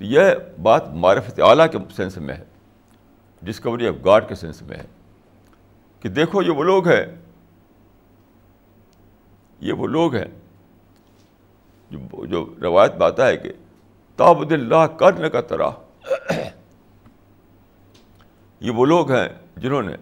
یہ 0.01 0.22
بات 0.62 0.89
معرفت 0.89 1.41
اعلیٰ 1.41 1.66
کے 1.70 1.78
سینس 1.97 2.16
میں 2.16 2.35
ہے 2.35 2.45
ڈسکوری 3.43 3.89
آف 3.89 3.95
گاڈ 4.05 4.28
کے 4.28 4.35
سینس 4.35 4.62
میں 4.62 4.76
ہے۔ 4.76 4.85
کہ 6.01 6.09
دیکھو، 6.09 6.43
یہ 6.43 6.51
وہ 6.51 6.62
لوگ 6.62 6.89
ہیں، 6.89 7.07
یہ 9.61 9.72
وہ 9.72 9.87
لوگ 9.87 10.14
ہیں 10.14 10.24
جو 11.91 12.26
جو 12.26 12.55
روایت 12.62 12.95
میں 12.95 13.07
آتا 13.07 13.26
ہے 13.26 13.37
کہ 13.37 13.53
تابد 14.16 14.53
اللہ 14.53 14.87
کرنے 14.99 15.30
کا 15.30 15.41
طرح 15.41 15.70
یہ 18.61 18.70
وہ 18.70 18.87
لوگ 18.87 19.11
ہیں 19.12 19.28
جنہوں 19.57 19.83
نے 19.83 19.97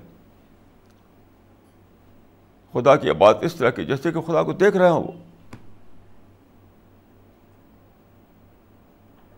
خدا 2.72 2.96
کی 2.96 3.12
بات 3.12 3.42
اس 3.42 3.54
طرح 3.54 3.70
کی 3.70 3.84
جیسے 3.84 4.12
کہ 4.12 4.20
خدا 4.20 4.42
کو 4.42 4.52
دیکھ 4.52 4.76
رہے 4.76 4.88
ہوں۔ 4.88 5.04
وہ 5.04 5.29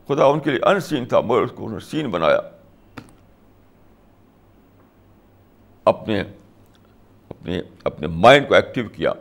خدا 0.08 0.24
ان 0.24 0.40
کے 0.40 0.50
لیے 0.50 0.58
ان 0.62 0.80
سین 0.80 1.04
تھا، 1.04 1.20
مگر 1.20 1.40
اس 1.40 1.50
کو 1.54 1.66
انہوں 1.66 1.78
نے 1.78 1.90
سین 1.90 2.10
بنایا۔ 2.10 2.38
اپنے 5.84 6.20
اپنے 7.28 7.62
اپنے 7.84 8.06
مائنڈ 8.06 8.48
کو 8.48 8.54
ایکٹیو 8.54 8.88
کیا۔ 8.88 9.12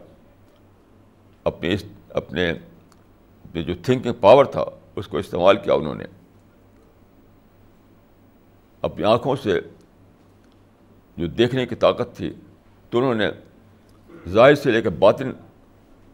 اپنے 1.44 1.76
اپنے 2.10 2.50
اپنے 2.50 3.64
جو 3.64 3.74
تھنکنگ 3.84 4.14
پاور 4.14 4.46
تھا، 4.46 4.66
اس 4.96 5.08
کو 5.08 5.18
استعمال 5.18 5.58
کیا 5.58 5.74
انہوں 5.74 5.96
نے۔ 5.96 6.06
اپنی 8.82 9.04
آنکھوں 9.04 9.36
سے 9.36 9.60
جو 11.18 11.28
دیکھنے 11.28 11.66
کی 11.66 11.76
طاقت 11.76 12.16
تھی، 12.16 12.34
تو 12.90 12.98
انہوں 12.98 13.16
نے 13.16 13.30
ظاہر 14.28 14.56
سے 14.56 14.72
لے 14.72 14.82
کے 14.82 14.90
باطن 14.90 15.32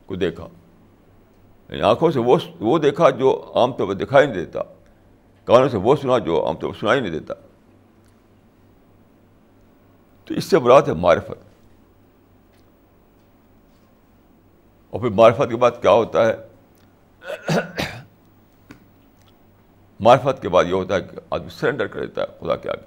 کو 0.06 0.16
دیکھا۔ 0.16 0.48
یعنی 1.70 1.82
آنکھوں 1.82 2.12
سے 2.12 2.20
وہ 2.20 2.38
وہ 2.60 2.78
دیکھا 2.80 3.10
جو 3.10 3.52
عام 3.56 3.72
طور 3.72 3.88
پر 3.88 3.94
دکھائی 3.94 4.28
نہیں 4.28 4.36
دیتا 4.36 4.62
کانوں 5.48 5.70
سے 5.70 5.78
وہ 5.78 5.96
سنا 5.96 6.18
جو 6.18 6.46
عام 6.46 6.56
طور 6.56 6.72
پر 6.72 6.80
سنائی 6.80 7.02
نہیں 7.02 7.12
دیتا 7.12 7.34
تو 10.28 10.34
اس 10.34 10.46
سے 10.46 10.60
مراد 10.60 10.88
ہے 10.88 10.94
معرفت 10.94 11.46
اور 14.90 15.02
پھر 15.02 15.10
معرفت 15.10 15.50
کے 15.50 15.56
بعد 15.56 15.72
کیا 15.82 15.92
ہوتا 15.92 16.26
ہے 16.28 16.36
معرفت 20.00 20.42
کے 20.42 20.50
بعد 20.50 20.66
یہ 20.66 20.74
ہوتا 20.74 20.96
ہے 20.96 21.02
کہ 21.02 21.20
آدمی 21.30 21.50
سرنڈر 21.50 21.88
کر 21.88 22.06
دیتا 22.06 22.22
ہے 22.22 22.28
خدا 22.40 22.56
کے 22.56 22.70
آگے 22.70 22.86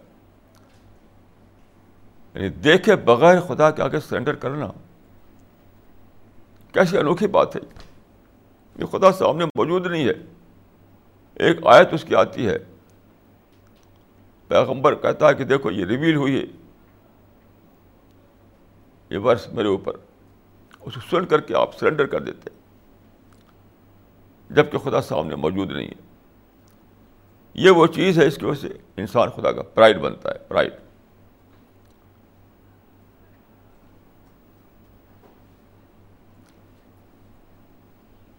یعنی 2.35 2.49
دیکھے 2.49 2.97
بغیر 2.97 3.41
خدا 3.41 3.70
کے 3.70 3.83
آگے 3.83 4.01
سرنڈر 4.01 4.35
کرنا 4.35 4.70
کیسی 6.72 6.99
انوکھی 6.99 7.26
بات 7.26 7.57
ہے 7.57 7.61
یہ 8.79 8.85
خدا 8.85 9.12
سامنے 9.12 9.45
موجود 9.45 9.87
نہیں 9.87 10.09
ہے۔ 10.09 10.12
ایک 11.35 11.66
آیت 11.66 11.89
اس 11.93 12.05
کی 12.05 12.14
آتی 12.14 12.47
ہے۔ 12.47 12.57
پیغمبر 14.49 14.95
کہتا 14.95 15.29
ہے 15.29 15.35
کہ 15.35 15.45
دیکھو 15.45 15.71
یہ 15.71 15.85
ریویل 15.85 16.16
ہوئی 16.16 16.41
ہے۔ 16.41 16.45
یہ 19.11 19.18
ورس 19.18 19.53
میرے 19.53 19.68
اوپر۔ 19.68 19.93
اس 20.81 20.95
کو 20.95 21.01
سن 21.11 21.27
کر 21.27 21.41
کے 21.41 21.55
آپ 21.55 21.79
سرنڈر 21.79 22.07
کر 22.07 22.21
دیتے 22.21 22.51
جبکہ 24.51 24.79
خدا 24.79 25.01
سامنے 25.01 25.35
موجود 25.35 25.71
نہیں 25.71 25.89
ہے۔ 25.89 26.11
یہ 27.55 27.71
وہ 27.71 27.87
چیز 27.87 28.18
ہے 28.18 28.27
اس 28.27 28.37
کی 28.37 28.45
وجہ 28.45 28.61
سے 28.61 28.68
انسان 28.97 29.29
خدا 29.29 29.53
کا 29.53 29.62
پرائڈ 29.62 29.99
بنتا 29.99 30.31
ہے 30.31 30.39
پرائڈ 30.49 30.73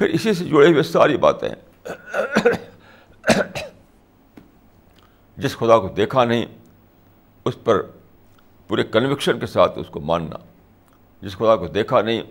پھر 0.01 0.09
اسی 0.09 0.33
سے 0.33 0.43
جڑے 0.43 0.71
ہوئے 0.71 0.83
ساری 0.83 1.17
باتیں 1.17 1.49
جس 5.37 5.57
خدا 5.57 5.79
کو 5.79 5.87
دیکھا 5.87 6.23
نہیں، 6.23 6.45
اس 7.45 7.63
پر 7.63 7.81
پورے 8.67 8.83
کنوکشن 8.83 9.39
کے 9.39 9.45
ساتھ 9.45 9.79
اس 9.79 9.87
کو 9.87 9.99
ماننا۔ 9.99 10.35
جس 11.21 11.37
خدا 11.37 11.55
کو 11.55 11.67
دیکھا 11.67 12.01
نہیں، 12.01 12.21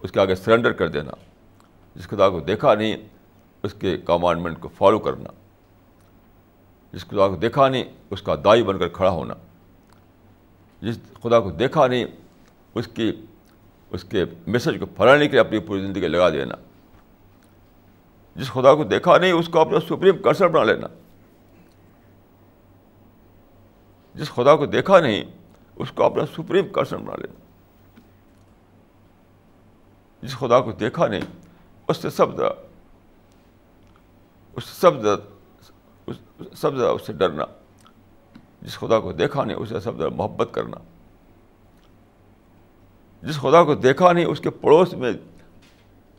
اس 0.00 0.12
کے 0.12 0.20
آگے 0.20 0.34
سرنڈر 0.34 0.72
کر 0.72 0.88
دینا۔ 0.88 1.10
جس 1.94 2.08
خدا 2.08 2.30
کو 2.30 2.40
دیکھا 2.40 2.74
نہیں، 2.74 2.96
اس 3.62 3.74
کے 3.74 3.96
کمانڈمنٹ 3.96 4.60
کو 4.60 4.68
فالو 4.68 4.98
کرنا۔ 4.98 5.30
جس 6.92 7.06
خدا 7.06 7.28
کو 7.28 7.36
دیکھا 7.36 7.68
نہیں، 7.68 7.84
اس 8.10 8.22
کا 8.22 8.34
دائی 8.44 8.62
بن 8.62 8.78
کر 8.78 8.88
کھڑا 8.88 9.10
ہونا۔ 9.10 9.34
جس 10.80 10.98
خدا 11.22 11.40
کو 11.40 11.50
دیکھا 11.50 11.86
نہیں، 11.86 12.04
اس 12.74 12.88
کی، 12.88 13.12
اس 13.90 14.04
کے 14.04 14.24
میسج 14.46 14.76
کو 14.80 14.86
پھیلانے 14.86 15.24
کے 15.24 15.30
لیے 15.30 15.40
اپنی 15.40 15.58
پوری 15.58 15.80
زندگی 15.80 16.08
لگا 16.08 16.30
دینا۔ 16.30 16.54
جس 18.38 18.50
خدا 18.50 18.74
کو 18.74 18.84
دیکھا 18.84 19.18
نہیں، 19.18 19.32
اس 19.32 19.48
کو 19.48 19.60
اپنا 19.60 19.80
سپریم 19.80 20.22
کرسر 20.22 20.48
بنا 20.48 20.64
لینا۔ 20.64 20.86
جس 24.14 24.30
خدا 24.30 24.56
کو 24.56 24.66
دیکھا 24.66 25.00
نہیں، 25.00 25.24
اس 25.76 25.92
کو 25.92 26.02
اپنا 26.02 26.22
سپریم 26.26 26.68
کرسر 26.68 26.96
بنا 26.96 27.16
لینا۔ 27.16 27.40
جس 30.22 30.36
خدا 30.36 30.60
کو 30.60 30.72
دیکھا 30.72 31.06
نہیں، 31.06 31.20
اس 31.88 31.96
سے 31.96 32.10
سب 32.10 32.36
زیادہ، 32.36 32.52
اس 34.52 34.64
سے 34.64 34.80
سب 34.80 35.02
زیادہ 35.02 35.18
سب 36.54 36.76
زیادہ 36.76 36.92
اس 36.92 37.06
سے 37.06 37.12
ڈرنا۔ 37.12 37.44
جس 38.62 38.78
خدا 38.78 39.00
کو 39.00 39.12
دیکھا 39.12 39.44
نہیں 39.44 39.56
اسے 39.56 39.80
سب 39.80 39.96
زیادہ 39.96 40.14
محبت 40.14 40.48
کرنا۔ 40.52 40.76
جس 43.22 43.38
خدا 43.38 43.64
کو 43.64 43.74
دیکھا 43.74 44.12
نہیں، 44.12 44.24
اس 44.24 44.40
کے 44.40 44.50
پڑوس 44.50 44.92
میں 44.92 45.12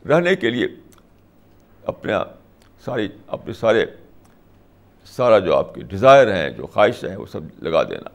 رہنے 0.08 0.36
کے 0.36 0.50
لیے 0.50 0.68
اپنے 1.84 2.12
ہاں 2.12 2.24
ساری، 2.84 3.08
اپنے 3.26 3.52
سارے، 3.52 3.86
سارا 5.04 5.38
جو 5.38 5.56
آپ 5.56 5.74
کی 5.74 5.80
ڈیزائر 5.80 6.34
ہیں، 6.34 6.50
جو 6.50 6.66
خواہش 6.66 7.04
ہیں، 7.04 7.16
وہ 7.16 7.26
سب 7.26 7.40
لگا 7.62 7.82
دینا۔ 7.82 8.10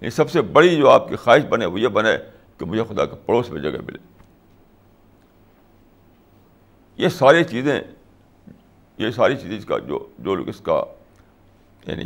یہ 0.00 0.10
سب 0.10 0.30
سے 0.30 0.42
بڑی 0.42 0.76
جو 0.76 0.90
آپ 0.90 1.08
کی 1.08 1.16
خواہش 1.16 1.44
بنے، 1.44 1.66
وہ 1.66 1.80
یہ 1.80 1.88
بنے 1.88 2.16
کہ 2.58 2.64
مجھے 2.64 2.84
خدا 2.88 3.06
کے 3.06 3.16
پڑوس 3.26 3.50
میں 3.50 3.62
جگہ 3.62 3.80
ملے۔ 3.86 3.98
یہ 6.96 7.08
ساری 7.08 7.44
چیزیں، 7.44 7.80
یہ 8.98 9.10
ساری 9.10 9.36
چیزیں 9.36 9.58
اس 9.58 9.64
کا، 9.64 9.78
جو 9.78 10.08
جو 10.18 10.34
لوگ 10.34 10.48
اس 10.48 10.60
کا 10.60 10.84
یعنی 11.86 12.04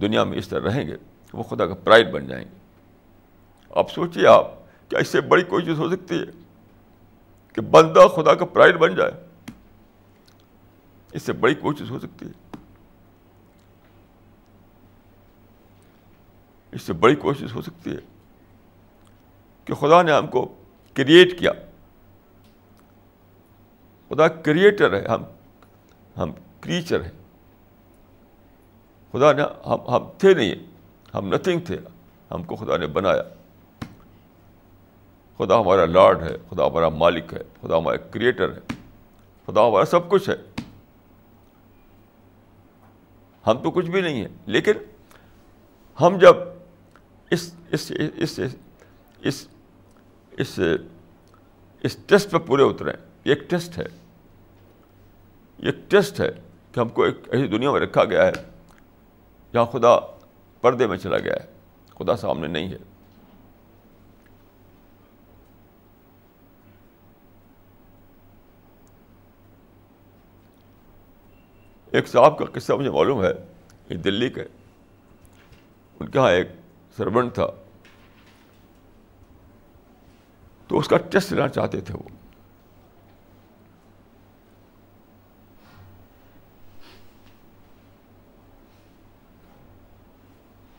دنیا 0.00 0.24
میں 0.24 0.38
اس 0.38 0.48
طرح 0.48 0.68
رہیں 0.68 0.86
گے، 0.86 0.96
وہ 1.32 1.42
خدا 1.42 1.66
کا 1.66 1.74
پرائڈ 1.74 2.10
بن 2.10 2.26
جائیں 2.26 2.44
گے۔ 2.44 2.56
آپ 3.70 3.90
سوچیے 3.90 4.26
آپ 4.26 4.46
کیا 4.88 4.98
اس 4.98 5.08
سے 5.08 5.20
بڑی 5.20 5.42
کوئی 5.42 5.64
چیز 5.64 5.78
ہو 5.78 5.90
سکتی 5.90 6.18
ہے 6.18 6.24
کہ 7.52 7.60
بندہ 7.60 8.00
خدا 8.00 8.34
کا 8.34 8.44
پرائڈ 8.44 8.76
بن 8.76 8.94
جائے۔ 8.94 9.25
اس 11.16 11.22
سے 11.22 11.32
بڑی 11.32 11.54
کوئی 11.54 11.76
چیز 11.76 11.90
ہو 11.90 11.98
سکتی 11.98 12.26
ہے 12.26 12.56
اس 16.72 16.82
سے 16.82 16.92
بڑی 16.92 17.14
کوشش 17.14 17.54
ہو 17.54 17.62
سکتی 17.62 17.90
ہے 17.90 17.96
کہ 19.64 19.74
خدا 19.74 20.02
نے 20.02 20.12
ہم 20.12 20.26
کو 20.26 20.54
کریٹ 20.94 21.38
کیا۔ 21.38 21.52
خدا 24.08 24.28
کریٹر 24.28 25.02
ہے، 25.02 25.08
ہم 25.08 25.22
ہم 26.16 26.32
کریچر 26.60 27.04
ہیں۔ 27.04 27.12
خدا 29.12 29.32
نے 29.32 29.42
ہم 29.42 29.88
ہم 29.88 30.08
تھے 30.18 30.34
نہیں 30.34 30.54
ہم 31.14 31.34
نتھنگ 31.34 31.60
تھے۔ 31.60 31.78
ہم 32.30 32.42
کو 32.42 32.56
خدا 32.56 32.76
نے 32.76 32.86
بنایا۔ 32.86 33.22
خدا 35.38 35.60
ہمارا 35.60 35.86
لارڈ 35.86 36.22
ہے، 36.22 36.36
خدا 36.50 36.66
ہمارا 36.66 36.88
مالک 36.88 37.34
ہے، 37.34 37.42
خدا 37.62 37.78
ہمارا 37.78 37.96
کریٹر 37.96 38.52
ہے۔ 38.52 38.60
خدا 39.46 39.68
ہمارا 39.68 39.84
سب 39.84 40.08
کچھ 40.08 40.30
ہے۔ 40.30 40.55
ہم 43.46 43.58
تو 43.58 43.70
کچھ 43.70 43.90
بھی 43.90 44.00
نہیں 44.00 44.20
ہیں۔ 44.20 44.28
لیکن 44.46 44.72
ہم 46.00 46.18
جب 46.18 46.36
اس 47.30 47.54
اس 47.70 47.92
اس 48.16 48.40
اس 49.20 49.48
اس 50.38 50.60
اس 51.82 51.96
ٹیسٹ 52.06 52.30
پہ 52.30 52.38
پورے 52.38 52.62
اتریں 52.62 52.92
ایک 53.22 53.50
ٹیسٹ 53.50 53.78
ہے۔ 53.78 53.86
ایک 55.56 55.90
ٹیسٹ 55.90 56.20
ہے 56.20 56.30
کہ 56.72 56.80
ہم 56.80 56.88
کو 56.88 57.02
ایک 57.02 57.16
ایسی 57.28 57.46
دنیا 57.46 57.72
میں 57.72 57.80
رکھا 57.80 58.04
گیا 58.04 58.26
ہے 58.26 58.32
جہاں 59.52 59.66
خدا 59.66 59.96
پردے 60.60 60.86
میں 60.86 60.96
چلا 60.96 61.18
گیا 61.18 61.32
ہے۔ 61.32 61.52
خدا 61.98 62.16
سامنے 62.16 62.46
نہیں 62.46 62.68
ہے۔ 62.68 62.95
ایک 71.96 72.08
صاحب 72.08 72.38
کا 72.38 72.44
قصہ 72.44 72.72
مجھے 72.72 72.90
معلوم 72.90 73.24
ہے، 73.24 73.32
یہ 73.88 73.96
دلی 73.96 74.28
کے۔ 74.30 74.42
ان 76.00 76.08
کے 76.08 76.18
یہاں 76.18 76.30
ایک 76.30 76.48
سرونٹ 76.96 77.34
تھا۔ 77.34 77.46
تو 80.68 80.78
اس 80.78 80.88
کا 80.88 80.96
ٹیسٹ 80.96 81.32
لینا 81.32 81.48
چاہتے 81.48 81.80
تھے 81.80 81.94
وہ۔ 81.94 82.08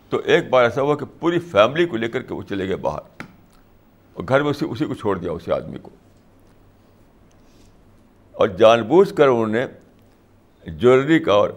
تو 0.10 0.18
ایک 0.18 0.50
بار 0.50 0.64
ایسا 0.64 0.82
ہوا 0.82 0.96
کہ 0.96 1.06
پوری 1.20 1.40
فیملی 1.40 1.86
کو 1.86 1.98
لے 1.98 2.10
کر 2.10 2.22
کے 2.22 2.34
وہ 2.34 2.44
چلے 2.44 2.68
گئے 2.68 2.76
باہر۔ 2.76 3.24
اور 4.14 4.24
گھر 4.30 4.42
میں 4.42 4.50
اسی 4.50 4.66
اسی 4.70 4.86
کو 4.86 4.94
چھوڑ 4.94 5.18
دیا، 5.18 5.32
اسی 5.32 5.52
آدمی 5.52 5.78
کو۔ 5.78 5.90
اور 8.32 8.48
جان 8.48 8.84
بوجھ 8.84 9.14
کر 9.14 9.28
انہوں 9.28 9.48
نے 9.48 9.66
جویلری 10.68 11.20
کا 11.20 11.34
اور 11.34 11.50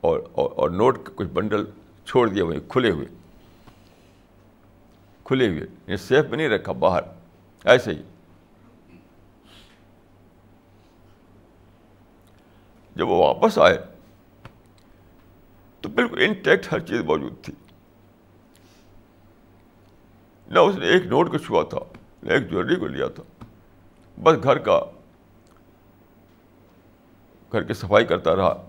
اور 0.00 0.20
اور 0.30 0.70
نوٹ 0.70 0.98
کا 1.04 1.12
کچھ 1.16 1.28
بنڈل 1.28 1.64
چھوڑ 2.04 2.28
دیا 2.28 2.44
وہیں 2.44 2.60
کھلے 2.68 2.90
ہوئے۔ 2.90 3.06
کھلے 5.24 5.48
ہوئے 5.48 5.66
یہ 5.86 5.96
سیف 5.96 6.24
میں 6.24 6.36
نہیں 6.36 6.48
رکھا 6.48 6.72
باہر۔ 6.72 7.02
ایسے 7.64 7.90
ہی۔ 7.90 8.02
جب 12.96 13.08
وہ 13.08 13.26
واپس 13.26 13.58
آئے، 13.58 13.78
تو 15.80 15.88
بالکل 15.88 16.22
انٹیکٹ 16.22 16.72
ہر 16.72 16.78
چیز 16.78 17.00
موجود 17.00 17.32
تھی۔ 17.42 17.52
نہ 20.48 20.58
اس 20.58 20.76
نے 20.76 20.86
ایک 20.86 21.06
نوٹ 21.06 21.30
کو 21.30 21.38
چھوا 21.38 21.62
تھا، 21.62 21.78
نہ 22.22 22.32
ایک 22.32 22.50
جویلری 22.50 22.76
کو 22.76 22.86
لیا 22.86 23.06
تھا۔ 23.06 23.44
بس 24.22 24.36
گھر 24.42 24.58
کا 24.58 24.80
گھر 27.52 27.62
کی 27.62 27.74
صفائی 27.74 28.04
کرتا 28.06 28.36
رہا، 28.36 28.68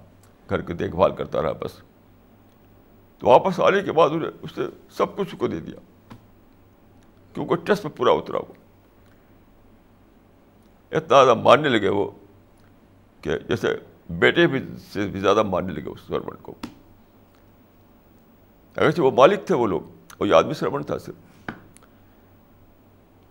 گھر 0.49 0.61
کی 0.61 0.73
دیکھ 0.73 0.95
بھال 0.95 1.15
کرتا 1.15 1.41
رہا 1.41 1.51
بس۔ 1.51 1.71
تو 3.19 3.27
واپس 3.27 3.59
آنے 3.59 3.81
کے 3.81 3.91
بعد 3.91 4.09
انہیں 4.09 4.31
اس 4.41 4.57
نے 4.57 4.65
سب 4.89 5.15
کچھ 5.15 5.35
کو 5.35 5.47
دے 5.47 5.59
دیا۔ 5.59 5.79
کیونکہ 7.33 7.55
ٹیسٹ 7.55 7.85
میں 7.85 7.97
پورا 7.97 8.11
اترا 8.11 8.37
وہ 8.37 8.53
اتنا 10.91 11.23
زیادہ 11.23 11.33
ماننے 11.33 11.69
لگے 11.69 11.89
وہ 11.89 12.11
کہ 13.21 13.37
جیسے 13.37 13.67
بیٹے 14.09 14.47
بھی 14.47 14.59
سے 14.93 15.07
بھی 15.07 15.19
زیادہ 15.19 15.43
ماننے 15.43 15.73
لگے 15.73 15.89
اس 15.89 15.99
سرمنٹ 16.07 16.37
کو۔ 16.41 16.55
اگرچہ 18.75 19.01
وہ 19.01 19.11
مالک 19.11 19.47
تھے 19.47 19.55
وہ 19.55 19.67
لوگ 19.67 19.81
وہ 20.19 20.33
آدمی 20.33 20.53
سرمنٹ 20.53 20.85
تھا 20.85 20.97
صرف۔ 20.97 21.15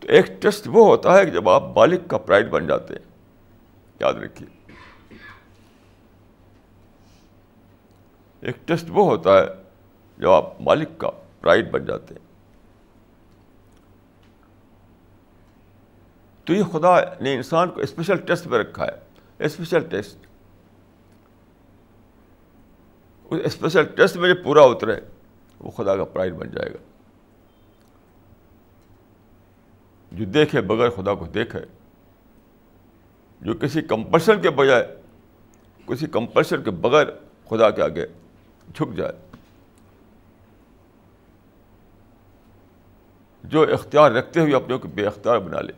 تو 0.00 0.08
ایک 0.08 0.26
ٹیسٹ 0.42 0.68
وہ 0.72 0.86
ہوتا 0.86 1.18
ہے 1.18 1.24
کہ 1.24 1.30
جب 1.30 1.48
آپ 1.48 1.62
مالک 1.76 2.00
کا 2.08 2.18
پرائڈ 2.18 2.50
بن 2.50 2.66
جاتے 2.66 2.94
ہیں، 2.94 3.10
یاد 4.00 4.14
رکھیے۔ 4.14 4.57
ایک 8.40 8.56
ٹیسٹ 8.68 8.84
وہ 8.88 9.04
ہوتا 9.04 9.38
ہے 9.38 9.46
جب 10.18 10.30
آپ 10.30 10.60
مالک 10.60 10.88
کا 10.98 11.10
پرائڈ 11.40 11.70
بن 11.70 11.84
جاتے 11.84 12.14
ہیں۔ 12.14 12.28
تو 16.44 16.52
یہ 16.52 16.62
خدا 16.62 17.00
نے 17.20 17.34
انسان 17.34 17.70
کو 17.70 17.80
اسپیشل 17.80 18.16
ٹیسٹ 18.16 18.44
پہ 18.44 18.56
رکھا 18.56 18.86
ہے، 18.86 19.00
اسپیشل 19.44 19.88
ٹیسٹ۔ 19.88 20.26
اس 23.24 23.40
اسپیشل 23.44 23.84
ٹیسٹ 23.84 24.16
میں 24.16 24.34
جو 24.34 24.42
پورا 24.44 24.62
اترے، 24.62 25.00
وہ 25.58 25.70
خدا 25.70 25.96
کا 25.96 26.04
پرائڈ 26.04 26.32
بن 26.32 26.50
جائے 26.50 26.72
گا۔ 26.72 26.78
جو 30.12 30.24
دیکھے 30.24 30.60
بغیر 30.60 30.90
خدا 30.90 31.14
کو 31.14 31.24
دیکھے، 31.26 31.60
جو 33.40 33.54
کسی 33.54 33.80
کمپلشن 33.80 34.42
کے 34.42 34.50
بجائے، 34.50 35.02
کسی 35.86 36.06
کمپلشن 36.06 36.62
کے 36.62 36.70
بغیر 36.70 37.06
خدا 37.48 37.70
کے 37.70 37.82
آگے 37.82 38.06
جھک 38.74 38.96
جائے۔ 38.96 39.12
جو 43.44 43.62
اختیار 43.62 44.10
رکھتے 44.10 44.40
ہوئے 44.40 44.54
اپنے 44.54 44.78
کو 44.78 44.88
بے 44.88 45.06
اختیار 45.06 45.38
بنا 45.38 45.60
لے۔ 45.60 45.72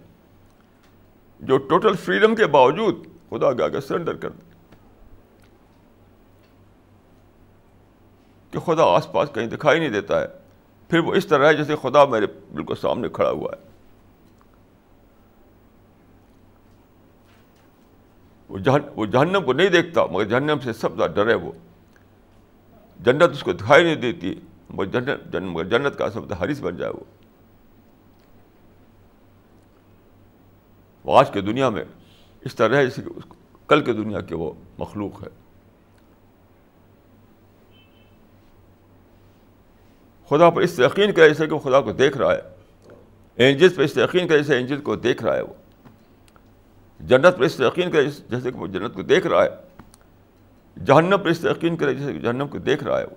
جو 1.41 1.59
ٹوٹل 1.59 1.97
فریڈم 1.97 2.34
کے 2.34 2.47
باوجود 2.47 3.07
خدا 3.30 3.53
کے 3.53 3.62
آگے 3.62 3.80
سرنڈر 3.80 4.16
کر 4.16 4.30
دے۔ 4.30 4.51
کہ 8.51 8.59
خدا 8.59 8.84
آس 8.84 9.12
پاس 9.12 9.28
کہیں 9.34 9.47
دکھائی 9.47 9.78
نہیں 9.78 9.88
دیتا 9.88 10.20
ہے۔ 10.20 10.26
پھر 10.88 10.99
وہ 10.99 11.14
اس 11.14 11.26
طرح 11.26 11.47
ہے 11.47 11.55
جیسے 11.55 11.74
خدا 11.82 12.05
میرے 12.05 12.26
بالکل 12.26 12.74
سامنے 12.74 13.09
کھڑا 13.09 13.30
ہوا 13.30 13.51
ہے۔ 13.53 13.70
وہ 18.97 19.07
جہنم 19.07 19.45
کو 19.45 19.53
نہیں 19.53 19.68
دیکھتا، 19.68 20.07
مگر 20.07 20.24
جہنم 20.24 20.57
سے 20.64 20.72
سب 20.72 20.97
زیادہ 20.97 21.11
ڈر 21.11 21.28
ہے 21.28 21.34
وہ۔ 21.34 21.53
جنت 23.03 23.30
اس 23.32 23.42
کو 23.42 23.53
دکھائی 23.53 23.84
نہیں 23.84 23.94
دیتی 23.94 24.34
مگر 24.70 25.01
جنت 25.01 25.36
مگر 25.36 25.64
جنت 25.64 25.98
کا 25.98 26.11
سب 26.11 26.32
حریث 26.32 26.61
بن 26.61 26.76
جائے 26.76 26.92
وہ۔ 26.92 27.05
آج 31.18 31.30
کے 31.30 31.40
دنیا 31.40 31.68
میں 31.68 31.84
اس 32.40 32.55
طرح 32.55 32.76
ہے 32.76 32.84
جیسے 32.84 33.03
کہ 33.03 33.32
کل 33.68 33.84
کے 33.84 33.92
دنیا 33.92 34.20
کے 34.20 34.34
وہ 34.34 34.53
مخلوق 34.78 35.22
ہے۔ 35.22 35.28
خدا 40.28 40.51
پر 40.51 40.61
اس 40.61 40.70
سے 40.70 40.84
یقین 40.84 41.12
کرے 41.12 41.28
جیسے 41.28 41.46
کہ 41.46 41.55
وہ 41.55 41.59
خدا 41.59 41.80
کو 41.80 41.92
دیکھ 41.92 42.18
رہا 42.18 42.34
ہے۔ 42.34 42.40
اینجلس 43.34 43.76
پہ 43.76 43.82
اس 43.82 43.94
سے 43.94 44.03
یقین 44.03 44.28
کرے 44.28 44.38
جیسے 44.38 44.57
اینجل 44.57 44.80
کو 44.80 44.96
دیکھ 44.96 45.22
رہا 45.22 45.36
ہے 45.36 45.42
وہ۔ 45.42 45.55
جنت 47.01 47.38
پر 47.38 47.40
اس 47.40 47.53
سے 47.53 47.64
یقین 47.64 47.90
کرے 47.90 48.05
جیسے 48.05 48.53
کہ 48.53 48.59
وہ 48.59 48.66
جنت 48.66 48.94
کو 48.94 49.03
دیکھ 49.03 49.26
رہا 49.26 49.44
ہے۔ 49.44 49.70
جہنم 50.85 51.18
پر 51.18 51.26
اس 51.26 51.39
سے 51.39 51.51
یقین 51.51 51.76
کرے 51.76 51.95
جیسے 51.95 52.12
کہ 52.12 52.18
جہنم 52.18 52.49
کو 52.49 52.59
دیکھ 52.59 52.85
رہا 52.85 52.99
ہے 52.99 53.05
وہ۔ 53.05 53.14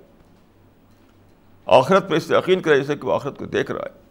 آخرت 1.66 2.10
پر 2.10 2.16
اس 2.16 2.24
سے 2.24 2.36
یقین 2.36 2.62
کرے 2.62 2.78
جیسے 2.78 2.96
کہ 2.96 3.08
وہ 3.08 3.14
آخرت 3.14 3.38
کو 3.38 3.46
دیکھ 3.46 3.72
رہا 3.72 3.84
ہے۔ 3.84 4.04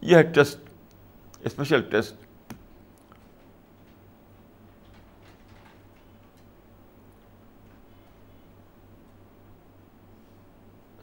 یہ 0.00 0.16
ہے 0.16 0.22
test, 0.22 0.58
special 1.40 1.82
test. 1.82 2.14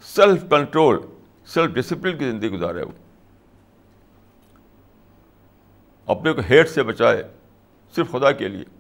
Self 0.04 0.44
control, 0.50 1.00
self 1.46 1.72
discipline 1.76 2.18
کی 2.18 2.26
زندگی 2.32 2.50
گزارے 2.50 2.84
وہ۔ 2.84 2.92
اپنے 6.06 6.34
کو 6.34 6.42
ہیٹ 6.50 6.70
سے 6.70 6.84
بچائے، 6.84 7.24
صرف 7.96 8.12
خدا 8.12 8.32
کے 8.32 8.48
لیے۔ 8.48 8.75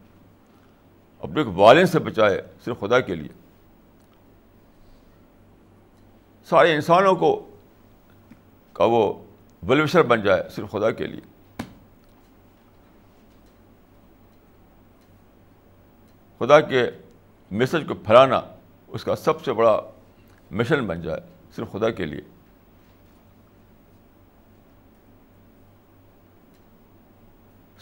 اپنے 1.25 1.43
کو 1.43 1.51
وائلنس 1.51 1.89
سے 1.89 1.99
بچائے 1.99 2.41
صرف 2.65 2.79
خدا 2.79 2.99
کے 2.99 3.15
لیے۔ 3.15 3.29
سارے 6.49 6.75
انسانوں 6.75 7.15
کو 7.15 7.49
کا 8.73 8.83
وہ 8.83 9.13
ویلوشر 9.63 10.03
بن 10.03 10.21
جائے 10.21 10.43
صرف 10.49 10.71
خدا 10.71 10.91
کے 10.91 11.07
لیے۔ 11.07 11.21
خدا 16.39 16.61
کے 16.61 16.91
میسج 17.51 17.87
کو 17.87 17.93
پھیلانا 17.93 18.41
اس 18.87 19.03
کا 19.03 19.15
سب 19.15 19.43
سے 19.45 19.53
بڑا 19.53 19.81
مشن 20.51 20.87
بن 20.87 21.01
جائے 21.01 21.21
صرف 21.55 21.71
خدا 21.71 21.89
کے 21.89 22.05
لیے۔ 22.05 22.21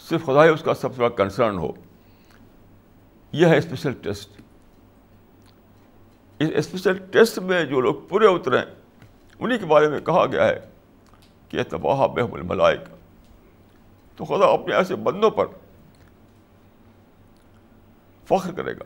صرف 0.10 0.26
خدا 0.26 0.44
ہی 0.44 0.50
اس 0.50 0.64
کا 0.64 0.74
سب 0.74 0.96
سے 0.96 1.00
بڑا 1.00 1.10
کنسرن 1.10 1.58
ہو۔ 1.58 1.72
یہ 3.34 3.48
ہے 3.48 3.58
اسپیشل 3.58 3.94
ٹیسٹ 3.94 4.42
اس 6.40 6.50
اسپیشل 6.56 6.98
ٹیسٹ 6.98 7.40
میں 7.40 7.66
جو 7.66 7.82
لوگ 7.82 7.96
پورے 8.10 8.28
اترے 8.28 8.58
ہیں 8.58 8.66
انہیں 9.40 9.60
کے 9.60 9.66
بارے 9.66 9.88
میں 9.88 10.00
کہا 10.00 10.26
گیا 10.26 10.48
ہے 10.48 10.60
کہ 11.50 11.64
تباہ 11.64 12.08
بحم 12.08 12.34
الملائک 12.34 12.80
تو 14.18 14.26
خدا 14.26 14.46
اپنے 14.46 14.76
ایسے 14.76 14.96
بندوں 14.96 15.30
پر 15.30 15.46
فخر 18.26 18.52
کرے 18.52 18.74
گا۔ 18.74 18.84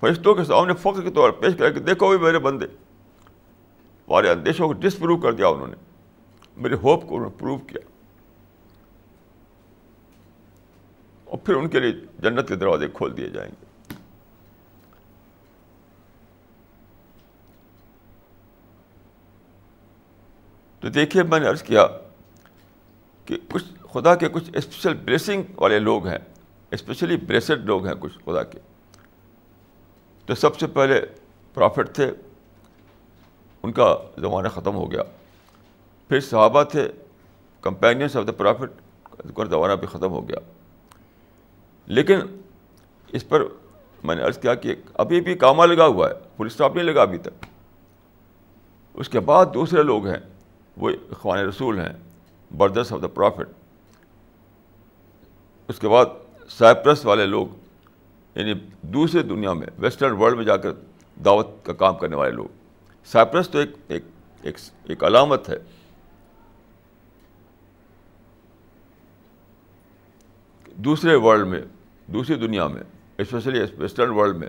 فرشتوں 0.00 0.34
کے 0.34 0.44
سامنے 0.44 0.74
فخر 0.74 1.02
کے 1.02 1.10
طور 1.10 1.30
پر 1.30 1.40
پیش 1.40 1.54
کرے 1.58 1.72
کہ 1.72 1.80
دیکھو 1.80 2.08
بھی 2.08 2.18
میرے 2.18 2.38
بندے 2.38 2.66
ہمارے 4.08 4.30
اندیشوں 4.30 4.66
کو 4.66 4.72
ڈسپروو 4.72 5.16
کر 5.16 5.32
دیا 5.32 5.48
انہوں 5.48 5.66
نے 5.66 5.76
میرے 6.56 6.74
ہوپ 6.74 7.08
کو 7.08 7.16
انہوں 7.16 7.30
نے 7.30 7.38
پروو 7.38 7.58
کیا۔ 7.58 7.97
اور 11.28 11.38
پھر 11.38 11.54
ان 11.54 11.68
کے 11.68 11.80
لیے 11.80 11.92
جنت 12.18 12.48
کے 12.48 12.54
دروازے 12.56 12.88
کھول 12.88 13.16
دیے 13.16 13.28
جائیں 13.28 13.50
گے۔ 13.50 13.64
تو 20.80 20.88
دیکھیے، 20.88 21.22
میں 21.22 21.40
نے 21.40 21.48
عرض 21.48 21.62
کیا 21.62 21.86
کہ 23.24 23.38
کچھ 23.52 23.64
خدا 23.92 24.14
کے 24.14 24.28
کچھ 24.28 24.50
اسپیشل 24.54 24.94
بلیسنگ 24.94 25.42
والے 25.56 25.78
لوگ 25.78 26.06
ہیں 26.06 26.18
اسپیشلی 26.70 27.16
بریسڈ 27.16 27.64
لوگ 27.64 27.86
ہیں 27.86 27.94
کچھ 28.00 28.18
خدا 28.24 28.42
کے۔ 28.42 28.58
تو 30.26 30.34
سب 30.34 30.58
سے 30.58 30.66
پہلے 30.66 31.06
پرافٹ 31.54 31.94
تھے، 31.94 32.12
ان 33.62 33.72
کا 33.72 33.96
زمانہ 34.18 34.48
ختم 34.48 34.74
ہو 34.74 34.92
گیا۔ 34.92 35.02
پھر 36.08 36.20
صحابہ 36.20 36.62
تھے 36.62 36.92
کمپینینس 37.60 38.16
آف 38.16 38.26
دا 38.26 38.32
پرافٹ 38.32 38.70
کا 39.34 39.44
زمانہ 39.44 39.72
بھی 39.72 39.86
ختم 39.86 40.10
ہو 40.10 40.28
گیا۔ 40.28 40.57
لیکن 41.88 42.20
اس 43.12 43.28
پر 43.28 43.42
میں 44.04 44.16
نے 44.16 44.22
عرض 44.22 44.38
کیا 44.38 44.54
کہ 44.54 44.74
ابھی 44.94 45.20
بھی 45.20 45.34
کامہ 45.34 45.62
لگا 45.62 45.86
ہوا 45.86 46.08
ہے 46.08 46.14
فل 46.36 46.46
اسٹاپ 46.46 46.74
نہیں 46.74 46.84
لگا 46.84 47.02
ابھی 47.02 47.18
تک۔ 47.18 47.44
اس 48.94 49.08
کے 49.08 49.20
بعد 49.20 49.46
دوسرے 49.54 49.82
لوگ 49.82 50.06
ہیں 50.06 50.18
وہ 50.76 50.90
اخوان 51.10 51.38
رسول 51.38 51.80
ہیں 51.80 51.92
بردرس 52.56 52.92
آف 52.92 53.02
دا 53.02 53.06
پرافٹ 53.06 53.48
اس 55.68 55.78
کے 55.78 55.88
بعد 55.88 56.06
سائپرس 56.48 57.06
والے 57.06 57.26
لوگ 57.26 57.46
یعنی 58.34 58.54
دوسرے 58.82 59.22
دنیا 59.22 59.52
میں 59.52 59.66
ویسٹرن 59.78 60.12
ورلڈ 60.12 60.36
میں 60.36 60.44
جا 60.44 60.56
کر 60.56 60.70
دعوت 61.24 61.46
کا 61.62 61.72
کام 61.72 61.96
کرنے 61.96 62.16
والے 62.16 62.32
لوگ۔ 62.32 62.46
سائپرس 63.04 63.48
تو 63.48 63.58
ایک 63.58 63.70
ایک 63.88 64.04
ایک, 64.42 64.56
ایک 64.84 65.04
علامت 65.04 65.48
ہے۔ 65.48 65.58
دوسرے 70.74 71.14
ورلڈ 71.14 71.46
میں 71.46 71.62
دوسری 72.12 72.34
دنیا 72.34 72.66
میں 72.66 72.82
اسپیشلی 73.18 73.60
ویسٹرن 73.78 74.10
ورلڈ 74.10 74.36
میں، 74.36 74.48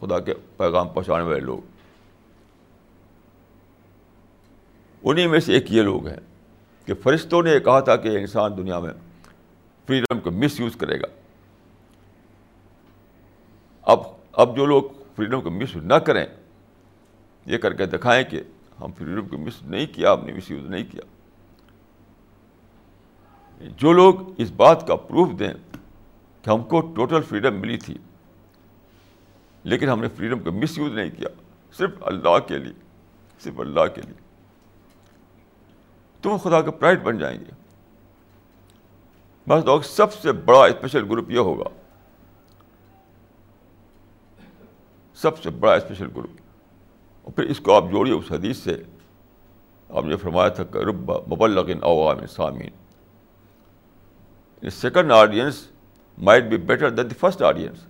خدا 0.00 0.18
کے 0.18 0.34
پیغام 0.56 0.88
پہنچانے 0.88 1.24
والے 1.24 1.40
لوگ۔ 1.40 1.58
انہیں 5.02 5.28
میں 5.28 5.40
سے 5.40 5.54
ایک 5.54 5.72
یہ 5.72 5.82
لوگ 5.82 6.06
ہیں 6.06 6.16
کہ 6.86 6.94
فرشتوں 6.94 7.42
نے 7.42 7.60
کہا 7.60 7.80
تھا 7.80 7.96
کہ 7.96 8.08
انسان 8.08 8.56
دنیا 8.56 8.78
میں 8.78 8.90
فریڈم 9.86 10.20
کو 10.20 10.30
مس 10.30 10.60
یوز 10.60 10.76
کرے 10.76 11.00
گا۔ 11.00 11.06
اب 13.82 14.00
اب 14.32 14.56
جو 14.56 14.66
لوگ 14.66 14.82
فریڈم 15.16 15.40
کو 15.40 15.50
مس 15.50 15.76
یوز 15.76 15.84
نہ 15.84 15.94
کریں، 15.94 16.26
یہ 17.46 17.58
کر 17.58 17.72
کے 17.72 17.86
دکھائیں 17.86 18.24
کہ 18.24 18.42
ہم 18.80 18.92
فریڈم 18.98 19.28
کو 19.28 19.38
مس 19.38 19.62
نہیں 19.62 19.86
کیا، 19.86 20.12
ہم 20.12 20.24
نے 20.24 20.32
مس 20.32 20.50
یوز 20.50 20.64
نہیں 20.64 20.84
کیا۔ 20.90 21.02
جو 23.76 23.92
لوگ 23.92 24.14
اس 24.40 24.50
بات 24.50 24.86
کا 24.86 24.96
پروف 24.96 25.28
دیں 25.38 25.54
کہ 26.42 26.50
ہم 26.50 26.62
کو 26.62 26.80
ٹوٹل 26.80 27.22
فریڈم 27.22 27.60
ملی 27.60 27.76
تھی، 27.76 27.98
لیکن 29.64 29.88
ہم 29.88 30.00
نے 30.00 30.08
فریڈم 30.08 30.38
کو 30.38 30.52
مس 30.52 30.78
یوز 30.78 30.92
نہیں 30.92 31.10
کیا، 31.10 31.28
صرف 31.72 31.90
اللہ 32.00 32.38
کے 32.38 32.58
لیے، 32.58 32.72
صرف 33.40 33.60
اللہ 33.60 33.86
کے 33.94 34.00
لیے۔ 34.00 34.20
تو 36.20 36.30
وہ 36.30 36.38
خدا 36.38 36.62
کا 36.62 36.70
پرائڈ 36.70 37.02
بن 37.02 37.18
جائیں 37.18 37.40
گے۔ 37.40 37.50
بس 39.48 39.64
لوگ 39.64 39.80
سب 39.80 40.12
سے 40.12 40.32
بڑا 40.32 40.64
اسپیشل 40.64 41.04
گروپ 41.10 41.30
یہ 41.30 41.38
ہوگا۔ 41.38 41.68
سب 45.14 45.42
سے 45.42 45.50
بڑا 45.50 45.74
اسپیشل 45.74 46.08
گروپ 46.16 46.30
اور 47.22 47.32
پھر 47.32 47.44
اس 47.44 47.60
کو 47.60 47.76
آپ 47.76 47.84
جوڑیے 47.90 48.14
اس 48.14 48.32
حدیث 48.32 48.56
سے۔ 48.56 48.82
آپ 49.88 50.04
نے 50.04 50.16
فرمایا 50.16 50.48
تھا 50.48 50.64
کہ 50.64 50.78
رب 50.78 51.10
مبلغن 51.10 51.82
عوام 51.82 52.26
سامین 52.26 52.70
second 54.70 55.12
audience 55.12 55.71
might 56.18 56.44
be 56.44 56.56
better 56.56 56.90
than 56.90 57.10
the 57.10 57.14
first 57.14 57.42
audience 57.42 57.86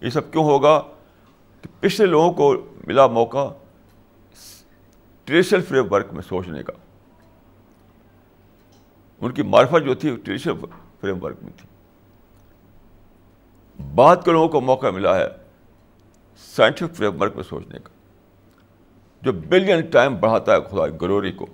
یہ 0.00 0.10
سب 0.10 0.32
کیوں 0.32 0.44
ہوگا 0.44 0.78
کہ 1.60 1.68
پچھلے 1.80 2.06
لوگوں 2.06 2.32
کو 2.32 2.54
ملا 2.86 3.06
موقع 3.06 3.48
ٹریڈیشنل 5.24 5.62
فریم 5.62 5.92
ورک 5.92 6.12
میں 6.12 6.22
سوچنے 6.22 6.62
کا۔ 6.62 6.72
ان 9.20 9.32
کی 9.32 9.42
معرفت 9.42 9.84
جو 9.84 9.94
تھی 9.94 10.16
ٹریڈیشنل 10.16 10.54
فریم 11.00 11.22
ورک 11.24 11.42
میں 11.42 11.52
تھی۔ 11.56 11.68
بعد 13.94 14.16
کے 14.24 14.32
لوگوں 14.32 14.48
کو 14.48 14.60
موقع 14.60 14.86
ملا 14.86 15.16
ہے 15.16 15.28
سائنٹیفک 16.54 16.94
فریم 16.94 17.20
ورک 17.22 17.34
میں 17.34 17.44
سوچنے 17.44 17.78
کا، 17.78 17.90
جو 19.22 19.32
بلین 19.32 19.80
ٹائم 19.90 20.16
بڑھاتا 20.16 20.52
ہے 20.52 20.60
خدا 20.60 20.86
گلوری 21.02 21.32
کو۔ 21.32 21.46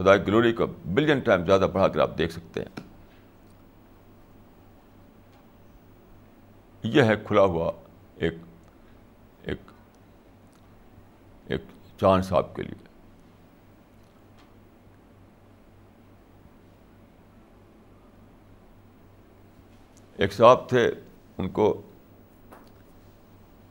خدا 0.00 0.16
گلوری 0.16 0.52
کو 0.52 0.66
بلین 0.66 1.18
ٹائم 1.20 1.44
زیادہ 1.44 1.66
بڑھا 1.72 1.88
کر 1.88 2.00
آپ 2.00 2.18
دیکھ 2.18 2.32
سکتے 2.32 2.60
ہیں۔ 2.60 2.80
یہ 6.82 7.02
ہے 7.02 7.16
کھلا 7.24 7.42
ہوا 7.42 7.72
ایک 8.16 8.34
ایک 9.42 9.58
ایک 11.46 11.60
چاند 12.00 12.22
صاحب 12.22 12.56
کے 12.56 12.62
لیے۔ 12.62 12.86
ایک 20.16 20.32
صاحب 20.32 20.68
تھے، 20.68 20.90
ان 21.38 21.48
کو 21.48 21.82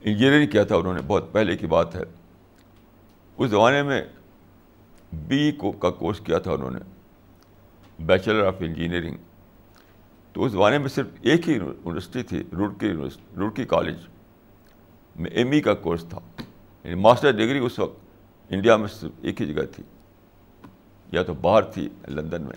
انجینئرنگ 0.01 0.47
کیا 0.47 0.63
تھا، 0.63 0.75
انہوں 0.75 0.93
نے 0.93 1.01
بہت 1.07 1.25
پہلے 1.31 1.57
کی 1.57 1.67
بات 1.67 1.95
ہے۔ 1.95 2.03
اس 3.37 3.49
زمانے 3.49 3.83
میں 3.83 4.01
بی 5.13 5.51
کو 5.51 5.71
کا 5.71 5.89
کورس 5.89 6.19
کیا 6.19 6.39
تھا 6.39 6.51
انہوں 6.51 6.71
نے 6.71 6.79
بیچلر 7.99 8.45
آف 8.45 8.55
انجینئرنگ 8.59 9.17
تو 10.33 10.43
اس 10.43 10.51
زمانے 10.51 10.77
میں 10.77 10.87
صرف 10.87 11.07
ایک 11.21 11.49
ہی 11.49 11.53
یونیورسٹی 11.53 12.23
تھی 12.23 12.43
روڑکی 12.57 12.87
یونیورسٹی 12.87 13.35
روڑکی 13.37 13.65
کالج 13.65 13.95
میں 15.15 15.31
ایم 15.31 15.51
ای 15.51 15.61
کا 15.61 15.73
کورس 15.73 16.05
تھا۔ 16.09 16.19
یعنی 16.83 16.95
ماسٹر 16.95 17.31
ڈگری 17.31 17.59
اس 17.59 17.79
وقت 17.79 17.99
انڈیا 18.49 18.77
میں 18.77 18.87
صرف 18.87 19.11
ایک 19.21 19.41
ہی 19.41 19.53
جگہ 19.53 19.63
تھی، 19.75 19.83
یا 21.11 21.23
تو 21.23 21.33
باہر 21.33 21.61
تھی 21.61 21.89
لندن 22.07 22.41
میں۔ 22.41 22.55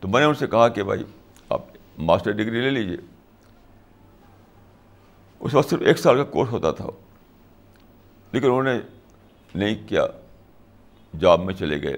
تو 0.00 0.08
میں 0.08 0.20
نے 0.20 0.26
ان 0.26 0.34
سے 0.34 0.46
کہا 0.46 0.68
کہ 0.68 0.82
بھائی، 0.82 1.02
آپ 1.48 1.62
ماسٹر 1.98 2.30
ڈگری 2.30 2.60
لے 2.60 2.70
لیجیے 2.70 2.96
اس 5.40 5.54
وقت 5.54 5.70
صرف 5.70 5.80
ایک 5.80 5.98
سال 5.98 6.16
کا 6.16 6.24
کورس 6.24 6.50
ہوتا 6.50 6.70
تھا، 6.70 6.86
لیکن 8.32 8.46
انہوں 8.46 8.62
نے 8.62 8.80
نہیں 9.54 9.88
کیا۔ 9.88 10.06
جاب 11.18 11.40
میں 11.40 11.54
چلے 11.54 11.82
گئے۔ 11.82 11.96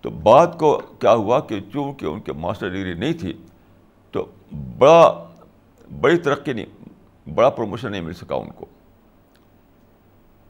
تو 0.00 0.10
بات 0.10 0.58
کو 0.58 0.82
کیا 0.98 1.14
ہوا 1.14 1.40
کہ 1.40 1.60
چونکہ 1.72 2.06
ان 2.06 2.20
کے 2.20 2.32
ماسٹر 2.32 2.68
ڈگری 2.68 2.94
نہیں 2.94 3.12
تھی، 3.12 3.32
تو 4.10 4.26
بڑا، 4.78 5.24
بڑی 6.00 6.18
ترقی 6.18 6.52
نہیں، 6.52 6.88
بڑا 7.34 7.50
پروموشن 7.50 7.90
نہیں 7.90 8.00
مل 8.00 8.12
سکا 8.12 8.34
ان 8.34 8.50
کو۔ 8.50 8.66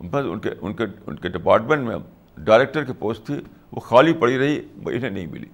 بس 0.00 0.24
ان 0.30 0.38
کے 0.38 0.50
ان 0.60 0.74
کے 0.74 0.84
ان 1.06 1.16
کے 1.16 1.28
ڈپارٹمنٹ 1.28 1.88
میں 1.88 1.96
ڈائریکٹر 2.36 2.84
کی 2.84 2.92
پوسٹ 2.92 3.26
تھی، 3.26 3.40
وہ 3.72 3.80
خالی 3.80 4.12
پڑی 4.12 4.38
رہی 4.38 4.58
انہیں 4.58 5.10
نہیں 5.10 5.26
ملی۔ 5.26 5.48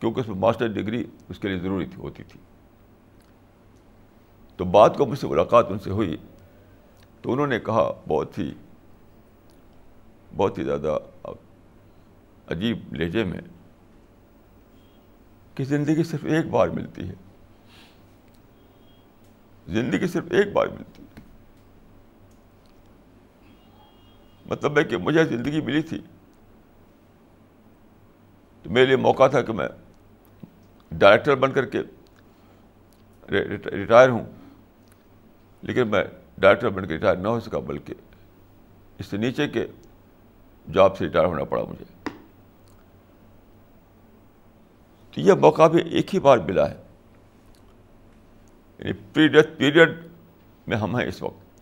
کیونکہ 0.00 0.20
اس 0.20 0.28
میں 0.28 0.36
ماسٹر 0.36 0.66
ڈگری 0.66 1.04
اس 1.28 1.38
کے 1.38 1.48
لیے 1.48 1.58
ضروری 1.58 1.86
تھی، 1.86 2.02
ہوتی 2.02 2.22
تھی۔ 2.22 2.40
تو 4.56 4.64
بات 4.64 4.96
کو 4.96 5.06
مجھ 5.06 5.18
سے 5.18 5.26
ملاقات 5.26 5.66
ان 5.70 5.78
سے 5.78 5.90
ہوئی، 5.90 6.16
تو 7.22 7.32
انہوں 7.32 7.46
نے 7.46 7.60
کہا، 7.60 7.92
بہت 8.08 8.38
ہی 8.38 8.52
بہت 10.36 10.58
ہی 10.58 10.64
زیادہ 10.64 10.98
عجیب 12.46 12.94
لہجے 12.94 13.24
میں 13.24 13.40
کہ 15.54 15.64
زندگی 15.64 16.02
صرف 16.02 16.24
ایک 16.24 16.46
بار 16.46 16.68
ملتی 16.68 17.08
ہے۔ 17.08 17.14
زندگی 19.68 20.06
صرف 20.06 20.24
ایک 20.30 20.52
بار 20.52 20.66
ملتی 20.66 21.02
ہے۔ 21.02 21.20
مطلب 24.46 24.78
ہے 24.78 24.84
کہ 24.84 24.96
مجھے 24.96 25.24
زندگی 25.24 25.60
ملی 25.60 25.82
تھی۔ 25.82 26.00
تو 28.62 28.70
میرے 28.70 28.86
لیے 28.86 28.96
موقع 28.96 29.26
تھا 29.26 29.42
کہ 29.42 29.52
میں 29.52 29.68
ڈائریکٹر 30.90 31.36
بن 31.36 31.52
کر 31.52 31.64
کے 31.64 31.82
ریٹائر 33.70 34.08
ہوں۔ 34.08 34.26
لیکن 35.62 35.88
میں 35.88 36.04
ڈائریکٹر 36.38 36.68
بن 36.68 36.86
کے 36.86 36.94
ریٹائر 36.94 37.16
نہ 37.16 37.28
ہو 37.28 37.40
سکا، 37.40 37.58
بلکہ 37.58 37.94
اس 38.98 39.06
سے 39.06 39.16
نیچے 39.16 39.48
کے 39.48 39.66
جاب 40.72 40.96
سے 40.96 41.04
ریٹائر 41.04 41.24
ہونا 41.24 41.44
پڑا 41.44 41.64
مجھے۔ 41.64 41.84
تو 45.10 45.20
یہ 45.20 45.32
موقع 45.32 45.66
بھی 45.66 45.82
ایک 45.88 46.14
ہی 46.14 46.20
بار 46.20 46.38
ملا 46.38 46.70
ہے۔ 46.70 46.82
یعنی 48.78 48.92
پری 48.92 49.28
ڈیتھ 49.28 49.48
پیریڈ 49.58 50.08
میں 50.66 50.76
ہم 50.76 50.96
ہیں 50.96 51.06
اس 51.06 51.22
وقت۔ 51.22 51.60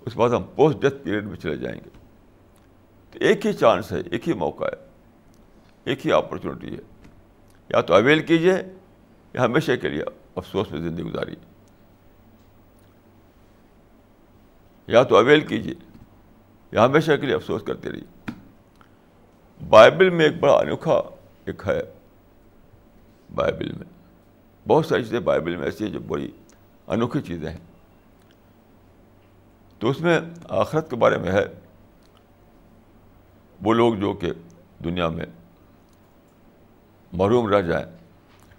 اس 0.00 0.12
کے 0.12 0.18
بعد 0.18 0.30
ہم 0.30 0.42
پوسٹ 0.42 0.78
ڈیتھ 0.78 0.94
پیریڈ 1.04 1.24
میں 1.24 1.36
چلے 1.36 1.56
جائیں 1.56 1.80
گے۔ 1.84 1.90
تو 3.10 3.18
ایک 3.20 3.46
ہی 3.46 3.52
چانس 3.52 3.92
ہے، 3.92 4.00
ایک 4.10 4.28
ہی 4.28 4.32
موقع 4.32 4.64
ہے، 4.64 4.88
ایک 5.84 6.06
ہی 6.06 6.12
اپرچونیٹی 6.12 6.74
ہے۔ 6.74 6.80
یا 7.68 7.80
تو 7.80 7.94
اویل 7.94 8.20
کیجیے 8.22 8.54
یا 9.32 9.44
ہمیشہ 9.44 9.72
کے 9.76 9.88
لیے 9.88 10.02
افسوس 10.36 10.72
میں 10.72 10.80
زندگی 10.80 11.04
گزاری 11.04 11.34
یا 14.86 15.02
تو 15.02 15.16
اویل 15.16 15.40
کیجیے 15.40 15.74
یا 16.72 16.84
ہمیشہ 16.84 17.12
کے 17.20 17.26
لیے 17.26 17.34
افسوس 17.34 17.62
کرتے 17.62 17.92
رہیے۔ 17.92 18.19
بائبل 19.68 20.10
میں 20.10 20.24
ایک 20.24 20.40
بڑا 20.40 20.52
انوکھا 20.52 21.02
ایک 21.44 21.62
ہے۔ 21.66 21.82
بائبل 23.34 23.72
میں۔ 23.72 23.86
بہت 24.68 24.86
ساری 24.86 25.02
چیزیں 25.02 25.20
بائبل 25.20 25.56
میں 25.56 25.64
ایسی 25.64 25.84
ہیں 25.84 25.92
جو 25.92 26.00
بڑی 26.00 26.30
انوکھی 26.86 27.20
چیزیں 27.20 27.50
ہیں۔ 27.50 27.58
تو 29.78 29.90
اس 29.90 30.00
میں 30.00 30.20
آخرت 30.48 30.90
کے 30.90 30.96
بارے 30.96 31.18
میں 31.18 31.32
ہے۔ 31.32 31.44
وہ 33.62 33.74
لوگ 33.74 33.94
جو 33.94 34.12
کہ 34.12 34.32
دنیا 34.84 35.08
میں 35.08 35.26
محروم 37.12 37.48
رہ 37.48 37.62
جائیں، 37.62 37.86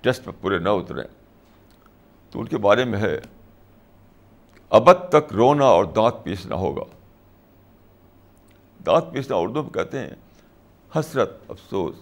ٹیسٹ 0.01 0.27
میں 0.27 0.35
پورے 0.41 0.59
نہ 0.59 0.69
اتریں، 0.69 1.03
تو 2.29 2.39
ان 2.39 2.47
کے 2.47 2.57
بارے 2.57 2.85
میں 2.85 2.99
ہے۔ 2.99 3.19
ابد 4.69 5.09
تک 5.09 5.33
رونا 5.33 5.65
اور 5.65 5.85
دانت 5.85 6.23
پیسنا 6.23 6.55
ہوگا۔ 6.55 6.83
دانت 8.85 9.13
پیسنا 9.13 9.37
اردو 9.37 9.63
میں 9.63 9.71
کہتے 9.71 9.99
ہیں۔ 9.99 10.15
حسرت 10.95 11.31
افسوس۔ 11.49 11.95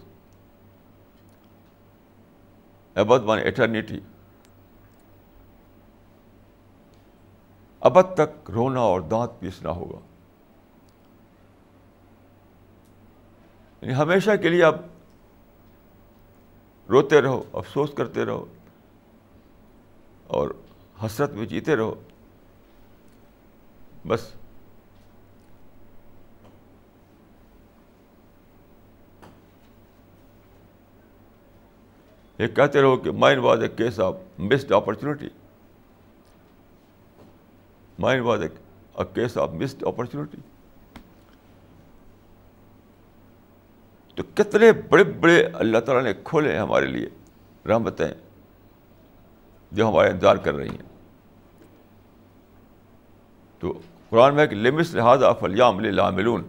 ابد 2.96 3.24
مان 3.24 3.40
ایٹرنیٹی 3.40 4.00
ابد 7.80 8.14
تک 8.14 8.52
رونا 8.52 8.80
اور 8.80 9.02
دانت 9.02 9.40
پیسنا 9.40 9.72
ہوگا۔ 9.72 10.00
یعنی 13.82 13.96
ہمیشہ 13.96 14.32
کے 14.42 14.50
لیے 14.50 14.64
آپ 14.64 14.76
روتے 16.90 17.22
رہو، 17.22 17.44
افسوس 17.54 17.90
کرتے 17.98 18.26
رہو 18.26 18.46
اور 20.28 20.50
حسرت 21.06 21.32
میں 21.32 21.46
جیتے 21.46 21.76
رہو۔ 21.76 21.96
بس 24.08 24.34
یہ 32.40 32.48
کہتے 32.48 32.82
رہو 32.82 32.98
کہ 32.98 33.12
mind 33.12 33.42
was 33.42 33.62
a 33.62 33.70
case 33.70 34.00
of 34.00 34.16
missed 34.38 34.72
opportunity 34.72 35.30
mind 38.00 38.24
was 38.24 38.42
a 38.42 38.48
case 39.14 39.38
of 39.38 39.50
missed 39.50 39.84
opportunity 39.88 40.38
تو 44.16 44.24
کتنے 44.36 44.72
بڑے 44.72 45.04
بڑے 45.04 45.46
اللہ 45.54 45.78
تعالیٰ 45.78 46.04
نے 46.04 46.14
کھولے 46.24 46.52
ہیں 46.52 46.60
ہمارے 46.60 46.86
لیے 46.86 47.10
رحمتیں 47.68 48.08
جو 49.72 49.90
ہمارے 49.90 50.10
انتظار 50.10 50.36
کر 50.36 50.56
رہی 50.56 50.70
ہیں. 50.70 50.90
تو 53.60 53.80
قرآن 54.10 54.36
میں 54.36 54.48
کہ 54.48 54.56
لمس 54.56 54.94
لحاظ 54.94 55.24
فلیام 55.40 55.80
لاملون 55.80 56.44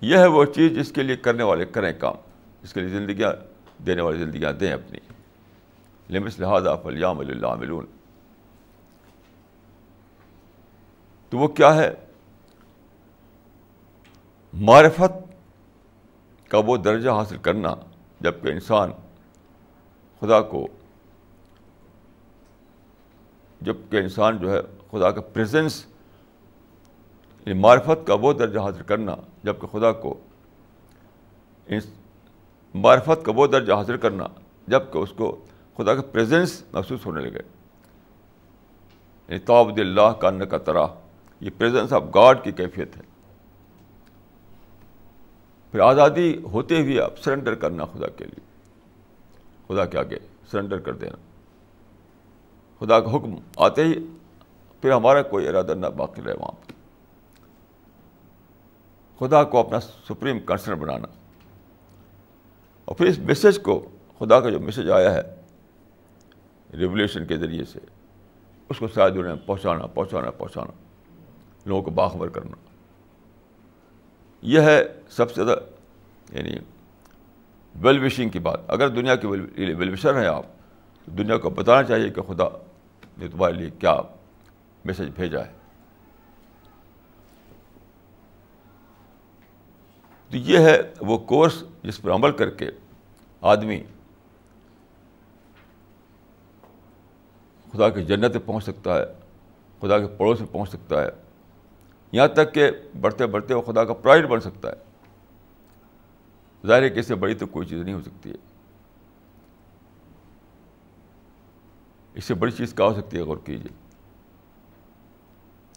یہ 0.00 0.16
ہے 0.16 0.26
وہ 0.26 0.44
چیز 0.44 0.72
جس 0.72 0.92
کے 0.92 1.02
لیے 1.02 1.16
کرنے 1.16 1.42
والے 1.42 1.64
کریں 1.64 1.92
کام 1.98 2.14
اس 2.62 2.72
کے 2.72 2.80
لیے 2.80 2.88
زندگیاں 2.88 3.51
دینے 3.86 4.02
والی 4.02 4.18
زندگیاں 4.18 4.52
دیں 4.52 4.72
اپنی۔ 4.72 4.98
لمس 6.10 6.38
لحاظ 6.38 6.66
فلیام 6.82 7.22
لاملون 7.22 7.86
تو 11.30 11.38
وہ 11.38 11.48
کیا 11.48 11.74
ہے؟ 11.74 11.94
معرفت 14.52 15.32
کا 16.48 16.58
وہ 16.66 16.76
درجہ 16.76 17.10
حاصل 17.10 17.38
کرنا 17.38 17.74
جبکہ 18.20 18.48
انسان 18.48 18.90
خدا 20.20 20.40
کو 20.40 20.68
جبکہ 23.60 23.96
انسان 23.96 24.38
جو 24.38 24.52
ہے 24.52 24.60
خدا 24.90 25.10
کا 25.10 25.20
پریزنس 25.20 25.86
یعنی 27.46 27.60
معرفت 27.60 28.06
کا 28.06 28.14
وہ 28.14 28.32
درجہ 28.32 28.60
حاصل 28.60 28.82
کرنا 28.82 29.14
جبکہ 29.44 29.66
خدا 29.66 29.92
کو 29.92 30.20
معرفت 32.74 33.24
کا 33.24 33.32
وہ 33.36 33.46
درجہ 33.46 33.72
حاصل 33.72 33.96
کرنا 33.96 34.26
جبکہ 34.66 34.98
اس 34.98 35.12
کو 35.12 35.44
خدا 35.76 35.94
کا 35.94 36.02
پریزنس 36.02 36.62
محسوس 36.72 37.06
ہونے 37.06 37.20
لگے۔ 37.22 37.40
یعنی 39.28 39.80
اللہ 39.80 40.12
کا 40.12 40.28
ان 40.28 40.46
کا 40.46 40.58
طرح 40.58 40.86
یہ 41.40 41.50
پریزنس 41.58 41.92
آف 41.92 42.02
گاڈ 42.14 42.44
کی 42.44 42.52
کیفیت 42.52 42.96
ہے۔ 42.96 43.02
پھر 45.70 45.80
آزادی 45.80 46.36
ہوتے 46.42 46.82
ہوئے 46.82 47.00
آپ 47.00 47.18
سرنڈر 47.18 47.54
کرنا 47.54 47.84
خدا 47.84 48.08
کے 48.08 48.24
لیے۔ 48.24 48.40
خدا 49.68 49.84
کے 49.84 49.98
آگے 49.98 50.18
سرنڈر 50.50 50.78
کر 50.78 50.92
دینا۔ 50.92 51.16
خدا 52.80 53.00
کا 53.00 53.16
حکم 53.16 53.34
آتے 53.56 53.84
ہی 53.84 54.06
پھر 54.80 54.92
ہمارا 54.92 55.22
کوئی 55.22 55.48
ارادہ 55.48 55.74
نہ 55.74 55.86
باقی 55.86 56.22
رہے 56.22 56.34
وہاں۔ 56.34 56.68
پہ 56.68 56.72
خدا 59.18 59.44
کو 59.44 59.58
اپنا 59.58 59.80
سپریم 59.80 60.40
کنسرن 60.40 60.78
بنانا۔ 60.78 61.21
اور 62.84 62.96
پھر 62.96 63.06
اس 63.06 63.18
میسج 63.18 63.58
کو 63.62 63.88
خدا 64.18 64.40
کا 64.40 64.50
جو 64.50 64.60
میسج 64.60 64.90
آیا 64.90 65.14
ہے 65.14 65.22
ریولیوشن 66.78 67.26
کے 67.26 67.36
ذریعے 67.36 67.64
سے، 67.64 67.78
اس 68.68 68.78
کو 68.78 68.88
شاید 68.88 69.16
انہیں 69.16 69.34
پہنچانا 69.46 69.86
پہنچانا 69.86 70.30
پہنچانا، 70.30 70.72
لوگوں 71.66 71.82
کو 71.82 71.90
باخبر 71.90 72.28
کرنا۔ 72.28 72.56
یہ 74.42 74.60
ہے 74.60 74.84
سب 75.08 75.32
سے 75.32 75.44
زیادہ 75.44 75.58
یعنی 76.36 76.56
ویل 77.74 78.04
وشنگ 78.04 78.28
کی 78.28 78.38
بات۔ 78.38 78.60
اگر 78.68 78.88
دنیا 78.88 79.16
کے 79.16 79.26
ویل 79.26 79.92
وشر 79.92 80.20
ہیں 80.20 80.26
آپ، 80.26 80.46
تو 81.04 81.12
دنیا 81.12 81.36
کو 81.38 81.50
بتانا 81.50 81.82
چاہیے 81.82 82.10
کہ 82.10 82.22
خدا 82.22 82.48
نے 83.18 83.28
تمہارے 83.28 83.54
لیے 83.54 83.70
کیا 83.78 83.96
میسج 84.84 85.08
بھیجا 85.14 85.44
ہے۔ 85.46 85.61
تو 90.32 90.38
یہ 90.38 90.58
ہے 90.58 90.80
وہ 91.00 91.18
کورس 91.18 91.64
جس 91.82 92.02
پر 92.02 92.10
عمل 92.10 92.32
کر 92.32 92.50
کے 92.50 92.70
آدمی 93.40 93.82
خدا 97.72 97.88
کی 97.88 98.04
جنت 98.04 98.36
پہنچ 98.44 98.64
سکتا 98.64 98.96
ہے، 98.96 99.04
خدا 99.80 99.98
کے 99.98 100.06
پڑوس 100.06 100.40
میں 100.40 100.48
پہنچ 100.52 100.68
سکتا 100.68 101.02
ہے۔ 101.02 101.08
یہاں 102.12 102.28
تک 102.28 102.54
کہ 102.54 102.70
بڑھتے 103.00 103.26
بڑھتے 103.26 103.54
وہ 103.54 103.62
خدا 103.62 103.84
کا 103.84 103.94
پرائڈ 103.94 104.26
بن 104.26 104.40
سکتا 104.40 104.68
ہے۔ 104.68 104.74
ظاہر 106.66 106.82
ہے 106.82 106.90
کہ 106.90 106.98
اس 106.98 107.06
سے 107.06 107.14
بڑی 107.14 107.34
تو 107.34 107.46
کوئی 107.46 107.66
چیز 107.66 107.82
نہیں 107.82 107.94
ہو 107.94 108.02
سکتی 108.02 108.30
ہے۔ 108.30 108.36
اس 112.14 112.24
سے 112.24 112.34
بڑی 112.34 112.52
چیز 112.52 112.74
کیا 112.74 112.86
ہو 112.86 112.94
سکتی 112.94 113.16
ہے؟ 113.16 113.22
غور 113.22 113.36
کیجیے 113.44 113.74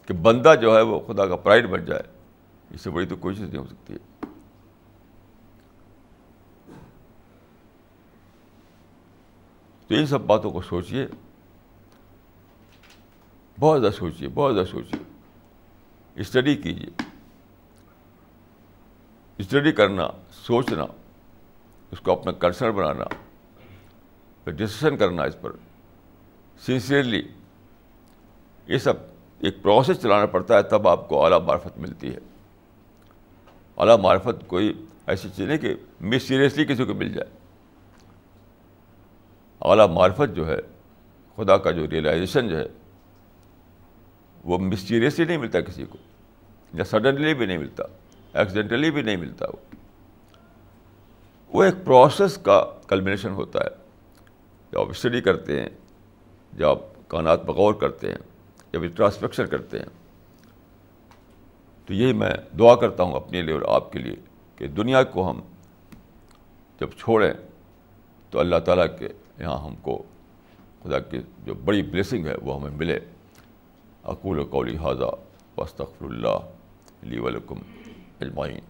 کہ 0.06 0.14
بندہ 0.14 0.54
جو 0.60 0.76
ہے 0.76 0.82
وہ 0.82 1.00
خدا 1.00 1.26
کا 1.26 1.36
پرائڈ 1.36 1.66
بن 1.66 1.84
جائے، 1.84 2.02
اس 2.70 2.80
سے 2.80 2.90
بڑی 2.90 3.06
تو 3.06 3.16
کوئی 3.16 3.34
چیز 3.34 3.48
نہیں 3.48 3.58
ہو 3.58 3.66
سکتی 3.66 3.94
ہے۔ 3.94 4.16
تو 9.86 9.94
ان 9.94 10.06
سب 10.06 10.20
باتوں 10.20 10.50
کو 10.50 10.62
سوچیے 10.62 11.06
بہت 13.60 13.80
زیادہ 13.80 13.94
سوچیے 13.94 14.28
بہت 14.28 14.54
زیادہ 14.54 14.66
سوچیے 14.66 15.02
اسٹڈی 16.20 16.56
کیجیے 16.56 17.02
اسٹڈی 19.38 19.72
کرنا، 19.72 20.08
سوچنا، 20.32 20.84
اس 21.90 22.00
کو 22.00 22.12
اپنا 22.12 22.32
کنسرن 22.32 22.70
بنانا 22.70 23.04
پھر 24.44 24.52
ڈسکشن 24.52 24.96
کرنا 24.96 25.22
اس 25.22 25.36
پر۔ 25.40 25.52
سنسیئرلی 26.58 27.22
یہ 28.66 28.78
سب 28.78 28.94
ایک 29.38 29.62
پروسیس 29.62 30.02
چلانا 30.02 30.26
پڑتا 30.26 30.56
ہے، 30.56 30.62
تب 30.62 30.88
آپ 30.88 31.08
کو 31.08 31.24
اعلیٰ 31.24 31.40
معرفت 31.40 31.78
ملتی 31.78 32.14
ہے۔ 32.14 32.18
اعلیٰ 33.76 33.98
معرفت 33.98 34.48
کوئی 34.48 34.86
ایسی 35.06 35.28
چیز 35.36 35.48
نہیں 35.48 35.58
کہ 35.58 35.74
مس 36.00 36.22
سیریسلی 36.22 36.64
کسی 36.64 36.84
کو 36.84 36.94
مل 36.94 37.12
جائے۔ 37.12 37.35
اعلیٰ 39.60 39.88
معرفت 39.88 40.36
جو 40.36 40.46
ہے، 40.46 40.56
خدا 41.36 41.56
کا 41.56 41.70
جو 41.70 41.90
ریئلائزیشن 41.90 42.48
جو 42.48 42.58
ہے، 42.58 42.66
وہ 44.44 44.58
مسٹیریسلی 44.58 45.24
نہیں 45.24 45.38
ملتا 45.38 45.60
کسی 45.60 45.84
کو، 45.84 45.98
یا 46.72 46.84
سڈنلی 46.84 47.34
بھی 47.34 47.46
نہیں 47.46 47.58
ملتا 47.58 47.84
ایکسیڈنٹلی 48.38 48.90
بھی 48.90 49.02
نہیں 49.02 49.16
ملتا 49.16 49.46
وہ۔ 49.46 49.76
وہ 51.48 51.64
ایک 51.64 51.74
پروسیس 51.84 52.38
کا 52.42 52.64
کلمنیشن 52.88 53.30
ہوتا 53.30 53.58
ہے۔ 53.58 53.86
جب 54.72 54.80
آپ 54.80 54.88
اسٹڈی 54.88 55.20
کرتے 55.20 55.60
ہیں، 55.62 55.68
جب 56.52 56.68
آپ 56.68 56.78
کائنات 57.08 57.46
پر 57.46 57.52
غور 57.52 57.74
کرتے 57.74 58.08
ہیں، 58.08 58.18
جب 58.72 58.82
انٹراسپیکشن 58.82 59.46
کرتے 59.46 59.78
ہیں، 59.78 59.86
تو 61.86 61.94
یہی 61.94 62.12
میں 62.12 62.32
دعا 62.58 62.74
کرتا 62.74 63.02
ہوں 63.02 63.12
اپنے 63.12 63.42
لیے 63.42 63.54
اور 63.54 63.62
آپ 63.68 63.92
کے 63.92 63.98
لیے 63.98 64.16
کہ 64.56 64.66
دنیا 64.66 65.02
کو 65.02 65.30
ہم 65.30 65.40
جب 66.80 66.90
چھوڑیں، 66.90 67.32
تو 68.30 68.40
اللہ 68.40 68.56
تعالیٰ 68.56 68.86
کے 68.98 69.08
یہاں 69.38 69.58
ہم 69.58 69.74
کو 69.82 70.02
خدا 70.82 70.98
کی 71.00 71.20
جو 71.44 71.54
بڑی 71.54 71.82
بلیسنگ 71.82 72.26
ہے 72.26 72.34
وہ 72.42 72.60
ہمیں 72.60 72.76
ملے 72.76 72.98
اقول 74.04 74.38
و 74.38 74.44
قولی 74.44 74.76
حاضہ 74.76 75.10
وسطر 75.56 76.04
اللہ 76.04 76.38
علی 77.02 77.18
ولکم 77.18 77.58
اجمعین 78.20 78.60